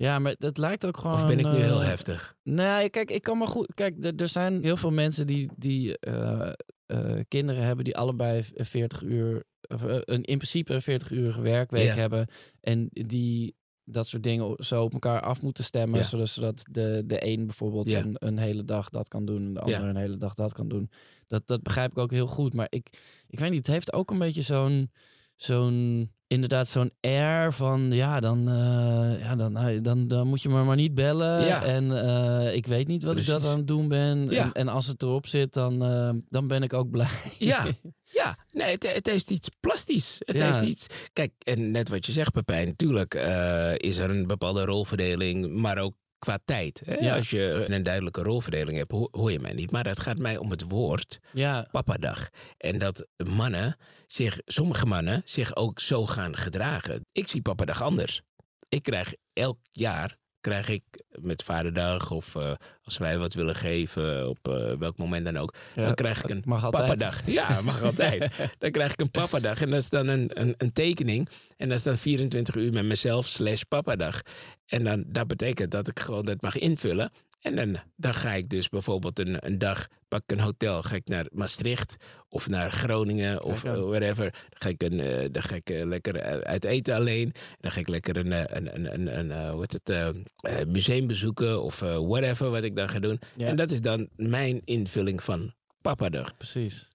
Ja, 0.00 0.18
maar 0.18 0.34
het 0.38 0.58
lijkt 0.58 0.86
ook 0.86 0.96
gewoon... 0.96 1.14
Of 1.14 1.26
ben 1.26 1.38
ik 1.38 1.50
nu 1.52 1.58
heel 1.58 1.80
eh, 1.80 1.86
heftig? 1.86 2.36
Nee, 2.42 2.90
kijk, 2.90 3.10
ik 3.10 3.22
kan 3.22 3.38
maar 3.38 3.48
goed. 3.48 3.74
Kijk, 3.74 4.04
er- 4.20 4.28
zijn 4.28 4.62
heel 4.62 4.76
veel 4.76 4.90
mensen 4.90 5.26
die, 5.26 5.50
die 5.56 5.98
eh, 5.98 6.52
eh, 6.86 7.20
kinderen 7.28 7.62
hebben 7.64 7.84
die 7.84 7.96
allebei 7.96 8.44
40 8.54 9.02
uur, 9.02 9.44
of, 9.68 9.82
een, 9.82 10.04
in 10.04 10.36
principe 10.36 10.74
een 10.74 10.82
40 10.82 11.10
uurige 11.10 11.40
werkweek 11.40 11.86
Ja. 11.86 11.94
hebben. 11.94 12.26
En 12.60 12.88
die 12.90 13.54
dat 13.84 14.06
soort 14.06 14.22
dingen 14.22 14.54
zo 14.58 14.82
op 14.82 14.92
elkaar 14.92 15.20
af 15.20 15.42
moeten 15.42 15.64
stemmen. 15.64 16.04
Zodat, 16.04 16.28
zodat 16.28 16.66
de, 16.70 17.02
de 17.06 17.26
een 17.26 17.46
bijvoorbeeld 17.46 17.92
een, 17.92 18.16
een 18.18 18.38
hele 18.38 18.64
dag 18.64 18.88
dat 18.88 19.08
kan 19.08 19.24
doen 19.24 19.44
en 19.46 19.54
de 19.54 19.60
ander 19.60 19.82
een 19.82 19.96
hele 19.96 20.16
dag 20.16 20.34
dat 20.34 20.52
kan 20.52 20.68
doen. 20.68 20.90
Dat, 21.26 21.42
dat 21.46 21.62
begrijp 21.62 21.90
ik 21.90 21.98
ook 21.98 22.10
heel 22.10 22.26
goed. 22.26 22.54
Maar 22.54 22.66
ik, 22.70 22.88
ik 23.26 23.38
weet 23.38 23.50
niet, 23.50 23.66
het 23.66 23.74
heeft 23.74 23.92
ook 23.92 24.10
een 24.10 24.18
beetje 24.18 24.42
zo'n 24.42 24.90
zo'n 25.42 26.10
inderdaad 26.26 26.68
zo'n 26.68 26.90
air 27.00 27.52
van 27.52 27.90
ja 27.92 28.20
dan, 28.20 28.48
eh, 28.48 29.20
ja, 29.20 29.36
dan, 29.36 29.58
dan, 29.82 30.08
dan 30.08 30.26
moet 30.26 30.42
je 30.42 30.48
me 30.48 30.64
maar 30.64 30.76
niet 30.76 30.94
bellen 30.94 31.44
Ja. 31.44 31.62
en 31.64 32.04
eh, 32.04 32.54
ik 32.54 32.66
weet 32.66 32.86
niet 32.86 33.02
wat 33.02 33.16
ik 33.16 33.26
dat 33.26 33.44
aan 33.46 33.56
het 33.56 33.66
doen 33.66 33.88
ben 33.88 34.26
Ja. 34.30 34.44
en, 34.44 34.52
en 34.52 34.68
als 34.68 34.86
het 34.86 35.02
erop 35.02 35.26
zit 35.26 35.52
dan, 35.52 35.84
eh, 35.84 36.10
dan 36.28 36.46
ben 36.48 36.62
ik 36.62 36.72
ook 36.72 36.90
blij. 36.90 37.08
Ja, 37.38 37.66
ja. 38.20 38.38
Nee, 38.50 38.70
het, 38.70 38.92
het 38.92 39.06
heeft 39.06 39.30
iets 39.30 39.48
plastisch. 39.60 40.16
Het 40.18 40.36
Ja. 40.38 40.52
heeft 40.52 40.64
iets... 40.64 40.86
Kijk, 41.12 41.32
en 41.38 41.70
net 41.70 41.88
wat 41.88 42.06
je 42.06 42.12
zegt, 42.12 42.32
Pepijn. 42.32 42.66
Natuurlijk 42.66 43.14
is 43.76 43.98
er 43.98 44.10
een 44.10 44.26
bepaalde 44.26 44.64
rolverdeling, 44.64 45.54
maar 45.54 45.78
ook 45.78 45.94
qua 46.20 46.38
tijd. 46.44 46.82
Hè? 46.84 46.94
Ja. 46.94 47.16
Als 47.16 47.30
je 47.30 47.64
een 47.68 47.82
duidelijke 47.82 48.22
rolverdeling 48.22 48.76
hebt, 48.76 48.90
ho- 48.92 49.08
hoor 49.10 49.32
je 49.32 49.40
mij 49.40 49.52
niet. 49.52 49.70
Maar 49.70 49.86
het 49.86 50.00
gaat 50.00 50.18
mij 50.18 50.36
om 50.36 50.50
het 50.50 50.64
woord 50.68 51.18
ja, 51.32 51.66
papadag. 51.70 52.28
En 52.56 52.78
dat 52.78 53.06
mannen 53.16 53.76
zich, 54.06 54.38
sommige 54.44 54.86
mannen, 54.86 55.22
zich 55.24 55.56
ook 55.56 55.80
zo 55.80 56.06
gaan 56.06 56.36
gedragen. 56.36 57.04
Ik 57.12 57.26
zie 57.28 57.42
papadag 57.42 57.82
anders. 57.82 58.22
Ik 58.68 58.82
krijg 58.82 59.14
elk 59.32 59.58
jaar, 59.72 60.18
krijg 60.40 60.68
ik 60.68 60.82
met 61.10 61.42
vaderdag 61.42 62.10
of 62.10 62.34
eh, 62.34 62.52
als 62.84 62.98
wij 62.98 63.18
wat 63.18 63.34
willen 63.34 63.54
geven, 63.54 64.28
op 64.28 64.48
eh, 64.48 64.72
welk 64.78 64.96
moment 64.96 65.24
dan 65.24 65.36
ook, 65.36 65.54
ja, 65.74 65.84
dan 65.84 65.94
krijg 65.94 66.22
ik 66.22 66.30
een 66.30 66.42
papadag. 66.42 67.20
Ja, 67.26 67.60
mag 67.60 67.82
altijd. 67.82 68.32
dan 68.58 68.70
krijg 68.70 68.92
ik 68.92 69.00
een 69.00 69.10
papadag. 69.10 69.60
En 69.60 69.70
dat 69.70 69.80
is 69.80 69.88
dan 69.88 70.08
een, 70.08 70.30
een, 70.40 70.54
een 70.56 70.72
tekening. 70.72 71.28
En 71.56 71.68
dat 71.68 71.78
is 71.78 71.84
dan 71.84 71.98
24 71.98 72.54
uur 72.54 72.72
met 72.72 72.84
mezelf 72.84 73.26
slash 73.26 73.62
papadag. 73.62 74.20
En 74.66 74.84
dan, 74.84 75.04
dat 75.06 75.26
betekent 75.26 75.70
dat 75.70 75.88
ik 75.88 75.98
gewoon 75.98 76.24
dat 76.24 76.40
mag 76.40 76.58
invullen. 76.58 77.10
En 77.40 77.56
dan, 77.56 77.76
dan 77.96 78.14
ga 78.14 78.32
ik 78.32 78.48
dus 78.48 78.68
bijvoorbeeld 78.68 79.18
een, 79.18 79.46
een 79.46 79.58
dag, 79.58 79.86
pak 80.08 80.22
ik 80.22 80.30
een 80.30 80.40
hotel, 80.40 80.82
ga 80.82 80.94
ik 80.94 81.08
naar 81.08 81.26
Maastricht 81.32 81.96
of 82.28 82.48
naar 82.48 82.72
Groningen 82.72 83.42
of 83.42 83.64
aan. 83.64 83.74
eh, 83.74 83.82
whatever. 83.82 84.24
Dan 84.32 84.58
ga 84.58 84.68
ik, 84.68 84.82
een, 84.82 85.00
eh, 85.00 85.28
dan 85.32 85.42
ga 85.42 85.54
ik 85.54 85.70
eh, 85.70 85.86
lekker 85.86 86.44
uit 86.44 86.64
eten 86.64 86.94
alleen. 86.94 87.32
Dan 87.60 87.70
ga 87.70 87.80
ik 87.80 87.88
lekker 87.88 88.16
een, 88.16 88.56
een, 88.56 88.94
een, 88.94 89.18
een, 89.18 89.58
heet 89.58 89.80
het, 89.84 90.68
museum 90.68 91.06
bezoeken 91.06 91.62
of 91.62 91.80
whatever 91.80 92.50
wat 92.50 92.64
ik 92.64 92.76
dan 92.76 92.88
ga 92.88 92.98
doen. 92.98 93.20
Ja. 93.36 93.46
En 93.46 93.56
dat 93.56 93.70
is 93.70 93.80
dan 93.80 94.08
mijn 94.16 94.60
invulling 94.64 95.22
van 95.22 95.54
papadag. 95.80 96.36
Precies. 96.36 96.90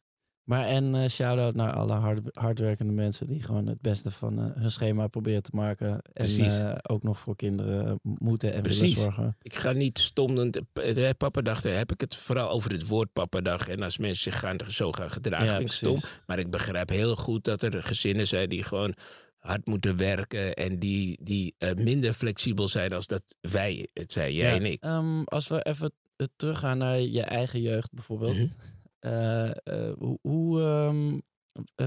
Maar 0.45 0.65
en 0.65 0.95
eh 0.95 1.09
shout-out 1.09 1.55
naar 1.55 1.73
alle 1.73 1.93
hard, 1.93 2.19
hardwerkende 2.33 2.93
mensen 2.93 3.27
die 3.27 3.41
gewoon 3.43 3.67
het 3.67 3.81
beste 3.81 4.11
van 4.11 4.39
eh, 4.39 4.45
hun 4.61 4.71
schema 4.71 5.07
proberen 5.07 5.43
te 5.43 5.51
maken. 5.53 6.01
En 6.13 6.27
eh, 6.39 6.75
ook 6.89 7.03
nog 7.03 7.19
voor 7.19 7.35
kinderen 7.35 7.99
moeten 8.03 8.53
en 8.53 8.61
Precies. 8.61 8.81
willen 8.81 8.97
zorgen. 9.13 9.35
Ik 9.41 9.55
ga 9.55 9.71
niet 9.71 9.99
stomend. 9.99 10.59
eh, 10.73 11.09
Papadag, 11.17 11.61
daar 11.61 11.73
heb 11.77 11.91
ik 11.91 12.01
het 12.01 12.15
vooral 12.15 12.49
over 12.49 12.71
het 12.71 12.87
woord 12.87 13.13
papadag. 13.13 13.67
En 13.67 13.81
als 13.83 13.97
mensen 13.97 14.31
zich 14.31 14.39
gaan, 14.39 14.57
zo 14.67 14.91
gaan 14.91 15.09
gedragen, 15.11 15.45
Ja, 15.45 15.57
ik 15.57 15.71
stom. 15.71 15.97
Maar 16.27 16.39
ik 16.39 16.49
begrijp 16.49 16.89
heel 16.89 17.15
goed 17.15 17.43
dat 17.43 17.63
er 17.63 17.83
gezinnen 17.83 18.27
zijn 18.27 18.49
die 18.49 18.63
gewoon 18.63 18.93
hard 19.39 19.65
moeten 19.65 19.97
werken. 19.97 20.53
En 20.53 20.79
die, 20.79 21.19
die 21.23 21.55
minder 21.75 22.13
flexibel 22.13 22.67
zijn 22.67 22.93
als 22.93 23.07
dat 23.07 23.21
wij 23.41 23.87
het 23.93 24.11
zijn, 24.11 24.33
jij 24.33 24.49
Ja, 24.49 24.55
en 24.55 24.65
ik. 24.65 24.83
ehm, 24.83 25.21
als 25.23 25.47
we 25.47 25.63
even 25.63 25.91
teruggaan 26.35 26.77
naar 26.77 26.99
je 26.99 27.21
eigen 27.21 27.61
jeugd 27.61 27.91
bijvoorbeeld. 27.93 28.37
Eh, 29.05 29.49
eh, 29.49 29.93
hoe 29.97 30.19
hoe 30.21 30.61
ehm, 30.61 31.19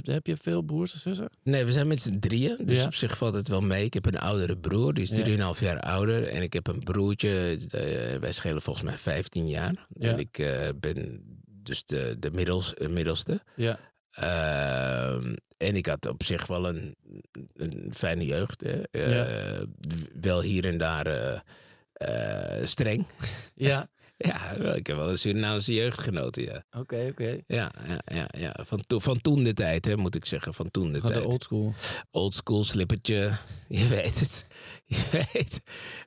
heb, 0.03 0.27
je 0.27 0.37
veel 0.37 0.63
broers 0.63 0.93
en 0.95 1.01
zussen? 1.01 1.31
Nee, 1.43 1.65
we 1.65 1.73
zijn 1.73 1.87
met 1.87 2.01
z'n 2.01 2.19
drieën. 2.19 2.57
Dus 2.67 2.79
Ja. 2.79 2.85
op 2.85 2.95
zich 2.95 3.17
valt 3.19 3.35
het 3.35 3.49
wel 3.49 3.61
mee. 3.61 3.85
Ik 3.85 3.95
heb 3.95 4.07
een 4.07 4.19
oudere 4.19 4.57
broer, 4.59 4.95
die 4.95 5.03
is 5.05 5.17
Ja. 5.17 5.23
3,5 5.25 5.61
jaar 5.61 5.81
ouder. 5.81 6.27
En 6.29 6.43
ik 6.43 6.53
heb 6.53 6.67
een 6.67 6.79
broertje, 6.79 7.59
eh, 7.71 8.19
wij 8.21 8.33
schelen 8.33 8.63
volgens 8.63 8.85
mij 8.85 8.97
15 8.97 9.49
jaar. 9.49 9.87
Ja. 9.89 10.09
En 10.11 10.19
ik 10.19 10.37
ben 10.81 11.23
dus 11.47 11.85
de, 11.85 12.17
de 12.19 12.31
middels, 12.31 12.75
middelste. 12.91 13.41
Ja. 13.57 13.79
Ehm, 14.11 15.35
en 15.57 15.77
ik 15.77 15.87
had 15.87 16.07
op 16.07 16.23
zich 16.23 16.47
wel 16.47 16.69
een, 16.69 16.97
een 17.55 17.91
fijne 17.95 18.25
jeugd. 18.25 18.65
Hè. 18.65 18.81
Wel 20.21 20.43
hier 20.43 20.67
en 20.67 20.79
daar 20.79 21.43
streng. 22.65 23.07
Ja, 23.55 23.89
Ja, 24.21 24.51
ik 24.75 24.87
heb 24.87 24.97
wel 24.97 25.09
een 25.11 25.19
Surinaamse 25.19 25.75
jeugd 25.75 26.01
genoten, 26.01 26.43
ja. 26.45 26.65
oké, 26.79 27.07
oké. 27.11 27.39
Ja, 27.47 27.71
ja, 27.89 28.01
ja, 28.15 28.29
ja. 28.39 28.57
Van, 28.65 28.81
to- 28.87 28.99
van 29.01 29.21
toen 29.21 29.43
de 29.45 29.53
tijd, 29.53 29.85
hè, 29.85 29.97
moet 29.97 30.15
ik 30.15 30.25
zeggen. 30.25 30.55
Van 30.55 30.71
toen 30.71 30.93
de 30.93 31.01
tijd. 31.01 31.25
old 31.25 31.43
school. 31.43 31.75
Old 32.11 32.35
school 32.35 32.65
slippertje. 32.65 33.33
Je 33.69 33.87
weet 33.89 34.21
het. 34.21 34.47
Je 34.87 35.09
weet. 35.33 35.61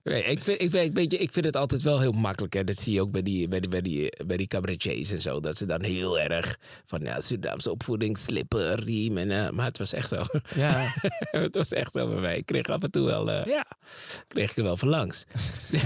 Nee, 0.04 0.24
Ik 0.24 0.44
vind, 0.44 0.62
ik, 0.62 0.72
weet, 0.72 1.14
ik 1.14 1.32
vind 1.32 1.46
het 1.46 1.56
altijd 1.56 1.82
wel 1.82 2.00
heel 2.00 2.12
makkelijk. 2.12 2.54
Hè. 2.54 2.64
Dat 2.64 2.78
zie 2.78 2.94
je 2.94 3.02
ook 3.02 3.12
bij 3.12 3.22
die, 3.22 3.48
bij, 3.48 3.60
die, 3.60 3.70
bij, 3.70 3.82
die, 3.82 4.14
bij 4.26 4.38
die 4.38 4.48
cabaretiers 4.48 5.12
en 5.12 5.22
zo. 5.22 5.40
Dat 5.40 5.58
ze 5.58 5.66
dan 5.66 5.84
heel 5.84 6.20
erg 6.20 6.58
van 6.86 7.02
ja, 7.02 7.20
Surinaamse 7.20 7.72
opvoeding, 7.72 8.18
slipper, 8.18 8.84
riem. 8.84 9.18
En, 9.18 9.32
eh, 9.32 9.50
maar 9.50 9.66
het 9.66 9.78
was 9.78 9.94
echt 9.94 10.08
zo. 10.08 10.24
Ja, 10.56 10.94
het 11.32 11.56
was 11.56 11.72
echt 11.72 11.92
zo 11.94 12.08
bij 12.08 12.20
mij. 12.20 12.38
Ik 12.38 12.46
kreeg 12.46 12.66
af 12.66 12.82
en 12.84 12.92
toe 12.92 13.06
wel, 13.06 13.32
eh, 13.32 13.46
ja, 13.46 13.66
kreeg 14.28 14.52
ik 14.52 14.58
er 14.58 14.64
wel 14.64 14.78
van 14.78 14.90
langs. 14.90 15.26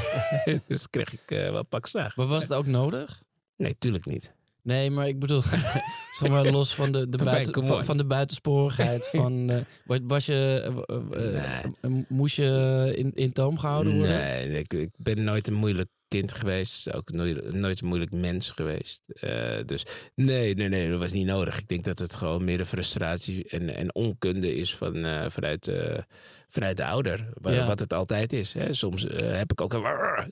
dus 0.68 0.90
kreeg 0.90 1.14
ik 1.14 1.32
eh, 1.32 1.50
wel 1.52 1.64
pak 1.64 1.88
slaag. 1.88 2.15
Maar 2.16 2.26
was 2.26 2.44
het 2.44 2.54
ook 2.54 2.66
nodig? 2.66 3.22
Nee, 3.58 3.76
tuurlijk 3.80 4.06
niet. 4.06 4.34
Nee, 4.62 4.92
maar 4.92 5.08
ik 5.08 5.20
bedoel, 5.20 5.42
zeg 6.20 6.30
maar 6.30 6.46
los 6.46 6.76
van 6.76 6.92
de, 6.92 7.10
de, 7.10 7.18
buiten, 7.24 7.84
van, 7.86 7.98
de 7.98 8.06
buitensporigheid. 8.06 9.08
Van, 9.14 9.48
wa- 9.86 10.00
was 10.04 10.26
je, 10.26 10.72
eh, 11.16 11.64
eh, 11.64 11.92
moest 12.08 12.36
je 12.36 12.94
in, 12.96 13.12
in 13.14 13.32
toom 13.32 13.58
gehouden 13.58 13.94
worden? 13.94 14.18
Nee, 14.18 14.60
ik, 14.60 14.74
ik 14.74 14.90
ben 14.98 15.24
nooit 15.24 15.48
een 15.48 15.54
moeilijk 15.54 15.90
kind 16.08 16.34
geweest. 16.34 16.94
Ook 16.94 17.12
nooit, 17.12 17.54
nooit 17.54 17.82
een 17.82 17.88
moeilijk 17.88 18.12
mens 18.12 18.52
geweest. 18.52 19.10
Eh, 19.10 19.60
dus 19.66 19.86
nee, 20.16 20.56
nee, 20.56 20.70
nee, 20.70 20.90
dat 20.90 21.00
was 21.00 21.12
niet 21.12 21.26
nodig. 21.26 21.60
Ik 21.60 21.68
denk 21.68 21.84
dat 21.84 22.00
het 22.00 22.16
gewoon 22.16 22.44
meer 22.44 22.58
de 22.58 22.66
frustratie 22.66 23.50
en, 23.50 23.76
en 23.76 23.96
onkunde 23.96 24.56
is 24.56 24.76
van, 24.76 24.96
eh, 25.06 25.30
vanuit, 25.30 25.68
eh, 25.68 26.02
vanuit 26.48 26.78
de 26.78 26.86
ouder. 26.86 27.30
Ja. 27.42 27.66
Wat 27.68 27.80
het 27.80 27.94
altijd 27.94 28.34
is. 28.34 28.54
Hè. 28.54 28.74
Soms 28.74 29.04
heb 29.14 29.52
ik 29.52 29.62
ook 29.62 29.74
een... 29.74 29.82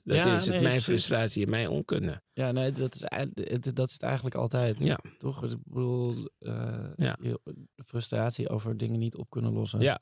Dat 0.04 0.16
Ja, 0.16 0.36
is 0.36 0.46
het 0.46 0.54
nee, 0.54 0.62
mijn 0.62 0.62
precies. 0.62 0.84
frustratie 0.84 1.44
en 1.44 1.50
mijn 1.50 1.68
onkunde. 1.68 2.22
Ja, 2.32 2.52
nee, 2.52 2.72
dat 2.72 2.94
is, 2.94 3.00
dat 3.74 3.86
is 3.86 3.92
het 3.92 4.02
eigenlijk 4.02 4.34
altijd. 4.34 4.80
Ja. 4.80 4.98
Toch? 5.18 5.44
Ik 5.44 5.56
bedoel, 5.64 6.28
Ja. 6.96 7.16
frustratie 7.86 8.48
over 8.48 8.76
dingen 8.76 8.98
niet 8.98 9.16
op 9.16 9.30
kunnen 9.30 9.52
lossen. 9.52 9.80
Ja. 9.80 10.00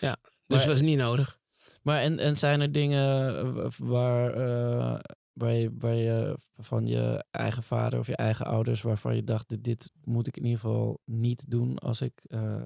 ja. 0.00 0.16
Dus 0.22 0.30
Maar- 0.46 0.58
het 0.58 0.66
was 0.68 0.80
niet 0.80 0.98
nodig. 0.98 1.38
Maar 1.82 2.00
en, 2.00 2.18
en 2.18 2.36
zijn 2.36 2.60
er 2.60 2.72
dingen 2.72 3.36
eh, 3.36 3.70
waar, 3.76 4.32
eh, 4.34 4.98
waar, 5.32 5.52
je, 5.52 5.70
waar 5.78 5.94
je 5.94 6.36
van 6.56 6.86
je 6.86 7.24
eigen 7.30 7.62
vader 7.62 7.98
of 7.98 8.06
je 8.06 8.16
eigen 8.16 8.46
ouders, 8.46 8.82
waarvan 8.82 9.16
je 9.16 9.24
dacht, 9.24 9.48
dit, 9.48 9.64
dit 9.64 9.90
moet 10.04 10.26
ik 10.26 10.36
in 10.36 10.44
ieder 10.44 10.60
geval 10.60 11.00
niet 11.04 11.50
doen 11.50 11.78
als 11.78 12.00
ik, 12.00 12.12
eh, 12.26 12.62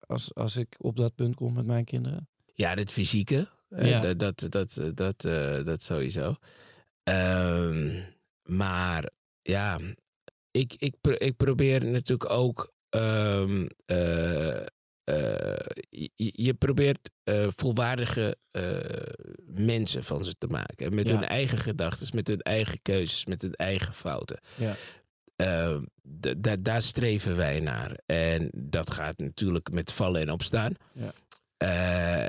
als, 0.00 0.34
als 0.34 0.56
ik 0.56 0.74
op 0.78 0.96
dat 0.96 1.14
punt 1.14 1.34
kom 1.34 1.52
met 1.52 1.66
mijn 1.66 1.84
kinderen? 1.84 2.28
Ja, 2.54 2.74
het 2.74 2.92
fysieke. 2.92 3.48
Ja. 3.68 4.00
Dat, 4.00 4.18
dat, 4.18 4.46
dat, 4.48 4.80
dat, 4.94 5.20
dat 5.66 5.82
sowieso. 5.82 6.34
Ehm, 7.02 8.02
maar 8.42 9.10
ja, 9.40 9.78
ik, 10.50 10.74
ik, 10.78 10.94
ik 11.00 11.36
probeer 11.36 11.84
natuurlijk 11.84 12.30
ook. 12.30 12.72
ehm, 12.88 13.66
eh, 13.84 14.56
eh, 14.56 14.66
je, 15.88 16.10
je 16.16 16.54
probeert 16.54 17.10
eh, 17.24 17.46
volwaardige 17.56 18.36
eh, 18.50 18.78
mensen 19.46 20.04
van 20.04 20.24
ze 20.24 20.34
te 20.38 20.46
maken. 20.46 20.94
Met 20.94 21.08
Ja. 21.08 21.14
hun 21.14 21.24
eigen 21.28 21.58
gedachten, 21.58 22.08
met 22.14 22.28
hun 22.28 22.40
eigen 22.40 22.78
keuzes, 22.82 23.26
met 23.26 23.42
hun 23.42 23.54
eigen 23.54 23.92
fouten. 23.94 24.40
Ja. 24.56 24.74
Eh, 25.36 25.76
daar 26.60 26.82
streven 26.82 27.36
wij 27.36 27.60
naar. 27.60 27.98
En 28.06 28.50
dat 28.54 28.90
gaat 28.90 29.18
natuurlijk 29.18 29.70
met 29.72 29.92
vallen 29.92 30.20
en 30.20 30.30
opstaan. 30.30 30.72
Ja. 30.92 31.12
Eh, 31.56 32.28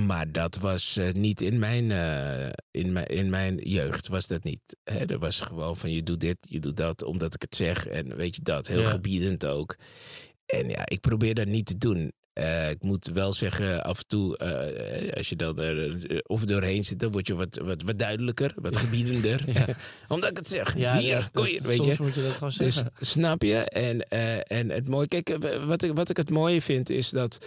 maar 0.00 0.32
dat 0.32 0.56
was 0.56 0.96
eh, 0.96 1.12
niet 1.12 1.40
in 1.40 1.58
mijn, 1.58 1.90
eh, 1.90 2.48
in, 2.70 2.92
mijn, 2.92 3.06
in 3.06 3.30
mijn 3.30 3.56
jeugd, 3.56 4.08
was 4.08 4.26
dat 4.26 4.44
niet. 4.44 4.76
Hè, 4.84 5.04
er 5.04 5.18
was 5.18 5.40
gewoon 5.40 5.76
van 5.76 5.90
je 5.92 6.02
doet 6.02 6.20
dit, 6.20 6.36
je 6.50 6.60
doet 6.60 6.76
dat, 6.76 7.02
omdat 7.02 7.34
ik 7.34 7.42
het 7.42 7.56
zeg. 7.56 7.86
En 7.86 8.16
weet 8.16 8.36
je 8.36 8.42
dat, 8.42 8.66
heel 8.66 8.80
Ja. 8.80 8.86
gebiedend 8.90 9.46
ook. 9.46 9.76
En 10.46 10.68
ja, 10.68 10.82
ik 10.86 11.00
probeer 11.00 11.34
dat 11.34 11.46
niet 11.46 11.66
te 11.66 11.78
doen. 11.78 12.12
Eh, 12.32 12.70
ik 12.70 12.82
moet 12.82 13.10
wel 13.14 13.32
zeggen, 13.32 13.82
af 13.84 13.98
en 13.98 14.06
toe, 14.06 14.36
eh, 14.38 15.12
als 15.16 15.28
je 15.28 15.36
dan 15.36 15.58
er 15.58 16.06
eh, 16.06 16.18
of 16.26 16.44
doorheen 16.44 16.84
zit, 16.84 17.00
dan 17.00 17.10
word 17.12 17.26
je 17.26 17.34
wat, 17.34 17.60
wat, 17.64 17.82
wat 17.82 17.98
duidelijker, 17.98 18.52
wat 18.56 18.76
gebiedender. 18.76 19.44
Ja. 19.52 19.66
Omdat 20.14 20.30
ik 20.30 20.36
het 20.36 20.48
zeg. 20.48 20.76
Ja, 20.78 20.98
Hier, 20.98 21.08
ja, 21.08 21.28
kom 21.32 21.42
dus 21.44 21.52
je, 21.52 21.62
weet 21.62 21.76
soms 21.76 21.96
je. 21.96 22.02
moet 22.02 22.14
je 22.14 22.22
dat 22.22 22.32
gewoon 22.32 22.52
Dus 22.56 22.74
zeggen. 22.74 22.92
snap 23.00 23.42
je? 23.42 23.56
En, 23.56 24.00
eh, 24.02 24.58
en 24.58 24.70
het 24.70 24.88
mooie, 24.88 25.08
kijk, 25.08 25.28
eh, 25.30 25.64
wat 25.66 25.82
ik, 25.82 25.94
wat 25.94 26.10
ik 26.10 26.16
het 26.16 26.30
mooie 26.30 26.62
vind 26.62 26.90
is 26.90 27.10
dat 27.10 27.46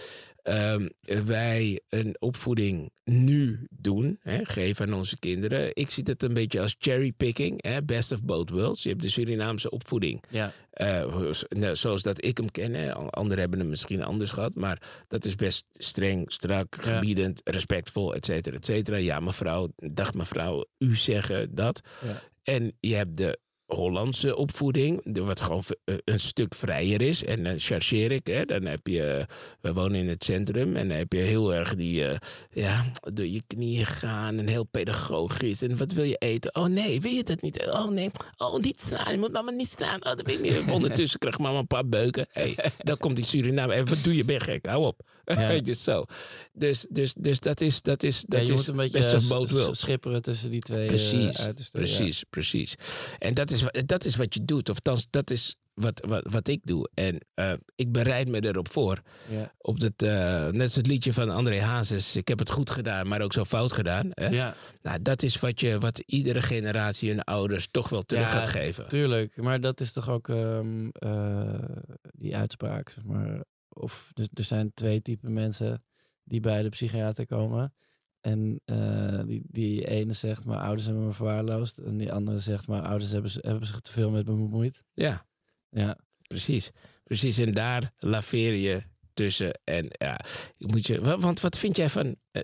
ehm, 0.50 0.88
wij 1.26 1.80
een 1.88 2.16
opvoeding 2.18 2.90
nu 3.04 3.66
doen, 3.70 4.18
hè, 4.22 4.44
geven 4.44 4.86
aan 4.86 4.92
onze 4.98 5.18
kinderen. 5.18 5.70
Ik 5.74 5.90
zie 5.90 6.02
het 6.06 6.22
een 6.22 6.34
beetje 6.34 6.60
als 6.60 6.76
cherrypicking, 6.78 7.62
hè, 7.62 7.82
best 7.82 8.12
of 8.12 8.22
both 8.22 8.50
worlds. 8.50 8.82
Je 8.82 8.88
hebt 8.88 9.02
de 9.02 9.08
Surinaamse 9.08 9.70
opvoeding, 9.70 10.22
Ja. 10.30 10.52
eh, 10.70 11.30
nou, 11.48 11.76
zoals 11.76 12.02
dat 12.02 12.24
ik 12.24 12.36
hem 12.36 12.50
ken. 12.50 12.74
Hè. 12.74 12.94
Anderen 12.94 13.38
hebben 13.40 13.58
hem 13.58 13.68
misschien 13.68 14.02
anders 14.02 14.30
gehad, 14.30 14.54
maar 14.54 15.04
dat 15.08 15.24
is 15.24 15.34
best 15.34 15.64
streng, 15.72 16.32
strak, 16.32 16.76
Ja. 16.76 16.82
gebiedend, 16.82 17.40
respectvol, 17.44 18.14
et 18.14 18.24
cetera, 18.24 18.56
et 18.56 18.64
cetera. 18.64 18.96
Ja, 18.96 19.20
mevrouw, 19.20 19.68
dag 19.76 20.14
mevrouw, 20.14 20.64
u 20.78 20.96
zeggen 20.96 21.54
dat. 21.54 21.80
Ja. 22.04 22.20
En 22.42 22.72
je 22.80 22.94
hebt 22.94 23.16
de 23.16 23.38
Hollandse 23.74 24.36
opvoeding, 24.36 25.00
wat 25.24 25.40
gewoon 25.40 25.62
eh, 25.84 25.94
een 26.04 26.20
stuk 26.20 26.54
vrijer 26.54 27.02
is. 27.02 27.24
En 27.24 27.44
dan 27.44 27.58
chargeer 27.58 28.12
ik, 28.12 28.26
hè. 28.26 28.44
dan 28.44 28.64
heb 28.64 28.86
je, 28.86 29.26
we 29.60 29.72
wonen 29.72 29.98
in 29.98 30.08
het 30.08 30.24
centrum 30.24 30.76
en 30.76 30.88
dan 30.88 30.96
heb 30.96 31.12
je 31.12 31.18
heel 31.18 31.54
erg 31.54 31.74
die, 31.74 32.06
eh, 32.06 32.16
ja, 32.50 32.90
door 33.12 33.26
je 33.26 33.42
knieën 33.46 33.86
gaan 33.86 34.38
en 34.38 34.46
heel 34.46 34.64
pedagogisch. 34.64 35.62
En 35.62 35.76
wat 35.76 35.92
wil 35.92 36.04
je 36.04 36.16
eten? 36.16 36.54
Oh 36.54 36.66
nee, 36.66 37.00
wil 37.00 37.12
je 37.12 37.24
dat 37.24 37.42
niet? 37.42 37.66
Oh 37.70 37.90
nee, 37.90 38.10
oh 38.36 38.58
niet 38.58 38.80
slaan, 38.80 39.12
je 39.12 39.18
moet 39.18 39.32
mama 39.32 39.50
niet 39.50 39.70
slaan. 39.70 40.04
Oh, 40.04 40.16
dat 40.16 40.22
weet 40.22 40.38
ik 40.38 40.42
niet. 40.42 40.70
Ondertussen 40.80 41.18
krijgt 41.18 41.38
mama 41.38 41.58
een 41.58 41.66
paar 41.66 41.88
beuken. 41.88 42.26
Hey, 42.30 42.56
dan 42.78 42.96
komt 42.96 43.16
die 43.16 43.24
Suriname. 43.24 43.72
Hey, 43.72 43.84
wat 43.84 44.04
doe 44.04 44.16
je, 44.16 44.24
ben 44.24 44.40
gek? 44.40 44.66
Hou 44.66 44.86
op. 44.86 45.02
Weet 45.50 45.66
je, 45.66 45.74
zo. 45.74 46.04
Dus, 46.52 46.86
dus, 46.90 47.14
dus 47.18 47.40
dat 47.40 47.60
is, 47.60 47.82
dat 47.82 48.02
is, 48.02 48.24
dat 48.26 48.40
ja, 48.40 48.46
je 48.46 48.52
is 48.52 48.58
moet 48.58 48.68
een 48.68 48.76
beetje 48.76 48.98
best 48.98 49.14
of 49.14 49.28
both 49.28 49.76
schipperen 49.76 50.22
tussen 50.22 50.50
die 50.50 50.60
twee 50.60 50.82
eh, 50.82 50.88
Precies, 50.88 51.36
ja. 51.36 51.52
precies, 51.72 52.24
precies. 52.30 52.74
En 53.18 53.34
dat 53.34 53.50
is, 53.50 53.59
dat 53.86 54.04
is 54.04 54.16
wat 54.16 54.34
je 54.34 54.44
doet. 54.44 54.68
Of 54.68 54.78
dat 55.10 55.30
is 55.30 55.54
wat, 55.74 56.04
wat, 56.08 56.26
wat 56.30 56.48
ik 56.48 56.66
doe. 56.66 56.90
En 56.94 57.18
eh, 57.34 57.52
ik 57.74 57.92
bereid 57.92 58.28
me 58.28 58.44
erop 58.44 58.70
voor. 58.72 59.02
Ja. 59.28 59.52
Op 59.58 59.80
dat, 59.80 59.92
eh, 59.96 60.46
net 60.48 60.60
als 60.60 60.74
het 60.74 60.86
liedje 60.86 61.12
van 61.12 61.30
André 61.30 61.60
Hazes. 61.60 62.16
Ik 62.16 62.28
heb 62.28 62.38
het 62.38 62.50
goed 62.50 62.70
gedaan, 62.70 63.08
maar 63.08 63.20
ook 63.20 63.32
zo 63.32 63.44
fout 63.44 63.72
gedaan. 63.72 64.08
Hè? 64.10 64.26
Ja, 64.28 64.54
Nou, 64.82 65.02
dat 65.02 65.22
is 65.22 65.38
wat, 65.40 65.60
je, 65.60 65.78
wat 65.78 65.98
iedere 65.98 66.42
generatie 66.42 67.08
hun 67.10 67.22
ouders 67.22 67.68
toch 67.70 67.88
wel 67.88 68.02
terug 68.02 68.24
Ja, 68.24 68.28
gaat 68.30 68.46
geven. 68.46 68.88
tuurlijk. 68.88 69.36
Maar 69.36 69.60
dat 69.60 69.80
is 69.80 69.92
toch 69.92 70.08
ook 70.08 70.28
ehm, 70.28 70.88
eh, 70.88 71.64
die 72.12 72.36
uitspraak, 72.36 72.90
zeg 72.90 73.04
maar. 73.04 73.44
Of 73.68 74.10
er, 74.14 74.28
er 74.34 74.44
zijn 74.44 74.70
twee 74.74 75.02
typen 75.02 75.32
mensen 75.32 75.84
die 76.24 76.40
bij 76.40 76.62
de 76.62 76.68
psychiater 76.68 77.26
komen. 77.26 77.74
En 78.20 78.60
eh, 78.64 79.20
die, 79.26 79.42
die 79.46 79.86
ene 79.86 80.12
zegt, 80.12 80.44
mijn 80.44 80.60
ouders 80.60 80.86
hebben 80.86 81.06
me 81.06 81.12
verwaarloosd. 81.12 81.78
En 81.78 81.96
die 81.96 82.12
andere 82.12 82.38
zegt, 82.38 82.68
mijn 82.68 82.82
ouders 82.82 83.10
hebben, 83.10 83.30
hebben 83.40 83.66
zich 83.66 83.80
te 83.80 83.92
veel 83.92 84.10
met 84.10 84.26
me 84.26 84.34
bemoeid. 84.34 84.82
Ja, 84.92 85.26
Ja, 85.70 85.98
precies. 86.26 86.70
Precies, 87.04 87.38
en 87.38 87.52
daar 87.52 87.92
laveer 87.96 88.54
je 88.54 88.82
tussen. 89.14 89.60
En 89.64 89.86
ja, 89.90 90.20
moet 90.56 90.86
je, 90.86 91.00
wa- 91.00 91.18
want 91.18 91.40
wat 91.40 91.58
vind 91.58 91.76
jij 91.76 91.88
van 91.90 92.16
eh, 92.30 92.42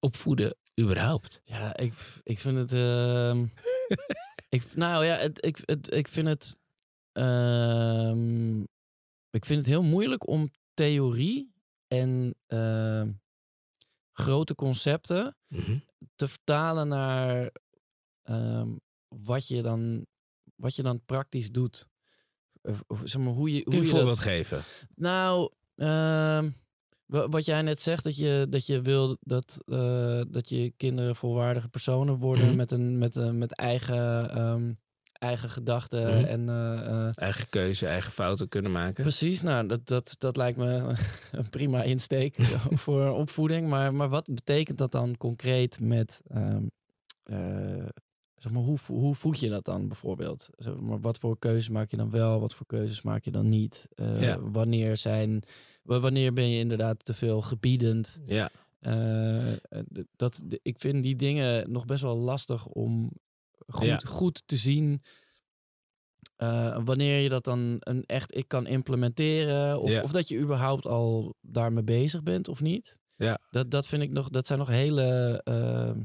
opvoeden 0.00 0.56
überhaupt? 0.80 1.40
ja 1.44 1.76
ik, 1.76 1.94
ik 2.22 2.38
vind 2.40 2.58
het... 2.58 2.72
ehm, 2.72 3.46
ik, 4.56 4.74
nou 4.74 5.04
ja, 5.04 5.16
het, 5.16 5.44
ik, 5.46 5.58
het, 5.64 5.92
ik 5.94 6.08
vind 6.08 6.28
het... 6.28 6.58
ehm, 7.12 8.60
ik 9.30 9.44
vind 9.44 9.58
het 9.58 9.66
heel 9.66 9.82
moeilijk 9.82 10.26
om 10.28 10.50
theorie 10.74 11.52
en 11.86 12.34
ehm, 12.46 13.10
grote 14.14 14.54
concepten 14.54 15.36
Mhm. 15.48 15.76
te 16.16 16.28
vertalen 16.28 16.88
naar 16.88 17.50
ehm, 18.22 18.68
wat, 19.08 19.48
je 19.48 19.62
dan, 19.62 20.06
wat 20.56 20.74
je 20.76 20.82
dan 20.82 21.04
praktisch 21.04 21.50
doet. 21.50 21.86
Of, 22.62 22.82
of 22.86 23.00
zeg 23.04 23.22
maar, 23.22 23.32
hoe 23.32 23.52
je, 23.52 23.62
Kun 23.62 23.72
hoe 23.72 23.80
je 23.82 23.86
je 23.86 23.92
een 23.92 23.96
voorbeeld 23.96 24.16
dat, 24.16 24.26
geven? 24.26 24.62
Nou, 24.94 25.50
ehm, 25.76 26.50
wa- 27.06 27.28
wat 27.28 27.44
jij 27.44 27.62
net 27.62 27.82
zegt, 27.82 28.04
dat 28.04 28.16
je, 28.16 28.46
dat 28.50 28.66
je 28.66 28.80
wil 28.80 29.16
dat, 29.20 29.62
eh, 29.66 30.20
dat 30.28 30.48
je 30.48 30.70
kinderen 30.76 31.16
volwaardige 31.16 31.68
personen 31.68 32.16
worden 32.16 32.46
Mhm. 32.46 32.56
met, 32.56 32.70
een, 32.72 32.98
met, 32.98 33.14
een, 33.16 33.38
met 33.38 33.52
eigen, 33.54 34.30
ehm, 34.30 34.72
eigen 35.24 35.50
gedachten. 35.50 36.02
Mhm. 36.18 36.24
En, 36.24 36.48
eh, 36.48 37.06
eh, 37.06 37.10
Eigen 37.14 37.48
keuze, 37.48 37.86
eigen 37.86 38.12
fouten 38.12 38.48
kunnen 38.48 38.72
maken. 38.72 39.02
Precies, 39.02 39.42
nou, 39.42 39.66
dat, 39.66 39.86
dat, 39.86 40.16
dat 40.18 40.36
lijkt 40.36 40.58
me 40.58 40.94
een 41.32 41.48
prima 41.50 41.82
insteek 41.82 42.36
voor 42.84 43.08
opvoeding. 43.10 43.68
Maar, 43.68 43.94
maar 43.94 44.08
wat 44.08 44.34
betekent 44.34 44.78
dat 44.78 44.92
dan 44.92 45.16
concreet 45.16 45.80
met, 45.80 46.20
ehm, 46.26 46.62
eh, 47.22 47.86
zeg 48.36 48.52
maar, 48.52 48.62
hoe, 48.62 48.78
hoe 48.86 49.14
voed 49.14 49.40
je 49.40 49.48
dat 49.48 49.64
dan 49.64 49.88
bijvoorbeeld? 49.88 50.48
Zeg 50.56 50.74
maar, 50.76 51.00
wat 51.00 51.18
voor 51.18 51.38
keuzes 51.38 51.68
maak 51.68 51.90
je 51.90 51.96
dan 51.96 52.10
wel, 52.10 52.40
wat 52.40 52.54
voor 52.54 52.66
keuzes 52.66 53.02
maak 53.02 53.24
je 53.24 53.30
dan 53.30 53.48
niet? 53.48 53.88
Ja. 54.18 54.40
Wanneer 54.40 54.96
zijn, 54.96 55.42
wa- 55.82 56.00
wanneer 56.00 56.32
ben 56.32 56.48
je 56.50 56.58
inderdaad 56.58 57.04
te 57.04 57.14
veel 57.14 57.42
gebiedend? 57.42 58.20
Ja, 58.26 58.50
dat, 60.16 60.42
ik 60.62 60.78
vind 60.78 61.02
die 61.02 61.16
dingen 61.16 61.72
nog 61.72 61.84
best 61.84 62.02
wel 62.02 62.16
lastig 62.16 62.66
om 62.66 63.10
goed, 63.66 63.84
Ja. 63.86 63.98
goed 64.04 64.42
te 64.46 64.56
zien. 64.56 65.02
eh, 66.36 66.78
wanneer 66.84 67.18
je 67.20 67.28
dat 67.28 67.44
dan 67.44 67.76
een 67.80 68.04
echt 68.06 68.36
ik 68.36 68.48
kan 68.48 68.66
implementeren. 68.66 69.80
Of, 69.80 69.90
Ja. 69.90 70.02
of 70.02 70.10
dat 70.12 70.28
je 70.28 70.38
überhaupt 70.38 70.86
al 70.86 71.34
daarmee 71.40 71.82
bezig 71.84 72.22
bent 72.22 72.48
of 72.48 72.60
niet. 72.60 72.98
Ja. 73.16 73.38
Dat, 73.50 73.70
dat 73.70 73.86
vind 73.86 74.02
ik 74.02 74.10
nog, 74.10 74.28
dat 74.28 74.46
zijn 74.46 74.58
nog 74.58 74.68
hele. 74.68 75.40
ehm, 75.44 76.00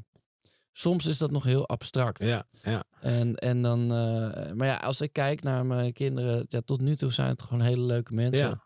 soms 0.71 1.05
is 1.05 1.17
dat 1.17 1.31
nog 1.31 1.43
heel 1.43 1.67
abstract. 1.67 2.23
ja, 2.23 2.47
ja. 2.63 2.83
En, 3.01 3.35
en 3.35 3.61
dan, 3.61 3.81
eh, 3.81 4.51
maar 4.53 4.67
ja, 4.67 4.75
als 4.75 5.01
ik 5.01 5.13
kijk 5.13 5.43
naar 5.43 5.65
mijn 5.65 5.93
kinderen, 5.93 6.45
ja, 6.49 6.61
tot 6.65 6.81
nu 6.81 6.95
toe 6.95 7.11
zijn 7.11 7.29
het 7.29 7.41
gewoon 7.41 7.61
hele 7.61 7.81
leuke 7.81 8.13
mensen. 8.13 8.47
Ja. 8.47 8.63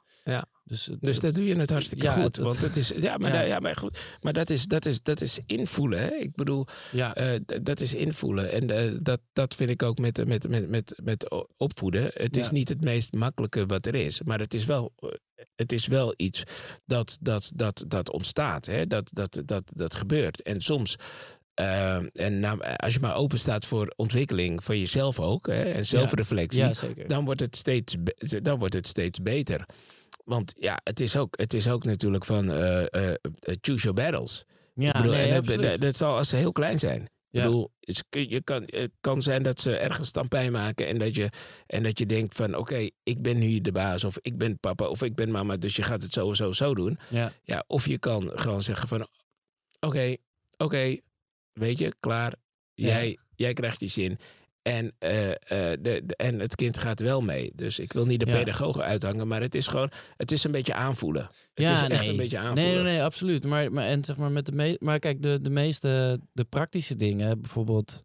Dus, 0.66 0.86
het- 0.86 1.02
Dus 1.02 1.20
dat 1.20 1.36
doe 1.36 1.46
je 1.46 1.56
het 1.56 1.70
hartstikke 1.70 2.06
Ja, 2.06 2.12
goed. 2.14 2.24
het- 2.24 2.38
want 2.38 2.62
het 2.62 2.76
is, 2.78 2.92
ja, 3.00 3.18
maar, 3.18 3.48
ja. 3.48 3.60
maar 3.60 3.76
goed. 3.76 4.18
Maar 4.22 4.34
dat 4.34 4.50
is, 4.50 4.66
dat 4.66 4.86
is, 4.86 5.02
dat 5.02 5.22
is 5.22 5.40
invoelen. 5.46 6.00
Hè? 6.00 6.08
Ik 6.16 6.36
bedoel, 6.36 6.66
ja, 6.92 7.16
eh, 7.16 7.40
dat 7.64 7.80
is 7.80 7.94
invoelen. 7.94 8.52
En 8.52 8.70
eh, 8.70 8.98
dat, 9.02 9.20
dat 9.34 9.56
vind 9.56 9.70
ik 9.70 9.84
ook 9.84 9.98
met, 9.98 10.26
met, 10.28 10.48
met, 10.50 10.70
met, 10.70 11.00
met 11.04 11.36
opvoeden. 11.58 12.12
Het 12.14 12.38
is 12.38 12.50
niet 12.52 12.70
het 12.70 12.82
meest 12.82 13.14
makkelijke 13.14 13.66
wat 13.66 13.86
er 13.86 13.96
is. 13.96 14.22
Maar 14.22 14.40
het 14.40 14.54
is 14.54 14.66
wel, 14.66 14.94
eh, 15.00 15.10
het 15.56 15.72
is 15.72 15.88
wel 15.88 16.14
iets 16.18 16.44
dat, 16.86 17.18
dat, 17.22 17.52
dat, 17.56 17.84
dat 17.88 18.12
ontstaat. 18.12 18.66
Hè? 18.66 18.88
Dat, 18.88 19.10
dat, 19.14 19.42
dat, 19.46 19.64
dat 19.76 19.96
gebeurt. 19.96 20.42
En 20.42 20.62
soms. 20.62 20.96
eh, 21.54 21.96
en 22.14 22.40
nou, 22.40 22.62
als 22.78 22.94
je 22.94 23.00
maar 23.00 23.16
open 23.16 23.40
staat 23.40 23.66
voor 23.66 23.94
ontwikkeling 23.96 24.64
van 24.64 24.80
jezelf 24.80 25.20
ook 25.20 25.48
hè, 25.48 25.64
en 25.64 25.86
zelfreflectie, 25.86 26.60
ja, 26.64 26.74
dan 27.08 27.26
wordt 27.26 27.40
het 27.40 27.56
steeds, 27.56 27.96
dan 28.42 28.60
wordt 28.60 28.74
het 28.74 28.88
steeds 28.88 29.22
beter. 29.22 29.66
Want 30.24 30.54
ja, 30.58 30.80
het 30.84 31.00
is 31.00 31.18
ook, 31.18 31.38
het 31.40 31.54
is 31.54 31.70
ook 31.70 31.84
natuurlijk 31.84 32.26
van 32.26 32.52
eh, 32.52 32.82
eh, 32.94 33.10
eh, 33.10 33.16
choose 33.62 33.84
your 33.84 33.94
battles. 33.94 34.46
ja, 34.76 34.88
Ik 34.88 34.94
bedoel, 35.02 35.12
nee, 35.12 35.24
en 35.24 35.30
dat, 35.30 35.38
absoluut. 35.40 35.72
dat, 35.72 35.80
dat 35.80 35.96
zal 35.96 36.18
als 36.18 36.30
ze 36.30 36.36
heel 36.36 36.52
klein 36.52 36.80
zijn. 36.80 37.02
Ik 37.02 37.10
Ja. 37.40 37.44
bedoel, 37.44 37.72
het, 37.80 38.04
kun- 38.10 38.30
je 38.30 38.42
kan, 38.42 38.64
het 38.66 38.92
kan 39.00 39.22
zijn 39.22 39.44
dat 39.44 39.60
ze 39.62 39.78
ergens 39.78 40.08
stampij 40.08 40.52
maken 40.52 40.88
en 40.88 40.98
dat 40.98 41.16
je, 41.16 41.30
en 41.68 41.84
dat 41.84 42.00
je 42.00 42.06
denkt 42.06 42.36
van 42.36 42.56
oké, 42.56 42.90
ik 43.04 43.22
ben 43.22 43.40
nu 43.40 43.62
de 43.62 43.72
baas 43.72 44.04
of 44.04 44.18
ik 44.22 44.38
ben 44.38 44.60
papa 44.60 44.86
of 44.88 45.02
ik 45.02 45.16
ben 45.16 45.32
mama, 45.32 45.58
dus 45.58 45.76
je 45.76 45.84
gaat 45.84 46.02
het 46.02 46.14
sowieso 46.14 46.52
zo 46.52 46.76
doen. 46.76 47.00
ja. 47.10 47.32
Ja, 47.44 47.64
of 47.68 47.88
je 47.88 47.98
kan 47.98 48.32
gewoon 48.36 48.62
zeggen 48.62 48.88
van 48.88 49.08
oké, 49.80 50.16
oké, 50.58 50.98
weet 51.54 51.78
je, 51.78 51.94
klaar, 52.00 52.34
Ja. 52.74 52.88
jij, 52.88 53.18
jij 53.36 53.54
krijgt 53.54 53.80
je 53.80 53.88
zin. 53.88 54.18
En, 54.64 54.94
eh, 55.00 55.30
eh, 55.32 55.38
de, 55.82 56.02
de- 56.06 56.16
en 56.16 56.40
het 56.40 56.56
kind 56.56 56.78
gaat 56.78 57.00
wel 57.00 57.22
mee. 57.22 57.52
Dus 57.56 57.80
ik 57.80 57.94
wil 57.94 58.06
niet 58.06 58.20
de 58.20 58.26
Ja. 58.26 58.32
pedagogen 58.38 58.84
uithangen, 58.84 59.28
maar 59.28 59.42
het 59.42 59.56
is 59.56 59.68
gewoon, 59.68 59.92
het 60.18 60.32
is 60.32 60.44
een 60.44 60.52
beetje 60.52 60.74
aanvoelen. 60.74 61.30
Het 61.54 61.68
is 61.70 61.82
echt 61.82 62.08
een 62.08 62.18
beetje 62.18 62.38
aanvoelen. 62.38 62.74
Nee, 62.74 62.84
nee, 62.84 62.94
nee, 62.94 63.04
absoluut. 63.04 63.46
Maar, 63.46 63.72
maar, 63.72 63.86
en 63.88 64.04
zeg 64.04 64.18
maar, 64.18 64.32
met 64.32 64.46
de 64.46 64.52
me 64.52 64.78
maar 64.80 65.00
kijk, 65.00 65.22
de, 65.22 65.42
de 65.42 65.50
meeste 65.50 66.20
de 66.34 66.44
praktische 66.44 66.96
dingen, 66.96 67.42
bijvoorbeeld 67.42 68.04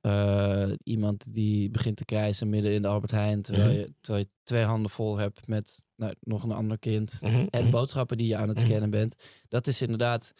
eh, 0.00 0.70
iemand 0.84 1.34
die 1.34 1.70
begint 1.70 1.96
te 1.96 2.04
krijsen 2.04 2.48
midden 2.48 2.72
in 2.72 2.82
de 2.82 2.88
Albert 2.88 3.10
Heijn, 3.12 3.42
terwijl, 3.42 3.68
Mhm. 3.70 3.78
je, 3.78 3.92
terwijl 4.00 4.24
je 4.24 4.34
twee 4.42 4.64
handen 4.64 4.90
vol 4.90 5.16
hebt 5.16 5.46
met 5.46 5.82
nou, 5.96 6.14
nog 6.20 6.42
een 6.42 6.52
ander 6.52 6.78
kind 6.78 7.18
Mhm, 7.20 7.46
en 7.50 7.62
mhm. 7.62 7.70
boodschappen 7.70 8.16
die 8.16 8.26
je 8.26 8.36
aan 8.36 8.48
het 8.48 8.60
scannen 8.60 8.90
bent. 8.90 9.22
Dat 9.48 9.66
is 9.66 9.82
inderdaad, 9.82 10.32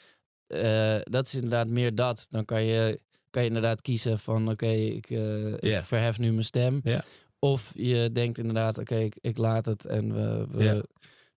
dat 1.02 1.26
is 1.26 1.35
inderdaad 1.35 1.68
meer 1.68 1.94
dat. 1.94 2.26
Dan 2.30 2.44
kan 2.44 2.62
je, 2.64 3.00
kan 3.37 3.44
je 3.44 3.55
inderdaad 3.55 3.83
kiezen 3.83 4.18
van 4.18 4.51
oké, 4.51 4.66
ik, 4.66 5.11
eh, 5.11 5.53
ik 5.53 5.79
verhef 5.85 6.18
nu 6.18 6.31
mijn 6.33 6.44
stem. 6.44 6.81
Ja. 6.85 7.03
Of 7.38 7.72
je 7.75 8.11
denkt 8.12 8.38
inderdaad, 8.38 8.79
oké, 8.79 8.94
ik, 8.97 9.16
ik 9.20 9.39
laat 9.39 9.66
het 9.66 9.84
en 9.87 10.14
we, 10.14 10.89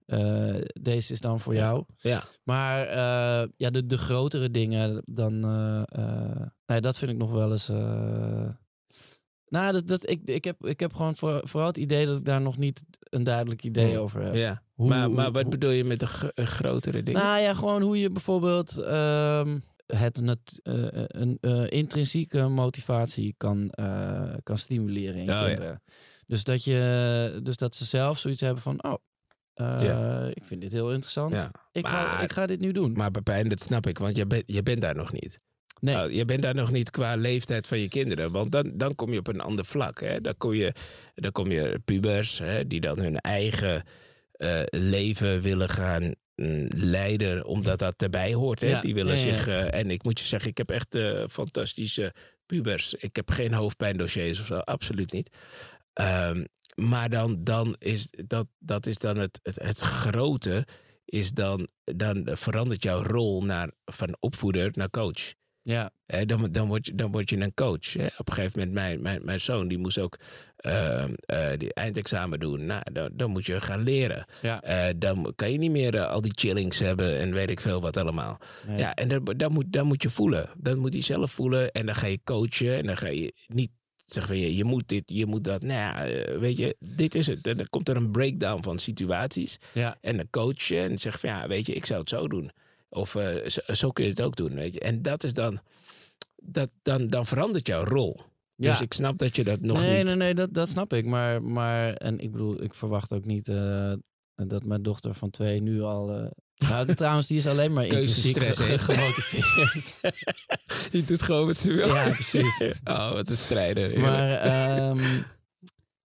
eh, 0.06 0.56
deze 0.82 1.14
is 1.14 1.20
dan 1.20 1.40
voor 1.40 1.54
Ja. 1.54 1.60
jou. 1.60 1.84
Ja. 1.98 2.24
Maar 2.44 2.86
eh, 2.88 3.48
ja, 3.58 3.70
de, 3.70 3.86
de 3.86 3.98
grotere 3.98 4.52
dingen, 4.52 5.02
dan, 5.06 5.44
eh, 5.90 6.42
nee, 6.66 6.82
dat 6.82 6.98
vind 6.98 7.12
ik 7.12 7.18
nog 7.18 7.32
wel 7.32 7.52
eens. 7.52 7.68
nou, 9.48 9.72
dat, 9.72 9.88
dat, 9.88 10.10
ik, 10.10 10.22
ik, 10.24 10.44
heb, 10.44 10.66
ik 10.66 10.80
heb 10.80 10.94
gewoon 10.94 11.16
voor, 11.16 11.42
vooral 11.44 11.68
het 11.68 11.78
idee 11.78 12.06
dat 12.06 12.18
ik 12.18 12.26
daar 12.26 12.42
nog 12.42 12.58
niet 12.58 12.84
een 13.00 13.24
duidelijk 13.24 13.64
idee 13.64 13.90
Hmm. 13.94 13.98
over 14.04 14.22
heb. 14.22 14.34
Ja. 14.36 14.62
Hoe- 14.74 14.88
maar, 14.88 15.12
maar 15.12 15.32
wat 15.32 15.42
hoe- 15.42 15.52
bedoel 15.52 15.72
je 15.72 15.84
met 15.84 16.00
de 16.00 16.08
gro- 16.08 16.30
grotere 16.36 17.04
dingen? 17.04 17.22
Nou 17.22 17.40
ja, 17.42 17.54
gewoon 17.54 17.82
hoe 17.82 18.00
je 18.00 18.12
bijvoorbeeld 18.12 18.78
ehm, 18.78 19.60
het 19.96 20.22
nat- 20.22 20.60
eh, 20.64 20.74
een 21.08 21.38
eh, 21.42 21.66
intrinsieke 21.70 22.48
motivatie 22.48 23.34
kan, 23.38 23.70
eh, 23.70 24.34
kan 24.44 24.58
stimuleren 24.58 25.16
in 25.16 25.22
Oh, 25.22 25.36
ja. 25.36 25.46
kinderen. 25.46 25.82
Dus 26.28 26.44
dat, 26.44 26.64
je, 26.64 27.40
dus 27.44 27.58
dat 27.58 27.76
ze 27.76 27.86
zelf 27.86 28.20
zoiets 28.20 28.42
hebben 28.42 28.62
van, 28.62 28.84
oh, 28.84 28.94
eh, 29.54 29.70
Ja. 29.82 30.26
ik 30.34 30.44
vind 30.44 30.62
dit 30.62 30.72
heel 30.72 30.92
interessant. 30.92 31.34
Ja. 31.40 31.52
Ik, 31.72 31.88
ga, 31.88 32.20
ik 32.22 32.32
ga 32.32 32.46
dit 32.46 32.60
nu 32.60 32.72
doen. 32.72 32.92
Maar 32.94 33.12
Pepijn, 33.12 33.50
dat 33.50 33.62
snap 33.62 33.88
ik, 33.88 33.98
want 33.98 34.18
je, 34.18 34.26
bent 34.28 34.44
je 34.46 34.64
bent 34.64 34.82
daar 34.82 34.96
nog 34.96 35.12
niet. 35.14 35.40
nee, 35.80 35.96
Nou, 35.96 36.14
je 36.14 36.26
bent 36.26 36.42
daar 36.42 36.56
nog 36.56 36.72
niet 36.72 36.92
qua 36.92 37.16
leeftijd 37.16 37.68
van 37.68 37.80
je 37.80 37.88
kinderen. 37.88 38.32
Want 38.32 38.52
dan, 38.52 38.72
dan 38.74 38.96
kom 38.96 39.12
je 39.12 39.20
op 39.20 39.28
een 39.28 39.42
ander 39.42 39.66
vlak. 39.66 40.00
Hè? 40.02 40.22
Dan, 40.22 40.38
kom 40.38 40.54
je, 40.54 40.74
dan 41.16 41.32
kom 41.32 41.52
je 41.52 41.80
pubers 41.86 42.38
hè, 42.40 42.68
die 42.68 42.80
dan 42.80 43.00
hun 43.00 43.18
eigen 43.18 43.84
eh, 44.32 44.62
leven 44.70 45.42
willen 45.42 45.70
gaan 45.70 46.14
mm, 46.40 46.68
leiden. 46.70 47.46
Omdat 47.46 47.80
dat 47.80 48.02
erbij 48.02 48.34
hoort. 48.34 48.62
Hè? 48.62 48.68
Ja, 48.68 48.82
Die 48.82 48.94
willen 48.94 49.18
ja, 49.18 49.26
ja. 49.26 49.34
zich... 49.36 49.48
eh, 49.48 49.74
en 49.80 49.92
ik 49.92 50.04
moet 50.04 50.20
je 50.20 50.26
zeggen, 50.26 50.50
ik 50.50 50.58
heb 50.58 50.70
echt 50.70 50.96
eh, 50.96 51.24
fantastische 51.28 52.14
pubers. 52.46 52.94
Ik 52.94 53.16
heb 53.16 53.32
geen 53.32 53.54
hoofdpijndossiers 53.54 54.40
of 54.40 54.46
zo. 54.46 54.58
Absoluut 54.58 55.12
niet. 55.12 55.30
Ehm, 55.94 56.44
maar 56.76 57.10
dan, 57.10 57.44
dan 57.44 57.76
is 57.80 58.08
dat, 58.28 58.48
dat 58.60 58.88
is 58.88 58.98
dan 58.98 59.18
het, 59.18 59.40
het, 59.44 59.60
het 59.62 59.80
grote. 59.80 60.66
Is 61.06 61.32
dan, 61.32 61.68
dan 61.84 62.28
verandert 62.32 62.84
jouw 62.84 63.04
rol 63.04 63.44
naar, 63.44 63.72
van 63.86 64.18
opvoeder 64.20 64.70
naar 64.72 64.90
coach. 64.90 65.34
Ja, 65.70 65.92
Hè, 66.06 66.26
dan, 66.26 66.52
dan, 66.52 66.68
word 66.68 66.86
je, 66.86 66.96
dan 66.96 67.12
word 67.12 67.30
je 67.30 67.38
een 67.38 67.54
coach. 67.54 67.94
Hè. 67.94 68.06
Op 68.18 68.28
een 68.28 68.34
gegeven 68.34 68.60
moment, 68.60 68.74
mijn, 68.76 69.02
mijn, 69.02 69.26
mijn 69.26 69.40
zoon, 69.40 69.68
die 69.68 69.78
moest 69.78 70.00
ook 70.00 70.18
uh, 70.62 71.04
uh, 71.34 71.50
die 71.58 71.74
eindexamen 71.74 72.40
doen. 72.40 72.66
Nou, 72.66 72.82
dan, 72.94 73.10
dan 73.14 73.30
moet 73.30 73.46
je 73.46 73.62
gaan 73.62 73.84
leren. 73.84 74.26
ja. 74.42 74.88
Uh, 74.88 74.94
dan 74.98 75.34
kan 75.36 75.52
je 75.52 75.58
niet 75.58 75.72
meer 75.72 76.06
al 76.06 76.22
die 76.22 76.32
chillings 76.36 76.80
hebben 76.80 77.20
en 77.20 77.34
weet 77.34 77.50
ik 77.50 77.60
veel 77.60 77.82
wat 77.82 77.98
allemaal. 77.98 78.40
Nee. 78.68 78.78
Ja, 78.78 78.94
en 78.94 79.08
dat, 79.08 79.40
dat, 79.40 79.52
moet, 79.52 79.66
dat 79.74 79.86
moet 79.86 80.04
je 80.04 80.10
voelen. 80.10 80.50
Dat 80.58 80.78
moet 80.78 80.94
hij 80.94 81.02
zelf 81.02 81.32
voelen. 81.32 81.72
En 81.72 81.86
dan 81.86 81.96
ga 81.96 82.08
je 82.08 82.20
coachen. 82.24 82.78
En 82.78 82.86
dan 82.86 82.98
ga 82.98 83.08
je 83.08 83.34
niet 83.48 83.72
zeggen 84.06 84.36
van 84.36 84.44
je, 84.44 84.56
je 84.56 84.64
moet 84.64 84.88
dit, 84.88 85.04
je 85.06 85.26
moet 85.26 85.44
dat. 85.44 85.62
Nou 85.62 85.80
ja, 85.80 86.40
weet 86.40 86.58
je, 86.58 86.76
dit 86.80 87.16
is 87.16 87.28
het. 87.28 87.48
En 87.48 87.58
dan 87.58 87.70
komt 87.70 87.90
er 87.90 87.96
een 87.96 88.12
breakdown 88.12 88.64
van 88.64 88.80
situaties. 88.80 89.58
Ja. 89.74 89.98
En 90.02 90.18
dan 90.18 90.30
coach 90.30 90.62
je 90.62 90.80
en 90.80 90.98
zeg 90.98 91.20
van 91.20 91.30
ja, 91.30 91.48
weet 91.48 91.66
je, 91.66 91.74
ik 91.74 91.86
zou 91.86 92.00
het 92.00 92.10
zo 92.10 92.28
doen. 92.28 92.52
Of 92.90 93.16
uh, 93.16 93.48
zo, 93.48 93.74
zo, 93.74 93.92
kun 93.92 94.04
je 94.04 94.10
het 94.10 94.22
ook 94.22 94.36
doen, 94.36 94.54
weet 94.54 94.74
je. 94.74 94.80
En 94.80 95.02
dat 95.02 95.24
is 95.24 95.34
dan, 95.34 95.60
dat, 96.36 96.70
dan, 96.82 97.08
dan 97.08 97.26
verandert 97.26 97.68
jouw 97.68 97.84
rol. 97.84 98.22
Ja. 98.56 98.72
Dus 98.72 98.82
ik 98.82 98.94
snap 98.94 99.18
dat 99.18 99.36
je 99.36 99.44
dat 99.44 99.62
nog 99.62 99.82
nee, 99.82 99.98
niet... 99.98 100.06
Nee, 100.06 100.16
nee, 100.16 100.34
dat, 100.34 100.54
dat 100.54 100.70
snap 100.70 100.94
ik. 100.94 101.06
Maar, 101.06 101.44
maar, 101.44 101.94
en 101.94 102.20
ik 102.20 102.32
bedoel, 102.32 102.64
ik 102.64 102.74
verwacht 102.74 103.14
ook 103.14 103.26
niet 103.26 103.48
uh, 103.48 103.94
dat 104.36 104.64
mijn 104.64 104.84
dochter 104.84 105.14
van 105.14 105.30
twee 105.30 105.62
nu 105.62 105.82
al... 105.82 106.22
Uh, 106.22 106.28
nou, 106.56 106.94
trouwens, 106.96 107.28
die 107.28 107.38
is 107.38 107.48
alleen 107.48 107.74
maar 107.74 107.84
intrinsiek 107.84 108.38
ge 108.44 108.78
gemotiveerd. 108.78 110.00
die 110.92 111.04
doet 111.04 111.22
gewoon 111.22 111.46
wat 111.46 111.58
ze 111.58 111.74
wil. 111.74 111.88
Ja, 111.88 112.04
precies. 112.04 112.62
oh, 112.84 113.12
wat 113.12 113.30
een 113.30 113.38
strijder. 113.38 114.00
Maar... 114.00 114.90
Um, 114.90 115.26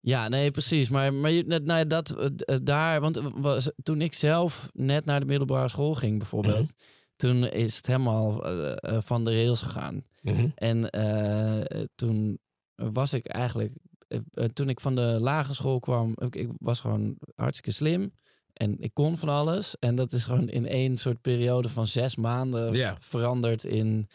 ja, 0.07 0.27
nee, 0.27 0.51
precies. 0.51 0.89
Maar, 0.89 1.13
maar 1.13 1.31
je, 1.31 1.61
nou, 1.63 1.87
dat 1.87 2.15
uh, 2.19 2.57
daar, 2.63 3.01
want 3.01 3.21
was, 3.35 3.71
toen 3.83 4.01
ik 4.01 4.13
zelf 4.13 4.69
net 4.73 5.05
naar 5.05 5.19
de 5.19 5.25
middelbare 5.25 5.67
school 5.67 5.95
ging, 5.95 6.17
bijvoorbeeld, 6.17 6.55
mm 6.57 6.73
-hmm. 6.77 7.15
toen 7.15 7.49
is 7.49 7.75
het 7.75 7.87
helemaal 7.87 8.47
uh, 8.47 8.75
uh, 8.81 8.97
van 9.01 9.25
de 9.25 9.31
rails 9.31 9.61
gegaan. 9.61 10.03
Mm 10.21 10.35
-hmm. 10.35 10.51
En 10.55 10.89
eh, 10.89 11.83
toen 11.95 12.39
was 12.75 13.13
ik 13.13 13.25
eigenlijk, 13.25 13.71
eh, 14.07 14.45
toen 14.45 14.69
ik 14.69 14.79
van 14.79 14.95
de 14.95 15.17
lagere 15.19 15.53
school 15.53 15.79
kwam, 15.79 16.13
ik, 16.15 16.35
ik 16.35 16.49
was 16.59 16.79
gewoon 16.79 17.17
hartstikke 17.35 17.71
slim. 17.71 18.11
En 18.53 18.75
ik 18.79 18.93
kon 18.93 19.17
van 19.17 19.29
alles. 19.29 19.75
En 19.79 19.95
dat 19.95 20.13
is 20.13 20.25
gewoon 20.25 20.49
in 20.49 20.67
één 20.67 20.97
soort 20.97 21.21
periode 21.21 21.69
van 21.69 21.87
zes 21.87 22.15
maanden 22.15 22.95
veranderd 22.99 23.63
in 23.63 24.07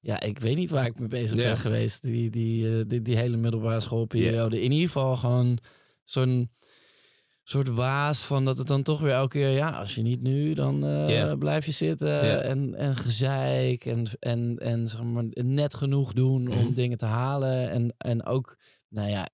ja, 0.00 0.20
ik 0.20 0.38
weet 0.38 0.56
niet 0.56 0.70
waar 0.70 0.86
ik 0.86 0.98
mee 0.98 1.08
bezig 1.08 1.36
ben 1.36 1.56
geweest. 1.56 2.02
Die, 2.02 2.30
die, 2.30 2.64
uh, 2.64 2.84
die, 2.86 3.02
die 3.02 3.16
hele 3.16 3.36
middelbare 3.36 3.80
schoolperiode. 3.80 4.60
In 4.62 4.70
ieder 4.72 4.86
geval 4.86 5.16
gewoon 5.16 5.58
zo'n 6.04 6.50
soort 7.42 7.68
waas 7.68 8.22
van 8.22 8.44
dat 8.44 8.58
het 8.58 8.66
dan 8.66 8.82
toch 8.82 9.00
weer 9.00 9.12
elke 9.12 9.38
keer... 9.38 9.48
Ja, 9.50 9.70
als 9.70 9.94
je 9.94 10.02
niet 10.02 10.20
nu, 10.22 10.54
dan 10.54 10.84
uh, 10.84 11.06
Ja. 11.06 11.34
blijf 11.34 11.66
je 11.66 11.72
zitten. 11.72 12.42
En, 12.44 12.74
en 12.74 12.96
gezeik 12.96 13.84
en, 13.84 14.06
en, 14.18 14.56
en 14.58 14.88
zeg 14.88 15.02
maar, 15.02 15.24
net 15.30 15.74
genoeg 15.74 16.12
doen 16.12 16.48
om 16.48 16.64
Mhm. 16.64 16.72
dingen 16.72 16.98
te 16.98 17.06
halen. 17.06 17.70
En, 17.70 17.94
en 17.98 18.24
ook, 18.24 18.58
nou 18.88 19.08
ja, 19.08 19.28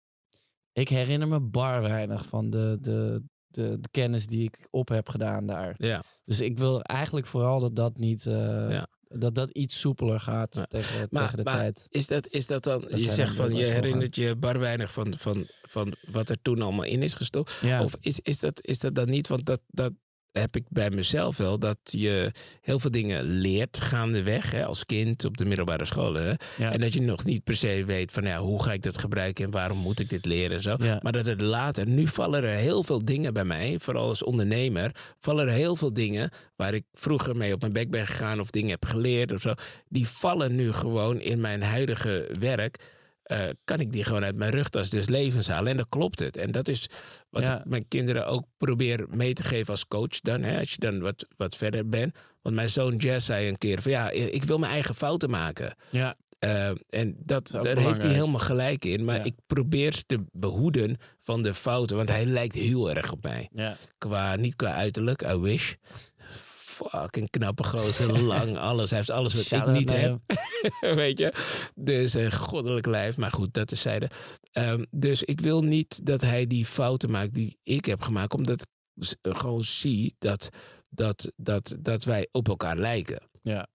ik 0.73 0.89
herinner 0.89 1.29
me 1.29 1.41
bar 1.41 1.83
weinig 1.83 2.27
van 2.27 2.51
de, 2.51 2.79
de, 2.81 3.23
de, 3.47 3.79
de 3.81 3.89
kennis 3.91 4.27
die 4.27 4.43
ik 4.45 4.67
op 4.71 4.89
heb 4.89 5.09
gedaan 5.09 5.47
daar. 5.47 5.75
Ja. 5.79 6.03
Dus 6.25 6.41
ik 6.41 6.59
wil 6.59 6.83
eigenlijk 6.83 7.27
vooral 7.27 7.61
dat 7.61 7.77
dat 7.77 7.99
niet... 7.99 8.25
uh, 8.25 8.35
Ja. 8.71 8.87
Dat 9.19 9.35
dat 9.35 9.51
iets 9.51 9.81
soepeler 9.81 10.21
gaat 10.21 10.55
Ja. 10.55 10.67
tegen, 10.67 11.07
Maar, 11.11 11.23
tegen 11.23 11.37
de 11.37 11.43
maar 11.43 11.59
tijd. 11.59 11.87
is, 11.91 12.07
dat, 12.07 12.29
is 12.29 12.47
dat 12.47 12.65
dan... 12.65 12.85
je 12.95 13.11
zegt 13.11 13.35
van, 13.35 13.55
je 13.55 13.65
herinnert 13.65 14.17
je 14.17 14.37
bar 14.37 14.59
weinig 14.59 14.93
van, 14.93 15.15
van, 15.19 15.47
van 15.63 15.95
wat 16.13 16.29
er 16.29 16.37
toen 16.43 16.63
allemaal 16.63 16.85
in 16.85 17.03
is 17.03 17.15
gestopt. 17.15 17.59
Ja. 17.63 17.83
Of 17.83 17.97
is, 18.01 18.21
is, 18.23 18.41
dat, 18.41 18.65
is 18.67 18.79
dat 18.79 18.95
dan 18.95 19.09
niet? 19.09 19.29
Want 19.29 19.47
dat, 19.47 19.61
dat 19.67 19.93
heb 20.41 20.57
ik 20.57 20.65
bij 20.69 20.91
mezelf 20.91 21.37
wel. 21.37 21.59
Dat 21.59 21.79
je 21.83 22.33
heel 22.61 22.79
veel 22.79 22.91
dingen 22.91 23.25
leert 23.25 23.81
gaandeweg. 23.81 24.51
Hè, 24.51 24.65
als 24.65 24.85
kind 24.85 25.25
op 25.25 25.37
de 25.37 25.45
middelbare 25.45 25.85
school. 25.85 26.15
Hè, 26.15 26.33
ja. 26.57 26.73
En 26.73 26.81
dat 26.81 26.95
je 26.95 27.03
nog 27.03 27.25
niet 27.25 27.45
per 27.45 27.57
se 27.57 27.85
weet 27.87 28.13
van 28.13 28.23
ja, 28.23 28.39
hoe 28.39 28.63
ga 28.63 28.73
ik 28.73 28.83
dat 28.83 28.99
gebruiken 28.99 29.45
en 29.45 29.51
waarom 29.51 29.79
moet 29.79 30.01
ik 30.01 30.09
dit 30.09 30.25
leren 30.25 30.57
en 30.57 30.63
zo. 30.63 30.77
Ja. 30.79 30.99
Maar 31.03 31.13
dat 31.13 31.27
het 31.27 31.41
later, 31.41 31.89
nu 31.89 32.07
vallen 32.07 32.43
er 32.43 32.57
heel 32.57 32.85
veel 32.85 33.05
dingen 33.05 33.35
bij 33.35 33.45
mij, 33.45 33.77
vooral 33.81 34.09
als 34.09 34.23
ondernemer, 34.23 34.97
vallen 35.19 35.47
er 35.47 35.53
heel 35.53 35.77
veel 35.77 35.93
dingen 35.93 36.31
waar 36.57 36.75
ik 36.75 36.85
vroeger 36.93 37.37
mee 37.37 37.53
op 37.53 37.61
mijn 37.61 37.73
bek 37.73 37.91
ben 37.91 38.07
gegaan 38.07 38.41
of 38.41 38.51
dingen 38.51 38.71
heb 38.71 38.85
geleerd 38.85 39.33
of 39.33 39.41
zo. 39.41 39.55
Die 39.89 40.09
vallen 40.09 40.55
nu 40.55 40.73
gewoon 40.73 41.21
in 41.21 41.41
mijn 41.41 41.63
huidige 41.63 42.35
werk. 42.39 42.79
Uh, 43.33 43.39
kan 43.65 43.81
ik 43.81 43.93
die 43.93 44.05
gewoon 44.05 44.25
uit 44.25 44.37
mijn 44.37 44.51
rugtas 44.51 44.91
dus 44.91 45.07
levens 45.09 45.49
halen. 45.49 45.71
En 45.71 45.77
dan 45.77 45.89
klopt 45.89 46.21
het. 46.21 46.37
En 46.37 46.51
dat 46.51 46.69
is 46.69 46.87
wat 47.31 47.47
Ja. 47.47 47.59
ik 47.59 47.65
mijn 47.65 47.89
kinderen 47.89 48.27
ook 48.27 48.45
probeer 48.57 49.07
mee 49.11 49.33
te 49.33 49.43
geven 49.43 49.71
als 49.71 49.87
coach 49.87 50.21
dan. 50.21 50.43
Hè, 50.43 50.59
als 50.59 50.71
je 50.71 50.79
dan 50.79 51.01
wat, 51.01 51.27
wat 51.37 51.57
verder 51.57 51.89
bent. 51.89 52.15
Want 52.43 52.55
mijn 52.55 52.71
zoon 52.71 52.97
Jess 52.97 53.27
zei 53.27 53.49
een 53.49 53.59
keer 53.59 53.83
van 53.83 53.91
ja, 53.93 54.11
ik 54.11 54.45
wil 54.45 54.59
mijn 54.59 54.73
eigen 54.73 54.95
fouten 54.95 55.31
maken. 55.31 55.75
Ja, 55.91 56.15
Uh, 56.45 56.69
en 56.91 57.17
dat, 57.19 57.57
ook 57.57 57.63
daar 57.63 57.77
heeft 57.77 58.03
hij 58.03 58.13
helemaal 58.13 58.41
gelijk 58.41 58.85
in. 58.85 59.05
Maar 59.05 59.17
Ja. 59.17 59.25
ik 59.25 59.35
probeer 59.47 59.93
ze 59.93 60.05
te 60.07 60.25
behoeden 60.33 60.97
van 61.19 61.43
de 61.43 61.55
fouten. 61.55 61.97
Want 61.97 62.09
hij 62.09 62.25
lijkt 62.27 62.55
heel 62.55 62.91
erg 62.95 63.13
op 63.13 63.23
mij. 63.23 63.49
ja. 63.53 63.77
Qua, 63.99 64.37
niet 64.37 64.57
qua 64.57 64.73
uiterlijk, 64.73 65.23
I 65.23 65.37
wish. 65.37 65.75
Fucking 66.75 67.31
knappe 67.31 67.65
gozer, 67.65 68.21
lang, 68.33 68.59
alles. 68.59 68.89
Hij 68.91 68.99
heeft 68.99 69.11
alles 69.11 69.35
wat 69.35 69.45
Shout 69.45 69.67
ik 69.69 69.73
niet 69.75 69.91
heb. 69.91 70.19
Weet 71.01 71.19
je? 71.19 71.35
Dus 71.75 72.15
een 72.15 72.33
goddelijk 72.33 72.87
lijf. 72.87 73.17
Maar 73.17 73.31
goed, 73.31 73.55
dat 73.55 73.73
is 73.73 73.81
zijde. 73.81 74.11
Um, 74.53 74.87
dus 74.91 75.23
ik 75.23 75.41
wil 75.41 75.63
niet 75.63 76.07
dat 76.07 76.21
hij 76.21 76.47
die 76.47 76.65
fouten 76.67 77.11
maakt 77.11 77.35
die 77.35 77.59
ik 77.63 77.85
heb 77.85 78.03
gemaakt. 78.03 78.35
Omdat 78.35 78.61
ik 78.61 78.67
s- 79.05 79.15
gewoon 79.23 79.65
zie 79.65 80.15
dat, 80.19 80.49
dat, 80.91 81.33
dat, 81.37 81.77
dat 81.81 82.05
wij 82.05 82.29
op 82.33 82.49
elkaar 82.49 82.77
lijken. 82.77 83.29
Ja. 83.43 83.67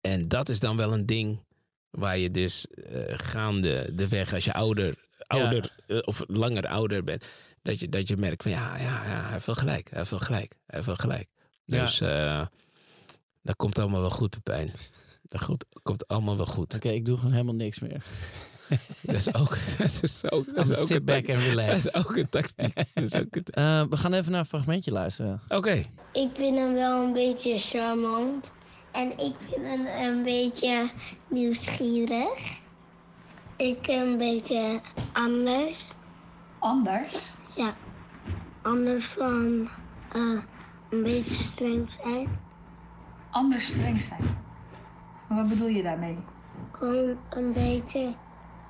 En 0.00 0.28
dat 0.28 0.48
is 0.48 0.60
dan 0.60 0.76
wel 0.76 0.92
een 0.92 1.06
ding 1.06 1.44
waar 1.90 2.18
je 2.18 2.30
dus 2.30 2.66
eh, 2.66 3.00
gaande 3.06 3.94
de 3.94 4.08
weg 4.08 4.34
als 4.34 4.44
je 4.44 4.52
ouder, 4.52 4.94
ouder 5.26 5.72
eh, 5.86 5.98
of 6.04 6.22
langer 6.26 6.66
ouder 6.66 7.04
bent, 7.04 7.24
dat 7.62 7.80
je, 7.80 7.88
dat 7.88 8.08
je 8.08 8.16
merkt 8.16 8.42
van 8.42 8.52
ja, 8.52 8.76
ja, 8.76 8.84
ja, 9.04 9.20
hij 9.22 9.32
heeft 9.32 9.46
wel 9.46 9.54
gelijk, 9.54 9.88
hij 9.88 9.98
heeft 9.98 10.10
wel 10.10 10.18
gelijk, 10.18 10.52
hij 10.66 10.74
heeft 10.74 10.86
wel 10.86 10.96
gelijk. 10.96 11.28
Ja. 11.66 11.80
Dus 11.80 12.00
eh, 12.00 12.46
dat 13.42 13.56
komt 13.56 13.78
allemaal 13.78 14.00
wel 14.00 14.10
goed, 14.10 14.30
Pepijn. 14.30 14.72
Dat 15.22 15.42
goed, 15.42 15.64
komt 15.82 16.08
allemaal 16.08 16.36
wel 16.36 16.46
goed. 16.46 16.74
Oké, 16.74 16.88
ik 16.88 17.04
doe 17.04 17.16
gewoon 17.16 17.32
helemaal 17.32 17.54
niks 17.54 17.78
meer. 17.80 18.04
Dat 19.02 19.14
is 19.14 19.34
ook, 19.34 19.56
dat 19.78 19.98
is 20.02 20.30
ook, 20.30 20.54
dat 20.54 20.70
is 20.70 20.78
ook, 20.78 20.86
sit 20.86 20.96
een, 20.96 21.04
back 21.04 21.28
and 21.28 21.38
dat 21.38 21.46
relax. 21.48 21.84
is 21.86 21.94
ook 21.94 22.16
een 22.16 22.28
tactiek. 22.28 22.74
Dat 22.94 23.04
is 23.04 23.14
ook 23.14 23.36
een 23.36 23.42
ta- 23.44 23.80
Eh, 23.82 23.88
we 23.90 23.96
gaan 23.96 24.12
even 24.12 24.30
naar 24.30 24.40
een 24.40 24.46
fragmentje 24.46 24.90
luisteren. 24.90 25.40
Oké, 25.48 25.84
Ik 26.12 26.28
vind 26.34 26.58
hem 26.58 26.74
wel 26.74 27.04
een 27.04 27.12
beetje 27.12 27.58
charmant. 27.58 28.52
En 28.92 29.10
ik 29.18 29.34
vind 29.50 29.62
hem 29.62 29.86
een 29.86 30.22
beetje 30.22 30.90
nieuwsgierig. 31.30 32.58
Ik 33.56 33.86
een 33.86 34.18
beetje 34.18 34.80
anders. 35.12 35.90
Anders? 36.58 37.12
Ja, 37.56 37.76
anders 38.62 39.04
van 39.04 39.68
eh, 40.12 40.38
een 40.88 41.02
beetje 41.02 41.34
streng 41.34 41.90
zijn. 41.90 42.40
Anders 43.30 43.66
streng 43.66 43.98
zijn. 43.98 44.44
Maar 45.28 45.38
wat 45.38 45.48
bedoel 45.48 45.68
je 45.68 45.82
daarmee? 45.82 46.18
Gewoon 46.72 47.18
een 47.28 47.52
beetje 47.52 48.16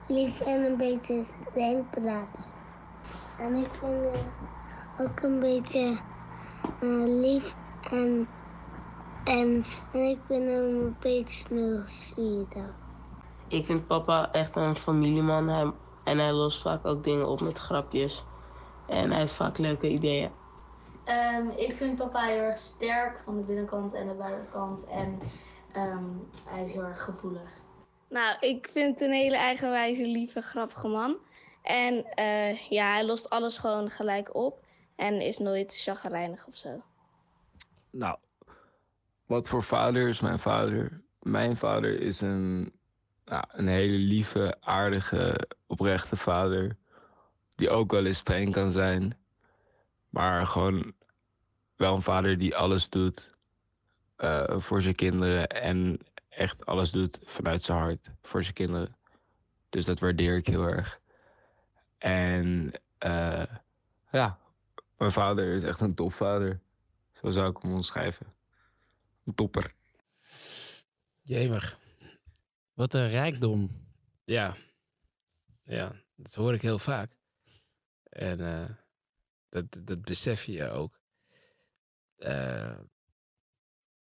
lief 0.07 0.41
en 0.41 0.65
een 0.65 0.77
beetje 0.77 1.25
streng 1.25 1.91
praten. 1.91 2.45
En 3.39 3.55
ik 3.55 3.75
vind 3.75 4.15
eh, 4.15 4.21
ook 5.01 5.21
een 5.21 5.41
beetje 5.41 6.01
eh, 6.81 7.05
lief 7.05 7.57
en, 7.81 8.29
en 9.25 9.57
ik 9.93 10.21
vind 10.27 10.29
hem 10.29 10.65
een 10.65 10.97
beetje 11.01 11.45
nieuwsgierig. 11.51 12.75
Ik 13.49 13.67
vind 13.67 13.87
papa 13.87 14.33
echt 14.33 14.57
een 14.57 14.77
familieman. 14.77 15.49
Hij, 15.49 15.73
en 16.05 16.19
hij 16.19 16.33
lost 16.33 16.63
vaak 16.63 16.87
ook 16.87 17.05
dingen 17.05 17.29
op 17.29 17.41
met 17.41 17.59
grapjes. 17.59 18.25
En 18.87 19.11
hij 19.11 19.21
heeft 19.21 19.35
vaak 19.35 19.59
leuke 19.59 19.89
ideeën. 19.89 20.31
Ehm, 21.07 21.49
ik 21.49 21.77
vind 21.77 21.97
papa 21.97 22.25
heel 22.25 22.43
erg 22.43 22.59
sterk 22.59 23.21
van 23.25 23.37
de 23.37 23.43
binnenkant 23.43 23.95
en 23.95 24.09
de 24.09 24.15
buitenkant. 24.15 24.85
En 24.87 25.19
ehm, 25.73 26.05
hij 26.49 26.63
is 26.65 26.73
heel 26.73 26.83
erg 26.83 27.03
gevoelig. 27.03 27.51
Nou, 28.09 28.37
ik 28.41 28.69
vind 28.73 28.95
het 29.01 29.09
een 29.09 29.15
hele 29.15 29.37
eigenwijze, 29.37 30.07
lieve, 30.07 30.41
grappige 30.41 30.89
man. 30.89 31.17
En 31.63 32.05
eh, 32.15 32.59
ja, 32.59 32.93
hij 32.93 33.05
lost 33.05 33.31
alles 33.31 33.59
gewoon 33.59 33.91
gelijk 33.91 34.35
op. 34.35 34.65
En 34.97 35.21
is 35.21 35.39
nooit 35.39 35.83
chagrijnig 35.83 36.47
of 36.47 36.55
zo. 36.55 36.83
Nou, 37.91 38.19
wat 39.27 39.49
voor 39.49 39.63
vader 39.63 40.09
is 40.09 40.21
mijn 40.21 40.39
vader? 40.39 41.03
Mijn 41.21 41.57
vader 41.57 42.01
is 42.01 42.21
een, 42.21 42.73
nou, 43.25 43.45
een 43.49 43.69
hele 43.69 43.97
lieve, 43.97 44.57
aardige, 44.61 45.49
oprechte 45.67 46.17
vader. 46.17 46.77
Die 47.55 47.71
ook 47.71 47.91
wel 47.91 48.07
eens 48.07 48.19
streng 48.19 48.53
kan 48.53 48.71
zijn. 48.71 49.17
Maar 50.17 50.47
gewoon 50.47 50.95
wel 51.77 51.95
een 51.95 52.03
vader 52.03 52.39
die 52.39 52.57
alles 52.57 52.89
doet 52.89 53.31
eh, 54.17 54.59
voor 54.61 54.83
zijn 54.83 54.95
kinderen. 54.95 55.49
En 55.49 55.99
echt 56.29 56.67
alles 56.67 56.91
doet 56.91 57.19
vanuit 57.25 57.63
zijn 57.63 57.79
hart 57.79 58.11
voor 58.23 58.43
zijn 58.43 58.55
kinderen. 58.55 58.97
Dus 59.69 59.85
dat 59.85 59.99
waardeer 59.99 60.37
ik 60.37 60.47
heel 60.47 60.63
erg. 60.63 61.01
En 61.99 62.73
eh, 62.99 63.43
ja, 64.11 64.39
mijn 64.97 65.13
vader 65.13 65.55
is 65.55 65.63
echt 65.63 65.81
een 65.81 65.95
topvader. 65.95 66.61
Zo 67.13 67.31
zou 67.31 67.51
ik 67.51 67.63
hem 67.63 67.73
omschrijven. 67.73 68.35
Een 69.25 69.35
topper. 69.35 69.73
Jemig. 71.23 71.79
Wat 72.75 72.95
een 72.95 73.09
rijkdom. 73.09 73.71
Ja. 74.25 74.57
Ja, 75.63 75.93
dat 76.15 76.35
hoor 76.35 76.55
ik 76.55 76.63
heel 76.63 76.79
vaak. 76.79 77.17
En 78.09 78.41
eh, 78.41 78.86
dat, 79.49 79.81
dat 79.85 80.03
besef 80.03 80.45
je 80.45 80.71
ook. 80.71 81.01
Eh, 82.17 82.79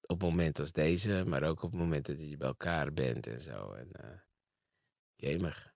op 0.06 0.22
momenten 0.22 0.64
als 0.64 0.74
deze, 0.74 1.24
maar 1.28 1.44
ook 1.44 1.64
op 1.64 1.74
momenten 1.74 2.18
dat 2.18 2.30
je 2.30 2.38
bij 2.38 2.48
elkaar 2.48 2.94
bent 2.94 3.28
en 3.28 3.40
zo. 3.40 3.72
En, 3.72 3.90
uh, 4.02 4.10
jemig. 5.16 5.74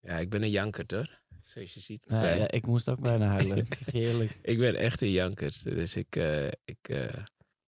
Ja, 0.00 0.18
ik 0.18 0.30
ben 0.30 0.42
een 0.42 0.50
jankert 0.50 0.90
hoor. 0.90 1.20
Zoals 1.42 1.74
je 1.74 1.80
ziet. 1.80 2.04
Ja, 2.08 2.20
Pepijn. 2.20 2.38
ja, 2.38 2.50
ik 2.50 2.66
moest 2.66 2.88
ook 2.88 3.00
bijna 3.00 3.26
huilen. 3.26 3.56
Ik 3.56 3.74
zeg 3.74 3.92
je 3.92 4.00
eerlijk. 4.00 4.38
ik 4.52 4.58
ben 4.58 4.76
echt 4.76 5.02
een 5.02 5.10
jankert. 5.10 5.64
Dus 5.64 5.96
ik, 5.96 6.16
eh, 6.16 6.46
ik, 6.46 6.88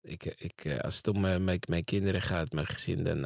ik, 0.01 0.25
ik, 0.25 0.79
als 0.81 0.97
het 0.97 1.07
om 1.07 1.19
mijn, 1.19 1.59
mijn 1.67 1.83
kinderen 1.83 2.21
gaat, 2.21 2.51
mijn 2.51 2.67
gezin, 2.67 3.03
dan, 3.03 3.21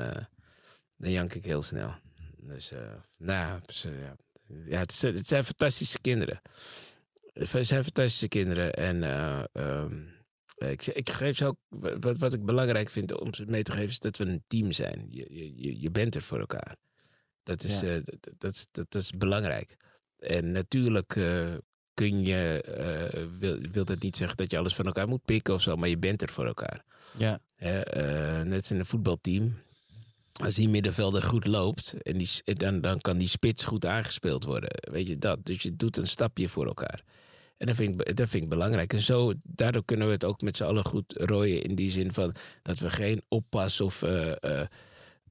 dan 0.95 1.11
jank 1.11 1.33
ik 1.33 1.43
heel 1.43 1.61
snel. 1.61 1.95
Dus, 2.37 2.71
nou, 3.17 3.61
ja, 4.65 4.79
het 4.79 4.93
zijn 5.27 5.43
fantastische 5.43 6.01
kinderen. 6.01 6.41
Het 7.33 7.49
zijn 7.67 7.83
fantastische 7.83 8.27
kinderen. 8.27 8.73
En 8.73 9.03
eh, 9.03 9.43
ehm, 9.53 10.01
ik, 10.57 10.85
ik 10.85 11.09
geef 11.09 11.37
ze 11.37 11.45
ook, 11.45 11.57
wat, 11.99 12.17
wat 12.17 12.33
ik 12.33 12.45
belangrijk 12.45 12.89
vind 12.89 13.19
om 13.19 13.33
ze 13.33 13.43
mee 13.47 13.63
te 13.63 13.71
geven, 13.71 13.87
is 13.89 13.99
dat 13.99 14.17
we 14.17 14.25
een 14.25 14.43
team 14.47 14.71
zijn. 14.71 15.05
Je, 15.09 15.25
je, 15.55 15.79
je- 15.81 15.91
bent 15.91 16.15
er 16.15 16.21
voor 16.21 16.39
elkaar. 16.39 16.75
Dat 17.43 17.63
is, 17.63 17.79
Ja. 17.81 17.87
eh, 17.87 17.93
dat, 18.03 18.29
dat, 18.37 18.51
is- 18.53 18.67
dat, 18.71 18.85
dat 18.91 19.01
is 19.01 19.11
belangrijk. 19.11 19.75
En 20.19 20.51
natuurlijk 20.51 21.15
eh, 21.15 21.53
kun 21.93 22.25
je, 22.25 22.61
eh, 22.61 23.25
wil, 23.39 23.59
wil 23.71 23.85
dat 23.85 24.01
niet 24.01 24.15
zeggen 24.15 24.37
dat 24.37 24.51
je 24.51 24.57
alles 24.57 24.75
van 24.75 24.85
elkaar 24.85 25.07
moet 25.07 25.25
pikken 25.25 25.53
of 25.53 25.61
zo, 25.61 25.75
maar 25.75 25.89
je 25.89 25.97
bent 25.97 26.21
er 26.21 26.29
voor 26.29 26.45
elkaar. 26.45 26.83
Ja, 27.17 27.39
Hè, 27.55 28.45
net 28.45 28.59
als 28.61 28.71
in 28.71 28.79
een 28.79 28.85
voetbalteam. 28.85 29.57
Als 30.33 30.55
die 30.55 30.69
middenvelder 30.69 31.23
goed 31.23 31.47
loopt, 31.47 31.93
en 32.01 32.17
die, 32.17 32.29
dan, 32.43 32.81
dan 32.81 33.01
kan 33.01 33.17
die 33.17 33.27
spits 33.27 33.65
goed 33.65 33.85
aangespeeld 33.85 34.43
worden. 34.43 34.69
Weet 34.91 35.07
je 35.07 35.17
dat? 35.17 35.45
Dus 35.45 35.61
je 35.61 35.75
doet 35.75 35.97
een 35.97 36.07
stapje 36.07 36.49
voor 36.49 36.65
elkaar. 36.65 37.03
En 37.57 37.67
dat 37.67 37.75
vind, 37.75 38.01
ik, 38.01 38.15
dat 38.15 38.29
vind 38.29 38.43
ik 38.43 38.49
belangrijk. 38.49 38.93
En 38.93 38.99
zo, 38.99 39.33
daardoor 39.43 39.85
kunnen 39.85 40.07
we 40.07 40.13
het 40.13 40.25
ook 40.25 40.41
met 40.41 40.57
z'n 40.57 40.63
allen 40.63 40.85
goed 40.85 41.13
rooien. 41.17 41.63
In 41.63 41.75
die 41.75 41.91
zin 41.91 42.13
van 42.13 42.35
dat 42.61 42.79
we 42.79 42.89
geen 42.89 43.21
oppas 43.27 43.81
of 43.81 44.03
eh, 44.03 44.31
eh, 44.31 44.67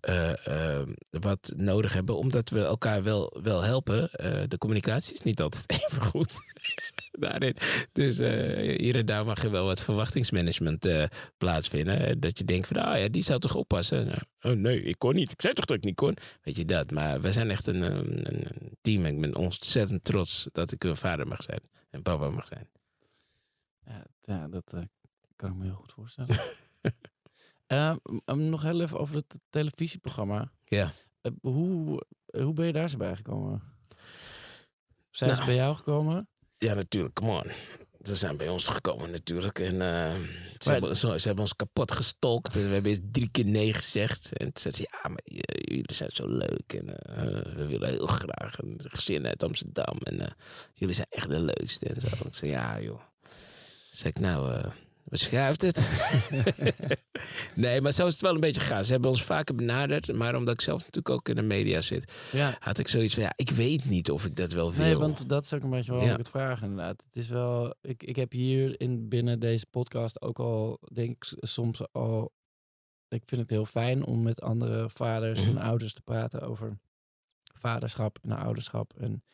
eh, 0.03 0.47
eh, 0.81 0.89
wat 1.11 1.53
nodig 1.57 1.93
hebben. 1.93 2.17
Omdat 2.17 2.51
we 2.51 2.65
elkaar 2.65 3.03
wel, 3.03 3.39
wel 3.43 3.63
helpen. 3.63 4.11
Eh, 4.11 4.43
de 4.49 4.59
communicatie 4.59 5.15
is 5.15 5.23
niet 5.23 5.41
altijd 5.41 5.71
even 5.87 6.03
goed. 6.03 6.41
Daarin. 7.11 7.57
Dus 7.93 8.19
eh, 8.19 8.79
hier 8.79 8.97
en 8.97 9.07
daar 9.07 9.25
mag 9.25 9.43
er 9.43 9.51
wel 9.51 9.65
wat 9.65 9.83
verwachtingsmanagement 9.83 10.89
plaatsvinden. 11.39 12.21
Dat 12.21 12.39
je 12.39 12.45
denkt 12.45 12.69
van, 12.69 12.77
ah 12.77 12.99
ja, 12.99 13.09
die 13.09 13.23
zou 13.23 13.41
toch 13.41 13.55
oppassen? 13.55 14.07
Nou, 14.07 14.21
oh 14.41 14.61
nee, 14.61 14.83
ik 14.83 14.99
kon 14.99 15.15
niet. 15.15 15.33
Ik 15.33 15.41
zei 15.41 15.55
toch 15.55 15.65
dat 15.65 15.77
ik 15.77 15.85
niet 15.85 15.95
kon? 15.95 16.17
Weet 16.43 16.57
je 16.57 16.65
dat? 16.65 16.91
Maar 16.91 17.21
we 17.21 17.33
zijn 17.33 17.51
echt 17.51 17.67
een, 17.67 17.83
een, 17.83 18.35
een 18.35 18.77
team. 18.81 19.05
En 19.05 19.15
ik 19.15 19.21
ben 19.21 19.37
ontzettend 19.37 20.05
trots 20.05 20.49
dat 20.53 20.73
ik 20.73 20.85
een 20.85 20.97
vader 20.97 21.27
mag 21.27 21.43
zijn. 21.43 21.61
En 21.91 22.03
papa 22.03 22.31
mag 22.31 22.47
zijn. 22.47 22.69
ja, 24.21 24.49
dat 24.49 24.75
kan 25.37 25.51
ik 25.51 25.57
me 25.57 25.65
heel 25.65 25.75
goed 25.75 25.93
voorstellen. 25.93 26.37
Ehm, 27.73 27.97
um, 28.25 28.49
nog 28.49 28.63
heel 28.63 28.81
even 28.81 28.99
over 28.99 29.15
het 29.17 29.39
televisieprogramma. 29.51 30.53
Ja. 30.65 30.93
Eh, 31.21 31.33
hoe, 31.41 32.07
eh, 32.27 32.43
hoe 32.45 32.53
ben 32.53 32.67
je 32.67 32.73
daar 32.73 32.89
zo 32.89 32.97
bij 32.97 33.17
gekomen? 33.17 33.63
Zijn 35.11 35.31
ze 35.31 35.37
Nou. 35.37 35.47
bij 35.47 35.55
jou 35.57 35.77
gekomen? 35.77 36.29
Ja, 36.59 36.75
natuurlijk. 36.75 37.15
Come 37.15 37.31
on. 37.45 37.51
Ze 38.03 38.15
zijn 38.15 38.37
bij 38.37 38.49
ons 38.49 38.67
gekomen 38.69 39.11
natuurlijk. 39.11 39.59
En 39.59 39.73
eh, 39.83 40.15
ze, 40.15 40.19
Maar- 40.65 40.73
hebben, 40.73 40.97
ze, 40.97 41.19
ze 41.19 41.27
hebben 41.27 41.45
ons 41.45 41.57
kapot 41.57 41.93
gestolkt. 41.93 42.57
En 42.57 42.63
we 42.67 42.73
hebben 42.73 42.91
eerst 42.91 43.13
drie 43.13 43.31
keer 43.31 43.45
nee 43.45 43.73
gezegd. 43.75 44.33
En 44.37 44.53
toen 44.53 44.63
zei 44.63 44.75
ze, 44.75 44.89
ja, 45.03 45.09
maar 45.09 45.23
jullie 45.25 45.93
zijn 45.93 46.11
zo 46.13 46.27
leuk. 46.27 46.73
En 46.73 46.97
eh, 46.99 47.55
we 47.55 47.67
willen 47.67 47.89
heel 47.89 48.07
graag 48.07 48.59
een 48.59 48.81
gezin 48.85 49.27
uit 49.27 49.43
Amsterdam. 49.43 49.99
En 50.03 50.21
eh, 50.21 50.33
jullie 50.75 50.95
zijn 50.95 51.07
echt 51.11 51.29
de 51.31 51.41
leukste. 51.41 51.87
En 51.87 52.01
zo. 52.01 52.07
Ik 52.27 52.35
zei, 52.35 52.51
ja 52.51 52.81
joh. 52.81 53.01
Zeg 53.91 54.13
ik, 54.13 54.19
nou, 54.21 54.71
schuift 55.11 55.63
het? 55.63 55.77
nee, 57.55 57.81
maar 57.81 57.93
zo 57.93 58.07
is 58.07 58.13
het 58.13 58.23
wel 58.23 58.35
een 58.35 58.41
beetje 58.41 58.61
gegaan. 58.61 58.85
Ze 58.85 58.93
hebben 58.93 59.11
ons 59.11 59.23
vaker 59.23 59.55
benaderd. 59.55 60.13
Maar 60.13 60.35
omdat 60.37 60.55
ik 60.55 60.61
zelf 60.61 60.79
natuurlijk 60.79 61.09
ook 61.11 61.29
in 61.29 61.35
de 61.35 61.43
media 61.43 61.81
zit... 61.81 62.13
Ja. 62.33 62.57
had 62.61 62.79
ik 62.79 62.89
zoiets 62.89 63.15
van, 63.15 63.23
ja, 63.23 63.33
ik 63.37 63.51
weet 63.51 63.85
niet 63.85 64.11
of 64.11 64.25
ik 64.27 64.37
dat 64.37 64.53
wel 64.53 64.73
wil. 64.73 64.85
Nee, 64.85 64.97
want 64.97 65.29
dat 65.29 65.45
is 65.45 65.53
ook 65.53 65.63
een 65.63 65.71
beetje 65.71 65.91
waarom 65.91 66.07
Ja. 66.09 66.13
ik 66.15 66.19
het 66.21 66.31
vraag 66.31 66.63
inderdaad. 66.63 67.03
Het 67.05 67.17
is 67.17 67.29
wel, 67.29 67.75
ik, 67.81 68.03
ik 68.03 68.17
heb 68.17 68.33
hier 68.33 68.81
in, 68.81 69.09
binnen 69.09 69.39
deze 69.41 69.67
podcast 69.71 70.23
ook 70.23 70.39
al, 70.39 70.79
denk 70.93 71.11
ik 71.11 71.33
soms 71.39 71.93
al, 71.93 72.33
ik 73.09 73.23
vind 73.27 73.41
het 73.41 73.51
heel 73.51 73.67
fijn 73.67 74.05
om 74.05 74.23
met 74.23 74.41
andere 74.41 74.91
vaders 74.95 75.41
Mhm. 75.41 75.49
en 75.57 75.63
ouders 75.63 75.93
te 75.95 76.03
praten 76.03 76.41
over 76.43 76.79
vaderschap 77.59 78.19
en 78.23 78.33
ouderschap 78.33 78.93
en 78.99 79.25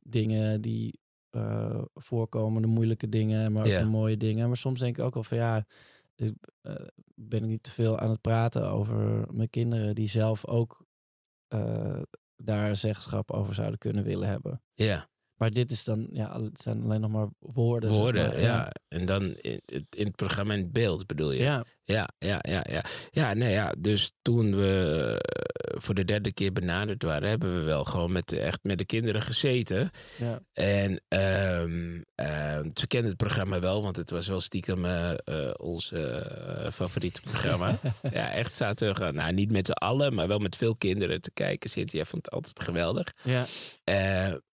dingen 0.00 0.60
die 0.60 0.98
eh, 1.34 1.82
voorkomen, 1.94 2.62
de 2.62 2.68
moeilijke 2.68 3.08
dingen, 3.08 3.52
maar 3.52 3.64
ook 3.64 3.78
de 3.78 3.88
mooie 3.88 4.16
dingen. 4.16 4.46
Maar 4.46 4.56
soms 4.56 4.80
denk 4.80 4.98
ik 4.98 5.04
ook 5.04 5.14
wel 5.14 5.22
van 5.22 5.36
ja, 5.36 5.66
ik, 6.14 6.34
eh, 6.60 6.74
ben 7.14 7.42
ik 7.42 7.48
niet 7.48 7.62
te 7.62 7.70
veel 7.70 7.98
aan 7.98 8.10
het 8.10 8.20
praten 8.20 8.70
over 8.70 9.26
mijn 9.30 9.50
kinderen 9.50 9.94
die 9.94 10.08
zelf 10.08 10.46
ook 10.46 10.86
eh, 11.48 12.02
daar 12.36 12.76
zeggenschap 12.76 13.30
over 13.30 13.54
zouden 13.54 13.78
kunnen 13.78 14.04
willen 14.04 14.28
hebben. 14.28 14.62
Ja. 14.72 15.08
Maar 15.44 15.52
dit 15.52 15.70
is 15.70 15.84
dan, 15.84 16.06
ja, 16.12 16.40
het 16.42 16.60
zijn 16.60 16.82
alleen 16.82 17.00
nog 17.00 17.10
maar 17.10 17.28
woorden. 17.38 17.90
zeg 17.94 18.02
Woorden, 18.02 18.26
maar, 18.28 18.40
ja. 18.40 18.72
En 18.88 19.04
dan 19.06 19.22
in 19.22 19.60
het, 19.66 19.84
in 19.96 20.06
het 20.06 20.16
programma 20.16 20.54
in 20.54 20.60
het 20.60 20.72
beeld 20.72 21.06
bedoel 21.06 21.32
je? 21.32 21.42
Ja, 21.42 21.64
Ja, 21.84 22.08
ja, 22.18 22.38
ja, 22.48 22.64
ja. 22.70 22.84
Ja, 23.10 23.34
nee, 23.34 23.52
ja. 23.52 23.74
Dus 23.78 24.12
toen 24.22 24.56
we 24.56 25.18
eh, 25.22 25.80
voor 25.80 25.94
de 25.94 26.04
derde 26.04 26.32
keer 26.32 26.52
benaderd 26.52 27.02
waren, 27.02 27.28
hebben 27.28 27.54
we 27.58 27.60
wel 27.60 27.84
gewoon 27.84 28.12
met, 28.12 28.28
de- 28.28 28.40
echt 28.40 28.58
met 28.62 28.78
de 28.78 28.84
kinderen 28.84 29.22
gezeten. 29.22 29.90
ja. 30.18 30.40
En 30.52 31.00
ehm, 31.08 32.00
ze 32.74 32.86
kenden 32.86 33.08
het 33.08 33.16
programma 33.16 33.60
wel, 33.60 33.82
want 33.82 33.96
het 33.96 34.10
was 34.10 34.28
wel 34.28 34.40
stiekem 34.40 34.84
eh, 34.84 35.10
eh, 35.24 35.50
ons 35.56 35.92
eh, 35.92 36.70
favoriete 36.72 37.20
programma. 37.20 37.78
ja, 38.12 38.30
echt 38.32 38.56
zaten 38.56 38.94
we 38.94 39.10
nou 39.12 39.32
niet 39.32 39.50
met 39.52 39.66
z'n 39.66 39.72
allen, 39.72 40.14
maar 40.14 40.28
wel 40.28 40.38
met 40.38 40.56
veel 40.56 40.76
kinderen 40.76 41.20
te 41.20 41.30
kijken. 41.34 41.70
Cynthia 41.70 42.04
vond 42.04 42.24
het 42.24 42.34
altijd 42.34 42.62
geweldig. 42.62 43.08
ja. 43.22 43.46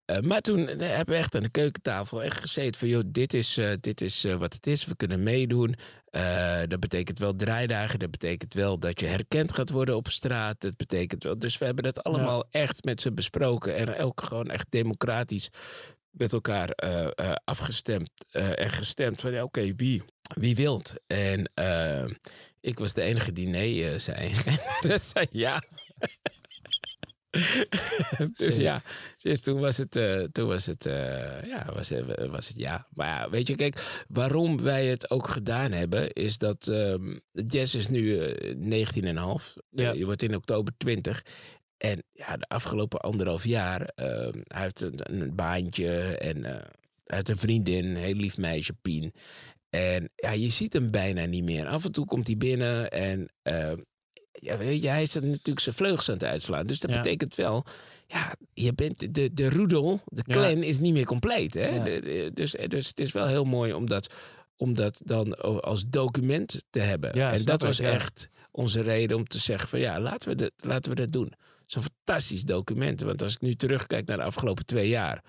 Eh, 0.10 0.20
maar 0.20 0.42
toen 0.42 0.68
eh, 0.68 0.96
hebben 0.96 1.16
we 1.16 1.22
echt 1.22 1.36
aan 1.36 1.44
de 1.44 1.50
keukentafel 1.50 2.24
echt 2.24 2.40
gezeten 2.40 2.80
van... 2.80 2.88
joh, 2.88 3.04
dit 3.06 3.34
is, 3.34 3.58
eh, 3.58 3.72
dit 3.80 4.02
is 4.02 4.24
wat 4.24 4.54
het 4.54 4.68
is, 4.68 4.86
we 4.86 4.96
kunnen 4.96 5.24
meedoen. 5.24 5.76
Dat 6.68 6.80
betekent 6.80 7.20
wel 7.20 7.36
draaidagen, 7.36 8.00
dat 8.00 8.12
betekent 8.12 8.54
wel 8.54 8.80
dat 8.80 9.00
je 9.00 9.06
herkend 9.06 9.54
gaat 9.54 9.70
worden 9.70 9.96
op 9.96 10.08
straat. 10.08 10.62
Dat 10.62 10.78
betekent 10.78 11.24
wel... 11.24 11.40
Dus 11.40 11.58
we 11.58 11.66
hebben 11.66 11.84
dat 11.84 12.04
allemaal 12.04 12.48
echt 12.52 12.84
met 12.84 13.02
ze 13.02 13.12
besproken... 13.12 13.76
en 13.76 13.98
ook 13.98 14.22
gewoon 14.22 14.48
echt 14.48 14.66
democratisch 14.70 15.50
met 16.10 16.34
elkaar 16.34 16.76
afgestemd 17.44 18.10
en 18.32 18.70
gestemd. 18.70 19.20
Van 19.20 19.32
ja, 19.32 19.44
oké, 19.44 19.74
wie, 19.76 20.04
wie 20.34 20.56
wilt? 20.56 20.94
En 21.08 21.52
ik 22.62 22.80
was 22.80 22.94
de 22.94 23.02
enige 23.02 23.32
die 23.32 23.48
nee 23.48 24.00
zei. 24.00 24.32
Rest 24.82 25.10
zei 25.10 25.26
ja. 25.32 25.64
dus 28.38 28.56
ja, 28.58 28.82
dus 29.22 29.42
toen 29.42 29.60
was 29.60 29.78
het, 29.78 29.96
eh, 29.96 30.24
toen 30.24 30.48
was 30.48 30.66
het, 30.66 30.86
eh, 30.86 31.44
ja, 31.44 31.66
was, 31.74 31.90
het- 31.90 32.28
was 32.28 32.48
het 32.48 32.58
ja. 32.58 32.88
Maar 32.94 33.08
ja, 33.08 33.30
weet 33.30 33.48
je, 33.48 33.56
kijk, 33.56 34.04
waarom 34.08 34.62
wij 34.62 34.86
het 34.88 35.10
ook 35.10 35.28
gedaan 35.28 35.72
hebben, 35.72 36.14
is 36.14 36.38
dat 36.38 36.68
ehm 36.68 37.18
Jess 37.32 37.76
is 37.76 37.88
nu 37.88 38.18
eh 38.20 38.56
19,5. 38.56 39.54
Ja. 39.70 39.92
Eh, 39.92 39.98
je 39.98 40.06
wordt 40.06 40.22
in 40.24 40.36
oktober 40.36 40.74
20. 40.78 41.24
En 41.78 42.04
ja, 42.12 42.38
de 42.38 42.46
afgelopen 42.48 43.00
anderhalf 43.00 43.46
jaar, 43.46 43.82
ehm, 43.96 44.40
hij 44.48 44.62
heeft 44.62 44.82
een, 44.82 45.00
een 45.22 45.36
baantje 45.36 46.18
en 46.18 46.46
eh, 46.46 46.52
hij 47.04 47.16
heeft 47.18 47.30
een 47.30 47.38
vriendin, 47.38 47.86
een 47.86 47.96
heel 47.96 48.14
lief 48.16 48.38
meisje, 48.38 48.74
Pien. 48.82 49.14
En 49.70 50.10
ja, 50.16 50.32
je 50.32 50.50
ziet 50.50 50.74
hem 50.74 50.92
bijna 50.92 51.26
niet 51.26 51.44
meer. 51.44 51.68
Af 51.68 51.86
en 51.86 51.92
toe 51.92 52.06
komt 52.06 52.28
hij 52.28 52.38
binnen 52.38 52.92
en 52.92 53.30
ehm, 53.42 53.78
ja, 54.32 54.58
hij 54.92 55.02
is 55.02 55.14
natuurlijk 55.14 55.60
zijn 55.60 55.76
vleugels 55.76 56.08
aan 56.10 56.14
het 56.14 56.24
uitslaan. 56.24 56.68
Dus 56.68 56.80
dat 56.80 56.92
Ja. 56.92 57.02
betekent 57.02 57.36
wel, 57.36 57.66
ja, 58.08 58.36
je 58.54 58.74
bent 58.74 59.16
de, 59.16 59.34
de 59.34 59.50
roedel, 59.50 60.02
de 60.06 60.24
Ja. 60.26 60.34
clan 60.34 60.64
is 60.64 60.80
niet 60.80 60.94
meer 60.94 61.06
compleet. 61.06 61.54
Hè? 61.54 61.84
De- 61.84 62.00
de- 62.02 62.32
dus, 62.34 62.56
dus 62.68 62.88
het 62.88 63.00
is 63.00 63.12
wel 63.12 63.28
heel 63.28 63.44
mooi 63.46 63.74
om 63.74 63.86
dat, 63.86 64.14
om 64.56 64.74
dat 64.74 65.02
dan 65.04 65.38
als 65.62 65.84
document 65.88 66.64
te 66.70 66.80
hebben. 66.80 67.14
En 67.14 67.44
dat 67.46 67.62
ik, 67.62 67.68
was 67.68 67.80
echt 67.80 68.28
onze 68.52 68.82
reden 68.82 69.18
om 69.18 69.28
te 69.28 69.40
zeggen 69.40 69.70
van 69.70 69.80
ja, 69.80 70.00
laten 70.00 70.30
we 70.30 70.36
dat, 70.36 70.52
laten 70.58 70.90
we 70.90 70.96
dat 70.98 71.12
doen. 71.12 71.34
Zo'n 71.66 71.84
fantastisch 71.84 72.44
document. 72.44 73.02
Want 73.02 73.24
als 73.24 73.34
ik 73.34 73.42
nu 73.42 73.56
terugkijk 73.56 74.06
naar 74.08 74.18
de 74.18 74.24
afgelopen 74.24 74.66
twee 74.66 74.88
jaar. 74.90 75.24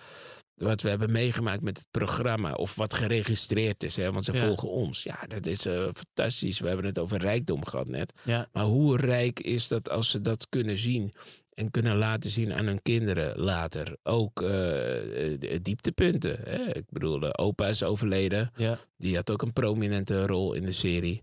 Wat 0.60 0.82
we 0.82 0.88
hebben 0.88 1.12
meegemaakt 1.12 1.62
met 1.62 1.76
het 1.78 1.86
programma. 1.90 2.52
Of 2.52 2.74
wat 2.74 2.94
geregistreerd 2.94 3.82
is. 3.82 3.96
Hè, 3.96 4.12
want 4.12 4.24
ze 4.24 4.32
Ja. 4.32 4.46
volgen 4.46 4.70
ons. 4.70 5.02
Ja, 5.02 5.18
dat 5.28 5.46
is 5.46 5.66
eh, 5.66 5.88
fantastisch. 5.92 6.58
We 6.60 6.66
hebben 6.68 6.86
het 6.86 6.98
over 6.98 7.18
rijkdom 7.18 7.64
gehad 7.66 7.88
net. 7.88 8.12
Ja, 8.24 8.48
Maar 8.52 8.64
hoe 8.64 8.96
rijk 8.96 9.40
is 9.40 9.68
dat 9.68 9.90
als 9.90 10.10
ze 10.10 10.20
dat 10.20 10.46
kunnen 10.48 10.78
zien. 10.78 11.12
En 11.54 11.70
kunnen 11.70 11.96
laten 11.96 12.30
zien 12.30 12.52
aan 12.52 12.66
hun 12.66 12.82
kinderen 12.82 13.38
later. 13.38 13.96
Ook 14.02 14.42
eh, 14.42 15.58
dieptepunten. 15.62 16.38
Hè? 16.44 16.74
Ik 16.76 16.84
bedoel, 16.88 17.18
de 17.20 17.38
opa 17.38 17.66
is 17.66 17.82
overleden. 17.82 18.50
ja, 18.56 18.78
Die 18.96 19.16
had 19.16 19.30
ook 19.30 19.42
een 19.42 19.52
prominente 19.52 20.26
rol 20.26 20.52
in 20.52 20.64
de 20.64 20.72
serie. 20.72 21.22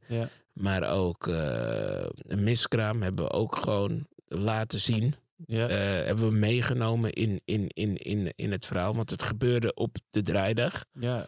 Maar 0.53 0.89
ook 0.91 1.27
eh, 1.27 2.05
een 2.17 2.43
miskraam 2.43 3.01
hebben 3.01 3.25
we 3.25 3.31
ook 3.31 3.55
gewoon 3.55 4.07
laten 4.27 4.79
zien. 4.79 5.13
Ja. 5.45 5.67
Eh, 5.67 6.05
hebben 6.05 6.29
we 6.29 6.35
meegenomen 6.35 7.13
in, 7.13 7.41
in, 7.45 7.67
in, 7.67 7.97
in, 7.97 8.33
in 8.35 8.51
het 8.51 8.65
verhaal. 8.65 8.95
Want 8.95 9.09
het 9.09 9.23
gebeurde 9.23 9.73
op 9.73 9.95
de 10.09 10.21
draaidag. 10.21 10.85
ja. 10.91 11.25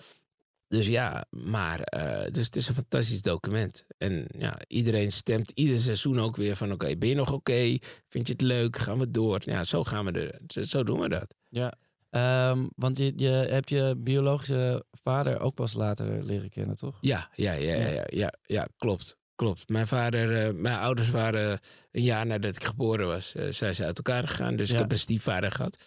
Dus 0.67 0.87
ja, 0.87 1.25
maar 1.29 1.79
eh, 1.81 2.31
dus 2.31 2.45
het 2.45 2.55
is 2.55 2.67
een 2.67 2.75
fantastisch 2.75 3.21
document. 3.21 3.85
En 3.97 4.25
ja, 4.37 4.57
iedereen 4.67 5.11
stemt 5.11 5.51
ieder 5.51 5.77
seizoen 5.77 6.19
ook 6.19 6.35
weer 6.35 6.55
van... 6.55 6.71
oké, 6.71 6.97
ben 6.97 7.09
je 7.09 7.15
nog 7.15 7.33
oké? 7.33 7.77
Vind 8.09 8.27
je 8.27 8.33
het 8.33 8.41
leuk? 8.41 8.77
Gaan 8.77 8.99
we 8.99 9.11
door? 9.11 9.41
Ja, 9.45 9.63
zo 9.63 9.83
gaan 9.83 10.05
we 10.05 10.11
er. 10.11 10.39
Zo, 10.47 10.61
zo 10.61 10.83
doen 10.83 10.99
we 10.99 11.09
dat. 11.09 11.35
Ja, 11.49 11.73
Ehm, 12.09 12.67
want 12.75 12.97
je, 12.97 13.13
je 13.15 13.29
hebt 13.29 13.69
je 13.69 13.95
biologische 13.97 14.85
vader 14.91 15.39
ook 15.39 15.53
pas 15.53 15.73
later 15.73 16.23
leren 16.23 16.49
kennen, 16.49 16.77
toch? 16.77 16.97
Ja, 17.01 17.29
ja, 17.31 17.51
Ja. 17.53 17.75
ja, 17.75 18.05
ja, 18.07 18.33
ja, 18.45 18.67
klopt. 18.77 19.17
Klopt. 19.39 19.69
Mijn 19.69 19.87
vader, 19.87 20.45
eh, 20.47 20.53
mijn 20.53 20.77
ouders 20.77 21.09
waren 21.09 21.59
een 21.91 22.01
jaar 22.03 22.25
nadat 22.25 22.55
ik 22.55 22.63
geboren 22.63 23.07
was, 23.07 23.35
eh, 23.35 23.51
zijn 23.51 23.75
ze 23.75 23.83
uit 23.85 23.97
elkaar 23.97 24.27
gegaan. 24.27 24.55
Dus 24.55 24.67
Ja. 24.67 24.73
ik 24.73 24.79
heb 24.79 24.91
een 24.91 24.99
stiefvader 24.99 25.51
gehad. 25.51 25.83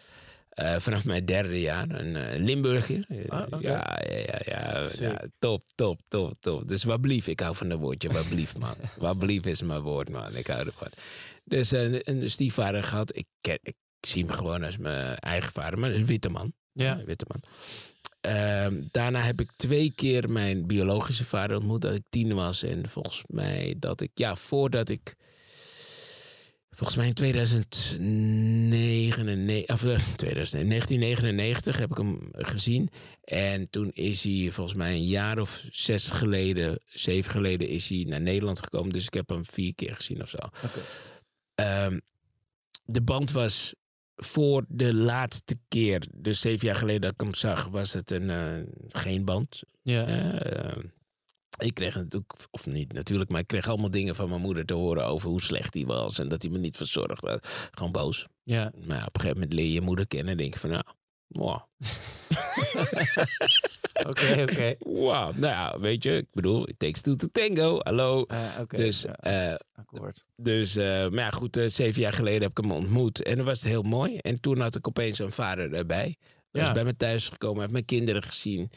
Eh, 0.49 0.77
vanaf 0.79 1.05
mijn 1.05 1.25
derde 1.25 1.61
jaar, 1.61 1.91
een 1.91 2.17
eh, 2.17 2.39
Limburger. 2.41 3.05
Eh, 3.09 3.29
Ah, 3.29 3.61
ja, 3.61 4.01
ja, 4.09 4.41
ja, 4.45 4.87
ja, 4.99 5.25
top, 5.39 5.63
top, 5.75 5.99
top, 6.09 6.35
top. 6.41 6.69
Dus 6.69 6.85
wat 6.85 7.01
blief, 7.01 7.27
ik 7.29 7.41
hou 7.41 7.55
van 7.57 7.69
dat 7.69 7.79
woordje, 7.79 8.09
wat 8.09 8.29
blief, 8.29 8.59
man. 8.59 8.75
wat 8.99 9.19
blief 9.19 9.45
is 9.47 9.63
mijn 9.63 9.81
woord, 9.81 10.11
man. 10.11 10.37
Ik 10.37 10.47
hou 10.47 10.67
ervan. 10.67 10.89
Dus 11.45 11.73
eh, 11.73 11.83
een, 11.83 12.01
een 12.05 12.31
stiefvader 12.31 12.83
gehad. 12.83 13.17
Ik, 13.17 13.27
ken, 13.41 13.59
ik 13.63 13.75
zie 14.01 14.25
hem 14.25 14.33
gewoon 14.35 14.63
als 14.65 14.77
mijn 14.77 15.17
eigen 15.17 15.53
vader, 15.53 15.79
maar 15.79 15.89
dat 15.89 15.97
is 15.97 16.03
een 16.05 16.09
witte 16.11 16.29
man. 16.31 16.53
Ja. 16.73 16.99
Een 16.99 17.05
witte 17.05 17.27
man. 17.29 17.43
Ehm, 18.23 18.83
daarna 18.91 19.21
heb 19.21 19.41
ik 19.41 19.51
twee 19.57 19.93
keer 19.95 20.31
mijn 20.31 20.67
biologische 20.67 21.25
vader 21.25 21.57
ontmoet 21.57 21.81
dat 21.81 21.95
ik 21.95 22.03
tien 22.09 22.35
was. 22.35 22.63
En 22.63 22.89
volgens 22.89 23.23
mij 23.27 23.75
dat 23.79 24.01
ik, 24.01 24.11
ja, 24.15 24.37
voordat 24.37 24.89
ik. 24.89 25.15
Volgens 26.71 26.99
mij 26.99 27.07
in 27.07 27.15
2009, 27.15 29.67
of 29.67 29.85
eh, 29.85 29.99
2000, 30.17 30.69
1999 30.69 31.79
heb 31.79 31.91
ik 31.91 31.97
hem 31.97 32.29
gezien. 32.33 32.91
En 33.25 33.71
toen 33.71 33.91
is 33.93 34.23
hij 34.23 34.51
volgens 34.51 34.77
mij 34.77 34.93
een 34.93 35.07
jaar 35.07 35.39
of 35.39 35.65
zes 35.71 36.11
geleden, 36.11 36.79
zeven 36.87 37.31
geleden, 37.31 37.69
is 37.69 37.89
hij 37.89 38.05
naar 38.09 38.21
Nederland 38.21 38.63
gekomen. 38.63 38.93
Dus 38.93 39.07
ik 39.07 39.15
heb 39.15 39.29
hem 39.29 39.45
vier 39.45 39.75
keer 39.75 39.95
gezien 39.95 40.23
of 40.23 40.29
zo. 40.29 40.39
Ehm, 41.55 41.99
de 42.85 43.03
band 43.03 43.31
was 43.31 43.75
voor 44.25 44.65
de 44.69 44.95
laatste 44.95 45.59
keer, 45.69 46.07
dus 46.15 46.41
zeven 46.41 46.67
jaar 46.67 46.77
geleden 46.77 47.01
dat 47.01 47.13
ik 47.13 47.21
hem 47.21 47.35
zag, 47.35 47.69
was 47.69 47.93
het 47.93 48.11
een, 48.11 48.31
eh, 48.31 48.63
geen 48.89 49.25
band. 49.25 49.63
Ja. 49.83 50.07
Eh, 50.07 50.85
ik 51.59 51.75
kreeg 51.75 51.95
natuurlijk, 51.95 52.33
of 52.51 52.67
niet 52.67 52.93
natuurlijk, 52.93 53.31
maar 53.31 53.41
ik 53.41 53.47
kreeg 53.47 53.69
allemaal 53.69 53.91
dingen 53.91 54.15
van 54.15 54.29
mijn 54.29 54.41
moeder 54.41 54.65
te 54.65 54.75
horen 54.75 55.07
over 55.07 55.29
hoe 55.29 55.43
slecht 55.43 55.75
hij 55.75 55.85
was 55.85 56.19
en 56.19 56.29
dat 56.29 56.43
hij 56.43 56.51
me 56.51 56.59
niet 56.59 56.77
verzorgd 56.77 57.25
had. 57.25 57.69
Gewoon 57.71 57.93
boos. 57.93 58.27
ja. 58.45 58.73
Maar 58.87 59.07
op 59.07 59.15
een 59.15 59.21
gegeven 59.21 59.41
moment 59.41 59.53
leer 59.53 59.67
je 59.67 59.73
je 59.73 59.81
moeder 59.81 60.07
kennen 60.07 60.31
en 60.31 60.37
denk 60.37 60.55
je 60.55 60.61
van, 60.61 60.71
nou, 60.71 60.85
wow. 61.33 61.61
Oké, 64.09 64.43
oké. 64.43 64.75
wow. 64.79 65.37
Nou 65.37 65.53
ja, 65.53 65.79
weet 65.81 66.05
je, 66.05 66.17
ik 66.17 66.27
bedoel, 66.33 66.69
it 66.69 66.79
takes 66.79 67.01
two 67.01 67.15
to 67.15 67.27
tango, 67.33 67.79
hallo. 67.83 68.27
Oké, 68.61 68.77
Dus, 68.77 69.03
ja, 69.03 69.17
eh, 69.17 69.55
akkoord. 69.75 70.25
dus 70.37 70.73
dus, 70.73 70.77
eh, 70.77 71.09
maar 71.09 71.25
ja, 71.25 71.31
goed, 71.31 71.61
zeven 71.67 72.01
jaar 72.01 72.13
geleden 72.13 72.43
heb 72.43 72.51
ik 72.51 72.57
hem 72.65 72.73
ontmoet 72.73 73.23
en 73.23 73.37
dan 73.37 73.45
was 73.45 73.59
het 73.61 73.69
heel 73.69 73.83
mooi. 73.83 74.17
En 74.17 74.41
toen 74.41 74.61
had 74.61 74.77
ik 74.77 74.89
opeens 74.89 75.19
een 75.19 75.33
vader 75.33 75.75
erbij. 75.75 76.17
Hij 76.53 76.61
Ja. 76.63 76.67
is 76.67 76.73
bij 76.73 76.85
me 76.85 76.97
thuis 76.97 77.29
gekomen, 77.29 77.61
heeft 77.61 77.73
mijn 77.73 77.85
kinderen 77.85 78.23
gezien. 78.23 78.71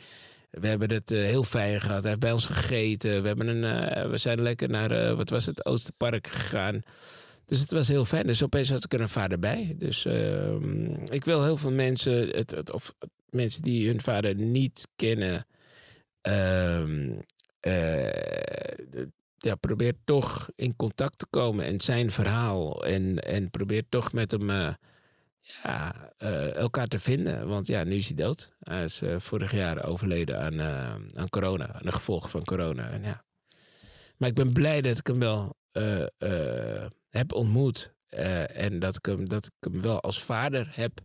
We 0.49 0.67
hebben 0.67 0.93
het 0.93 1.09
heel 1.09 1.43
fijn 1.43 1.81
gehad. 1.81 1.99
Hij 2.01 2.09
heeft 2.09 2.19
bij 2.21 2.31
ons 2.31 2.45
gegeten. 2.45 3.21
We, 3.21 3.27
hebben 3.27 3.47
een, 3.47 4.09
we 4.09 4.17
zijn 4.17 4.41
lekker 4.41 4.69
naar, 4.69 5.15
wat 5.15 5.29
was 5.29 5.45
het, 5.45 5.65
Oosterpark 5.65 6.27
gegaan. 6.27 6.81
Dus 7.45 7.59
het 7.59 7.71
was 7.71 7.87
heel 7.87 8.05
fijn. 8.05 8.27
Dus 8.27 8.43
opeens 8.43 8.69
had 8.69 8.83
ik 8.83 8.93
er 8.93 9.01
een 9.01 9.09
vader 9.09 9.39
bij. 9.39 9.75
Dus 9.79 10.05
ehm, 10.05 10.85
ik 11.03 11.25
wil 11.25 11.43
heel 11.43 11.57
veel 11.57 11.71
mensen, 11.71 12.27
het, 12.29 12.51
het- 12.51 12.71
of 12.71 12.93
mensen 13.29 13.61
die 13.61 13.87
hun 13.87 14.01
vader 14.01 14.35
niet 14.35 14.87
kennen, 14.95 15.45
ehm, 16.21 17.11
eh, 17.59 18.09
ja, 19.37 19.55
probeer 19.55 19.93
toch 20.05 20.49
in 20.55 20.75
contact 20.75 21.19
te 21.19 21.25
komen 21.29 21.65
en 21.65 21.81
zijn 21.81 22.11
verhaal. 22.11 22.85
En, 22.85 23.19
en 23.19 23.49
probeer 23.49 23.83
toch 23.89 24.13
met 24.13 24.31
hem 24.31 24.49
eh, 24.49 24.73
ja, 25.63 26.11
eh, 26.17 26.53
elkaar 26.55 26.87
te 26.87 26.99
vinden. 26.99 27.47
Want 27.47 27.67
ja, 27.67 27.83
nu 27.83 27.95
is 27.95 28.05
hij 28.07 28.15
dood. 28.15 28.53
Hij 28.59 28.83
is 28.83 29.01
vorig 29.17 29.51
jaar 29.51 29.85
overleden 29.85 30.39
aan, 30.39 30.61
aan 31.15 31.29
corona, 31.29 31.73
aan 31.73 31.85
de 31.85 31.91
gevolgen 31.91 32.29
van 32.29 32.43
corona. 32.43 32.89
En 32.89 33.03
ja. 33.03 33.23
Maar 34.17 34.29
ik 34.29 34.35
ben 34.35 34.53
blij 34.53 34.81
dat 34.81 34.97
ik 34.97 35.07
hem 35.07 35.19
wel 35.19 35.55
heb 37.17 37.33
ontmoet. 37.33 37.93
eh, 38.07 38.57
en 38.57 38.79
dat 38.79 38.95
ik, 38.95 39.05
hem, 39.05 39.29
dat 39.29 39.45
ik 39.45 39.71
hem 39.71 39.81
wel 39.81 40.01
als 40.01 40.23
vader 40.23 40.71
heb 40.71 40.99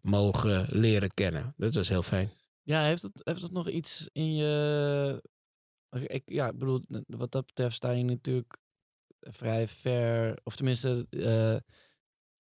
mogen 0.00 0.66
leren 0.70 1.10
kennen. 1.10 1.54
Dat 1.56 1.74
was 1.74 1.88
heel 1.88 2.02
fijn. 2.02 2.30
Ja, 2.62 2.84
heeft 2.84 3.02
het, 3.02 3.20
heeft 3.24 3.42
het 3.42 3.52
nog 3.52 3.68
iets 3.68 4.08
in 4.12 4.34
je... 4.34 5.22
Ik, 5.90 6.22
ja, 6.24 6.48
ik 6.48 6.58
bedoel, 6.58 6.84
wat 7.06 7.32
dat 7.32 7.46
betreft 7.46 7.74
sta 7.74 7.90
je 7.90 8.04
natuurlijk 8.04 8.56
vrij 9.20 9.68
ver... 9.68 10.38
Of 10.42 10.56
tenminste, 10.56 11.06
eh, 11.10 11.54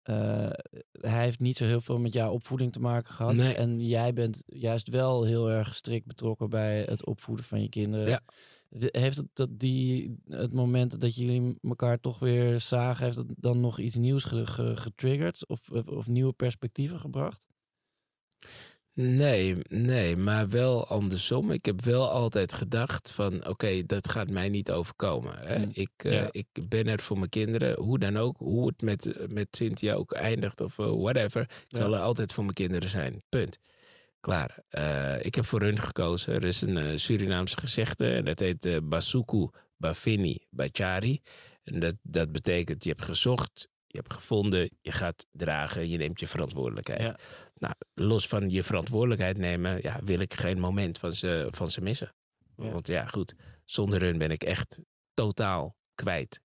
eh, 0.02 0.52
hij 0.92 1.22
heeft 1.22 1.40
niet 1.40 1.56
zo 1.56 1.64
heel 1.64 1.80
veel 1.80 1.98
met 1.98 2.12
jouw 2.12 2.32
opvoeding 2.32 2.72
te 2.72 2.80
maken 2.80 3.14
gehad. 3.14 3.34
Nee. 3.34 3.54
En 3.54 3.80
jij 3.80 4.12
bent 4.12 4.42
juist 4.46 4.88
wel 4.88 5.24
heel 5.24 5.50
erg 5.50 5.74
strikt 5.74 6.06
betrokken 6.06 6.50
bij 6.50 6.82
het 6.82 7.06
opvoeden 7.06 7.44
van 7.44 7.62
je 7.62 7.68
kinderen. 7.68 8.08
Ja. 8.08 8.22
Heeft 8.78 9.16
het, 9.16 9.26
dat 9.32 9.58
die, 9.58 10.16
het 10.28 10.52
moment 10.52 11.00
dat 11.00 11.14
jullie 11.16 11.58
elkaar 11.62 12.00
toch 12.00 12.18
weer 12.18 12.60
zagen, 12.60 13.04
heeft 13.04 13.16
het 13.16 13.32
dan 13.36 13.60
nog 13.60 13.78
iets 13.78 13.96
nieuws 13.96 14.24
ge- 14.24 14.46
ge- 14.46 14.76
getriggerd? 14.76 15.46
Of, 15.46 15.60
of, 15.70 16.06
nieuwe 16.06 16.32
perspectieven 16.32 16.98
gebracht? 17.00 17.46
Nee, 18.92 19.56
nee, 19.68 20.16
maar 20.16 20.48
wel 20.48 20.86
andersom. 20.86 21.50
Ik 21.50 21.64
heb 21.64 21.84
wel 21.84 22.10
altijd 22.10 22.54
gedacht 22.54 23.10
van, 23.12 23.46
oké, 23.48 23.86
dat 23.86 24.08
gaat 24.10 24.30
mij 24.30 24.48
niet 24.48 24.70
overkomen. 24.70 25.38
Hè? 25.38 25.58
Mm, 25.58 25.70
Ik, 25.72 25.90
eh, 25.96 26.26
ik 26.30 26.46
ben 26.68 26.86
er 26.86 27.00
voor 27.00 27.18
mijn 27.18 27.30
kinderen, 27.30 27.78
hoe 27.80 27.98
dan 27.98 28.16
ook. 28.16 28.36
Hoe 28.36 28.66
het 28.66 28.82
met, 28.82 29.06
eh, 29.06 29.28
met 29.28 29.46
Cynthia 29.50 29.94
ook 29.94 30.12
eindigt 30.12 30.60
of 30.60 30.78
eh, 30.78 30.86
whatever. 31.00 31.40
Ik 31.42 31.64
Ja. 31.68 31.78
zal 31.78 31.94
er 31.94 32.00
altijd 32.00 32.32
voor 32.32 32.44
mijn 32.44 32.54
kinderen 32.54 32.88
zijn. 32.88 33.22
Punt. 33.28 33.58
Klaar. 34.20 34.58
Eh, 34.68 35.22
ik 35.22 35.34
heb 35.34 35.44
voor 35.44 35.60
hun 35.60 35.78
gekozen. 35.78 36.34
Er 36.34 36.44
is 36.44 36.60
een 36.60 36.76
eh, 36.76 36.96
Surinaamse 36.96 37.58
gezegde. 37.58 38.12
en 38.12 38.24
Dat 38.24 38.38
heet 38.38 38.66
eh, 38.66 38.76
Basuku 38.82 39.48
Bafini 39.76 40.46
Bachari. 40.50 41.20
En 41.62 41.80
dat, 41.80 41.94
dat 42.02 42.32
betekent, 42.32 42.84
je 42.84 42.90
hebt 42.90 43.04
gezocht, 43.04 43.68
je 43.86 43.98
hebt 43.98 44.14
gevonden, 44.14 44.70
je 44.80 44.92
gaat 44.92 45.26
dragen, 45.32 45.88
je 45.88 45.96
neemt 45.96 46.20
je 46.20 46.26
verantwoordelijkheid. 46.26 47.02
Ja. 47.02 47.18
Nou, 47.54 47.74
los 47.94 48.28
van 48.28 48.50
je 48.50 48.62
verantwoordelijkheid 48.62 49.38
nemen, 49.38 49.78
ja, 49.82 50.00
wil 50.04 50.20
ik 50.20 50.34
geen 50.34 50.58
moment 50.58 50.98
van 50.98 51.12
ze, 51.12 51.48
van 51.50 51.70
ze 51.70 51.80
missen. 51.80 52.14
Ja. 52.56 52.70
Want 52.70 52.88
ja, 52.88 53.06
goed, 53.06 53.34
zonder 53.64 54.00
hun 54.00 54.18
ben 54.18 54.30
ik 54.30 54.42
echt 54.42 54.80
totaal 55.14 55.76
kwijt. 55.94 56.40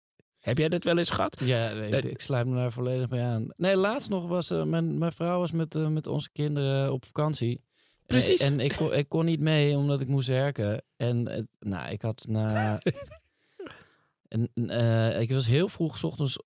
Heb 0.46 0.58
jij 0.58 0.70
dat 0.70 0.84
wel 0.84 0.98
eens 0.98 1.10
gehad? 1.10 1.41
Ja, 1.43 1.74
nee, 1.74 1.91
Dat- 1.91 2.06
ik, 2.06 2.20
sluit 2.22 2.48
me 2.48 2.56
daar 2.56 2.72
volledig 2.72 3.08
bij 3.08 3.24
aan. 3.24 3.48
Nee, 3.58 3.76
laatst 3.76 4.10
nog 4.10 4.28
was 4.28 4.50
eh, 4.50 4.64
mijn, 4.64 4.98
mijn 4.98 5.12
vrouw 5.12 5.39
was 5.39 5.52
met, 5.52 5.76
eh, 5.76 5.88
met 5.88 6.08
onze 6.08 6.30
kinderen 6.32 6.93
op 6.93 7.06
vakantie. 7.06 7.62
Precies. 8.06 8.39
Eh, 8.39 8.48
en 8.48 8.60
ik 8.60 8.74
kon, 8.78 8.93
ik 8.93 9.10
kon 9.10 9.26
niet 9.26 9.39
mee 9.39 9.78
omdat 9.78 10.02
ik 10.02 10.08
moest 10.08 10.28
werken. 10.28 10.84
En 10.98 11.28
het, 11.30 11.48
nou, 11.60 11.89
ik 11.91 12.02
had 12.02 12.26
na. 12.30 12.80
en, 14.28 14.50
ik 15.22 15.32
was 15.32 15.48
heel 15.48 15.68
vroeg 15.70 15.98
's 15.98 16.04
ochtends. 16.04 16.38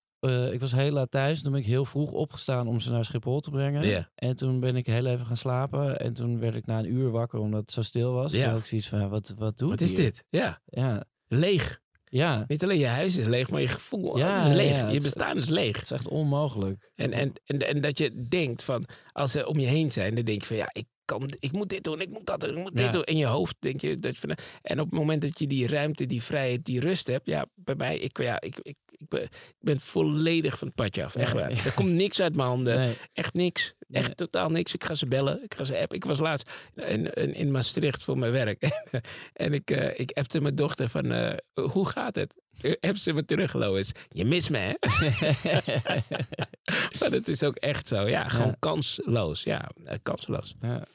ik 0.51 0.59
was 0.59 0.71
heel 0.71 0.91
laat 0.91 1.11
thuis. 1.11 1.41
Toen 1.41 1.51
ben 1.51 1.61
ik 1.61 1.67
heel 1.67 1.85
vroeg 1.85 2.11
opgestaan 2.11 2.67
om 2.67 2.79
ze 2.79 2.91
naar 2.91 3.05
Schiphol 3.05 3.39
te 3.39 3.49
brengen. 3.49 4.07
En 4.15 4.35
toen 4.35 4.59
ben 4.59 4.75
ik 4.75 4.85
heel 4.85 5.05
even 5.05 5.25
gaan 5.25 5.37
slapen. 5.37 5.99
En 5.99 6.13
toen 6.13 6.39
werd 6.39 6.55
ik 6.55 6.65
na 6.65 6.79
een 6.79 6.91
uur 6.93 7.09
wakker 7.09 7.39
omdat 7.39 7.59
het 7.61 7.71
zo 7.71 7.81
stil 7.81 8.11
was. 8.13 8.33
Ja. 8.33 8.41
Toen 8.41 8.49
had 8.51 8.59
ik 8.59 8.65
zoiets 8.65 8.89
van, 8.89 9.09
wat, 9.09 9.33
wat 9.37 9.57
doe 9.57 9.69
Wat 9.69 9.81
is 9.81 9.89
hier? 9.89 9.97
dit? 9.97 10.25
Ja, 10.29 10.61
Ja, 10.65 11.03
leeg. 11.27 11.81
Ja, 12.11 12.43
Niet 12.47 12.63
alleen 12.63 12.79
je 12.79 12.87
huis 12.87 13.17
is 13.17 13.25
leeg, 13.25 13.49
maar 13.49 13.61
je 13.61 13.67
gevoel 13.67 14.17
Ja, 14.17 14.47
is 14.49 14.55
leeg. 14.55 14.79
ja, 14.79 14.89
je 14.89 15.01
bestaan 15.01 15.37
is 15.37 15.49
leeg. 15.49 15.75
het 15.75 15.83
is 15.83 15.91
echt 15.91 16.07
onmogelijk. 16.07 16.91
En, 16.95 17.11
en, 17.13 17.33
en, 17.45 17.59
en 17.67 17.81
dat 17.81 17.97
je 17.97 18.27
denkt 18.27 18.63
van, 18.63 18.85
als 19.11 19.31
ze 19.31 19.47
om 19.47 19.59
je 19.59 19.67
heen 19.67 19.91
zijn, 19.91 20.15
dan 20.15 20.25
denk 20.25 20.41
je 20.41 20.47
van 20.47 20.55
ja, 20.57 20.67
ik, 20.71 20.85
kan, 21.09 21.29
ik 21.39 21.51
moet 21.51 21.69
dit 21.69 21.83
doen, 21.83 22.01
ik 22.01 22.09
moet 22.09 22.25
dat 22.25 22.39
doen, 22.41 22.49
ik 22.49 22.63
moet 22.63 22.75
dit 22.77 22.85
Ja. 22.85 22.91
doen. 22.91 23.03
In 23.03 23.17
je 23.17 23.25
hoofd 23.25 23.55
denk 23.59 23.81
je 23.81 23.95
dat 23.95 24.13
je 24.17 24.27
van. 24.27 24.37
En 24.61 24.79
op 24.79 24.89
het 24.89 24.99
moment 24.99 25.21
dat 25.21 25.39
je 25.39 25.47
die 25.47 25.67
ruimte, 25.67 26.05
die 26.05 26.23
vrijheid, 26.23 26.65
die 26.65 26.79
rust 26.79 27.07
hebt, 27.07 27.27
ja, 27.27 27.45
bij 27.55 27.75
mij, 27.75 27.97
ik, 27.97 28.17
ja, 28.21 28.41
ik, 28.41 28.59
ik, 28.61 28.75
ik, 28.87 29.07
ben, 29.07 29.21
ik 29.23 29.55
ben 29.59 29.79
volledig 29.79 30.57
van 30.57 30.67
het 30.67 30.75
padje 30.75 31.03
af. 31.03 31.15
Echt 31.15 31.33
waar. 31.33 31.51
ja. 31.55 31.63
Er 31.65 31.73
komt 31.73 31.89
niks 31.91 32.21
uit 32.21 32.35
mijn 32.35 32.47
handen. 32.47 32.77
Nee. 32.77 32.93
Echt 33.13 33.33
niks. 33.33 33.73
Echt 33.91 34.05
Nee. 34.07 34.15
totaal 34.15 34.49
niks. 34.49 34.73
Ik 34.73 34.83
ga 34.83 34.93
ze 34.93 35.05
bellen. 35.07 35.43
Ik 35.43 35.53
ga 35.53 35.63
ze 35.63 35.77
appen. 35.77 35.97
Ik 35.97 36.05
was 36.05 36.19
laatst 36.19 36.51
in, 36.75 37.13
in, 37.13 37.33
in 37.33 37.51
Maastricht 37.51 38.03
voor 38.03 38.17
mijn 38.17 38.31
werk. 38.31 38.81
en 39.33 39.53
ik, 39.53 39.71
eh 39.71 39.99
ik 39.99 40.11
appte 40.11 40.41
mijn 40.41 40.55
dochter 40.55 40.89
van, 40.89 41.11
eh, 41.11 41.37
hoe 41.71 41.87
gaat 41.89 42.15
het? 42.15 42.33
Heb 42.79 42.97
ze 42.97 43.13
me 43.13 43.25
terug, 43.25 43.53
Lois. 43.53 43.91
Je 44.09 44.25
mist 44.25 44.49
me, 44.49 44.57
hè? 44.57 44.73
maar 46.99 47.09
dat 47.09 47.27
is 47.27 47.43
ook 47.43 47.55
echt 47.55 47.87
zo. 47.87 48.07
Ja, 48.07 48.27
gewoon 48.29 48.47
Ja. 48.47 48.55
kansloos. 48.59 49.43
Ja, 49.43 49.69
eh, 49.83 49.97
kansloos. 50.03 50.55
Ja. 50.61 50.85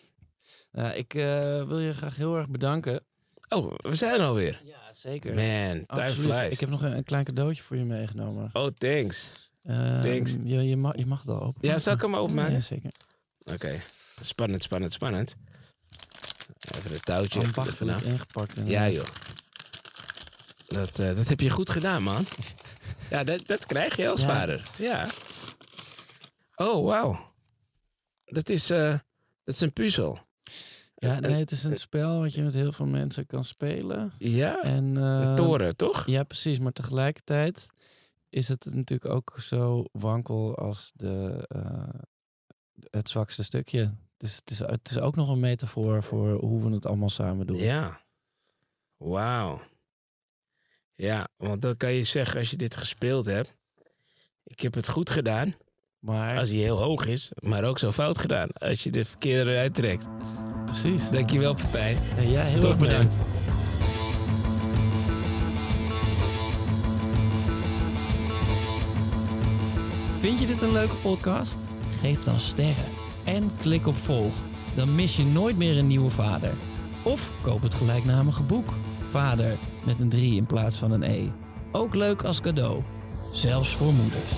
Ja, 0.74 0.92
ik 0.92 1.14
eh, 1.14 1.22
wil 1.66 1.78
je 1.78 1.94
graag 1.94 2.16
heel 2.16 2.36
erg 2.36 2.48
bedanken. 2.48 3.04
Oh, 3.48 3.74
we 3.76 3.94
zijn 3.94 4.20
er 4.20 4.26
alweer. 4.26 4.60
Ja, 4.64 4.94
zeker. 4.94 5.34
Man, 5.34 5.86
time. 5.86 6.48
Ik 6.50 6.60
heb 6.60 6.68
nog 6.68 6.82
een, 6.82 6.96
een 6.96 7.04
klein 7.04 7.24
cadeautje 7.24 7.62
voor 7.62 7.76
je 7.76 7.84
meegenomen. 7.84 8.50
Oh, 8.52 8.66
thanks. 8.66 9.30
Ehm, 9.62 10.00
Thanks. 10.00 10.36
Je, 10.44 10.62
je, 10.68 10.76
mag, 10.76 10.96
je 10.96 11.06
mag 11.06 11.20
het 11.20 11.28
al 11.30 11.42
openen. 11.42 11.70
Ja, 11.70 11.78
zal 11.78 11.92
ik 11.94 12.00
hem 12.00 12.16
openmaken? 12.16 12.52
Ja, 12.52 12.60
zeker. 12.60 12.90
Oké. 13.52 13.80
Spannend, 14.20 14.62
spannend, 14.62 14.92
spannend. 14.92 15.36
Even 16.76 16.90
het 16.92 17.04
touwtje 17.04 17.40
vanaf. 17.42 18.02
ingepakt. 18.02 18.54
Ja, 18.56 18.60
inderdaad. 18.62 18.90
joh. 18.92 19.04
Dat, 20.66 20.98
eh, 20.98 21.16
dat 21.16 21.28
heb 21.28 21.40
je 21.40 21.50
goed 21.50 21.70
gedaan, 21.70 22.02
man. 22.02 22.26
Ja, 23.10 23.24
dat, 23.24 23.46
dat 23.46 23.66
krijg 23.66 23.96
je 23.96 24.10
als 24.10 24.20
Ja. 24.20 24.26
vader. 24.26 24.62
Ja. 24.78 25.06
Oh, 26.56 26.84
wauw. 26.86 27.32
Dat 28.24 28.48
is, 28.48 28.70
eh, 28.70 28.98
dat 29.42 29.54
is 29.54 29.60
een 29.60 29.72
puzzel. 29.72 30.18
Ja, 30.95 31.14
En- 31.16 31.22
nee, 31.22 31.34
het 31.34 31.51
is 31.51 31.64
een 31.64 31.76
spel 31.76 32.20
wat 32.20 32.34
je 32.34 32.42
met 32.42 32.55
heel 32.55 32.72
veel 32.72 32.86
mensen 32.86 33.26
kan 33.26 33.45
spelen. 33.45 34.12
Ja? 34.18 34.62
En, 34.62 34.97
eh, 34.97 35.34
toren, 35.34 35.76
toch? 35.76 36.07
Ja, 36.07 36.22
precies. 36.24 36.59
Maar 36.59 36.72
tegelijkertijd 36.72 37.66
is 38.28 38.49
het 38.49 38.74
natuurlijk 38.74 39.14
ook 39.14 39.34
zo 39.38 39.84
wankel 39.92 40.57
als 40.57 40.92
de, 40.95 41.45
eh, 41.49 42.01
het 42.90 43.09
zwakste 43.09 43.45
stukje. 43.45 43.95
Dus 44.16 44.36
het 44.36 44.51
is, 44.51 44.59
het 44.59 44.90
is 44.90 44.99
ook 44.99 45.16
nog 45.16 45.28
een 45.28 45.40
metafoor 45.40 46.03
voor 46.03 46.32
hoe 46.32 46.62
we 46.62 46.70
het 46.74 46.86
allemaal 46.86 47.09
samen 47.09 47.47
doen. 47.47 47.57
Ja. 47.57 48.01
Wauw. 48.97 49.61
Ja, 50.95 51.28
want 51.36 51.62
dat 51.62 51.76
kan 51.76 51.92
je 51.92 52.05
zeggen 52.05 52.38
als 52.38 52.51
je 52.51 52.57
dit 52.57 52.76
gespeeld 52.76 53.26
hebt. 53.26 53.57
Ik 54.45 54.61
heb 54.61 54.74
het 54.74 54.88
goed 54.88 55.11
gedaan 55.11 55.55
Maar 56.05 56.38
als 56.38 56.50
hij 56.50 56.59
heel 56.59 56.78
hoog 56.78 57.07
is, 57.07 57.32
maar 57.38 57.64
ook 57.64 57.78
zo 57.78 57.90
fout 57.90 58.18
gedaan 58.18 58.48
als 58.52 58.82
je 58.82 58.90
de 58.90 59.05
verkeerde 59.05 59.50
eruit 59.50 59.74
trekt. 59.74 60.07
precies. 60.64 61.11
Dankjewel, 61.11 61.55
Pepijn. 61.55 61.98
Ja, 62.16 62.22
ja, 62.22 62.42
heel 62.42 62.68
erg 62.68 62.78
bedankt. 62.78 63.14
Vind 70.18 70.38
je 70.38 70.46
dit 70.46 70.62
een 70.62 70.72
leuke 70.72 70.94
podcast? 70.94 71.57
Geef 72.00 72.24
dan 72.24 72.40
sterren 72.40 72.84
en 73.24 73.50
klik 73.61 73.86
op 73.86 73.96
volg. 73.96 74.34
Dan 74.74 74.94
mis 74.94 75.16
je 75.16 75.24
nooit 75.24 75.57
meer 75.57 75.78
een 75.78 75.86
nieuwe 75.86 76.11
vader. 76.11 76.52
Of 77.05 77.32
koop 77.42 77.62
het 77.62 77.74
gelijknamige 77.74 78.42
boek 78.42 78.68
Vader 79.11 79.57
met 79.84 80.00
een 80.00 80.09
3 80.09 80.36
in 80.36 80.46
plaats 80.46 80.76
van 80.76 80.90
een 80.90 81.02
E. 81.02 81.28
Ook 81.72 81.94
leuk 81.94 82.22
als 82.22 82.40
cadeau, 82.40 82.82
zelfs 83.32 83.76
voor 83.76 83.92
moeders. 83.92 84.32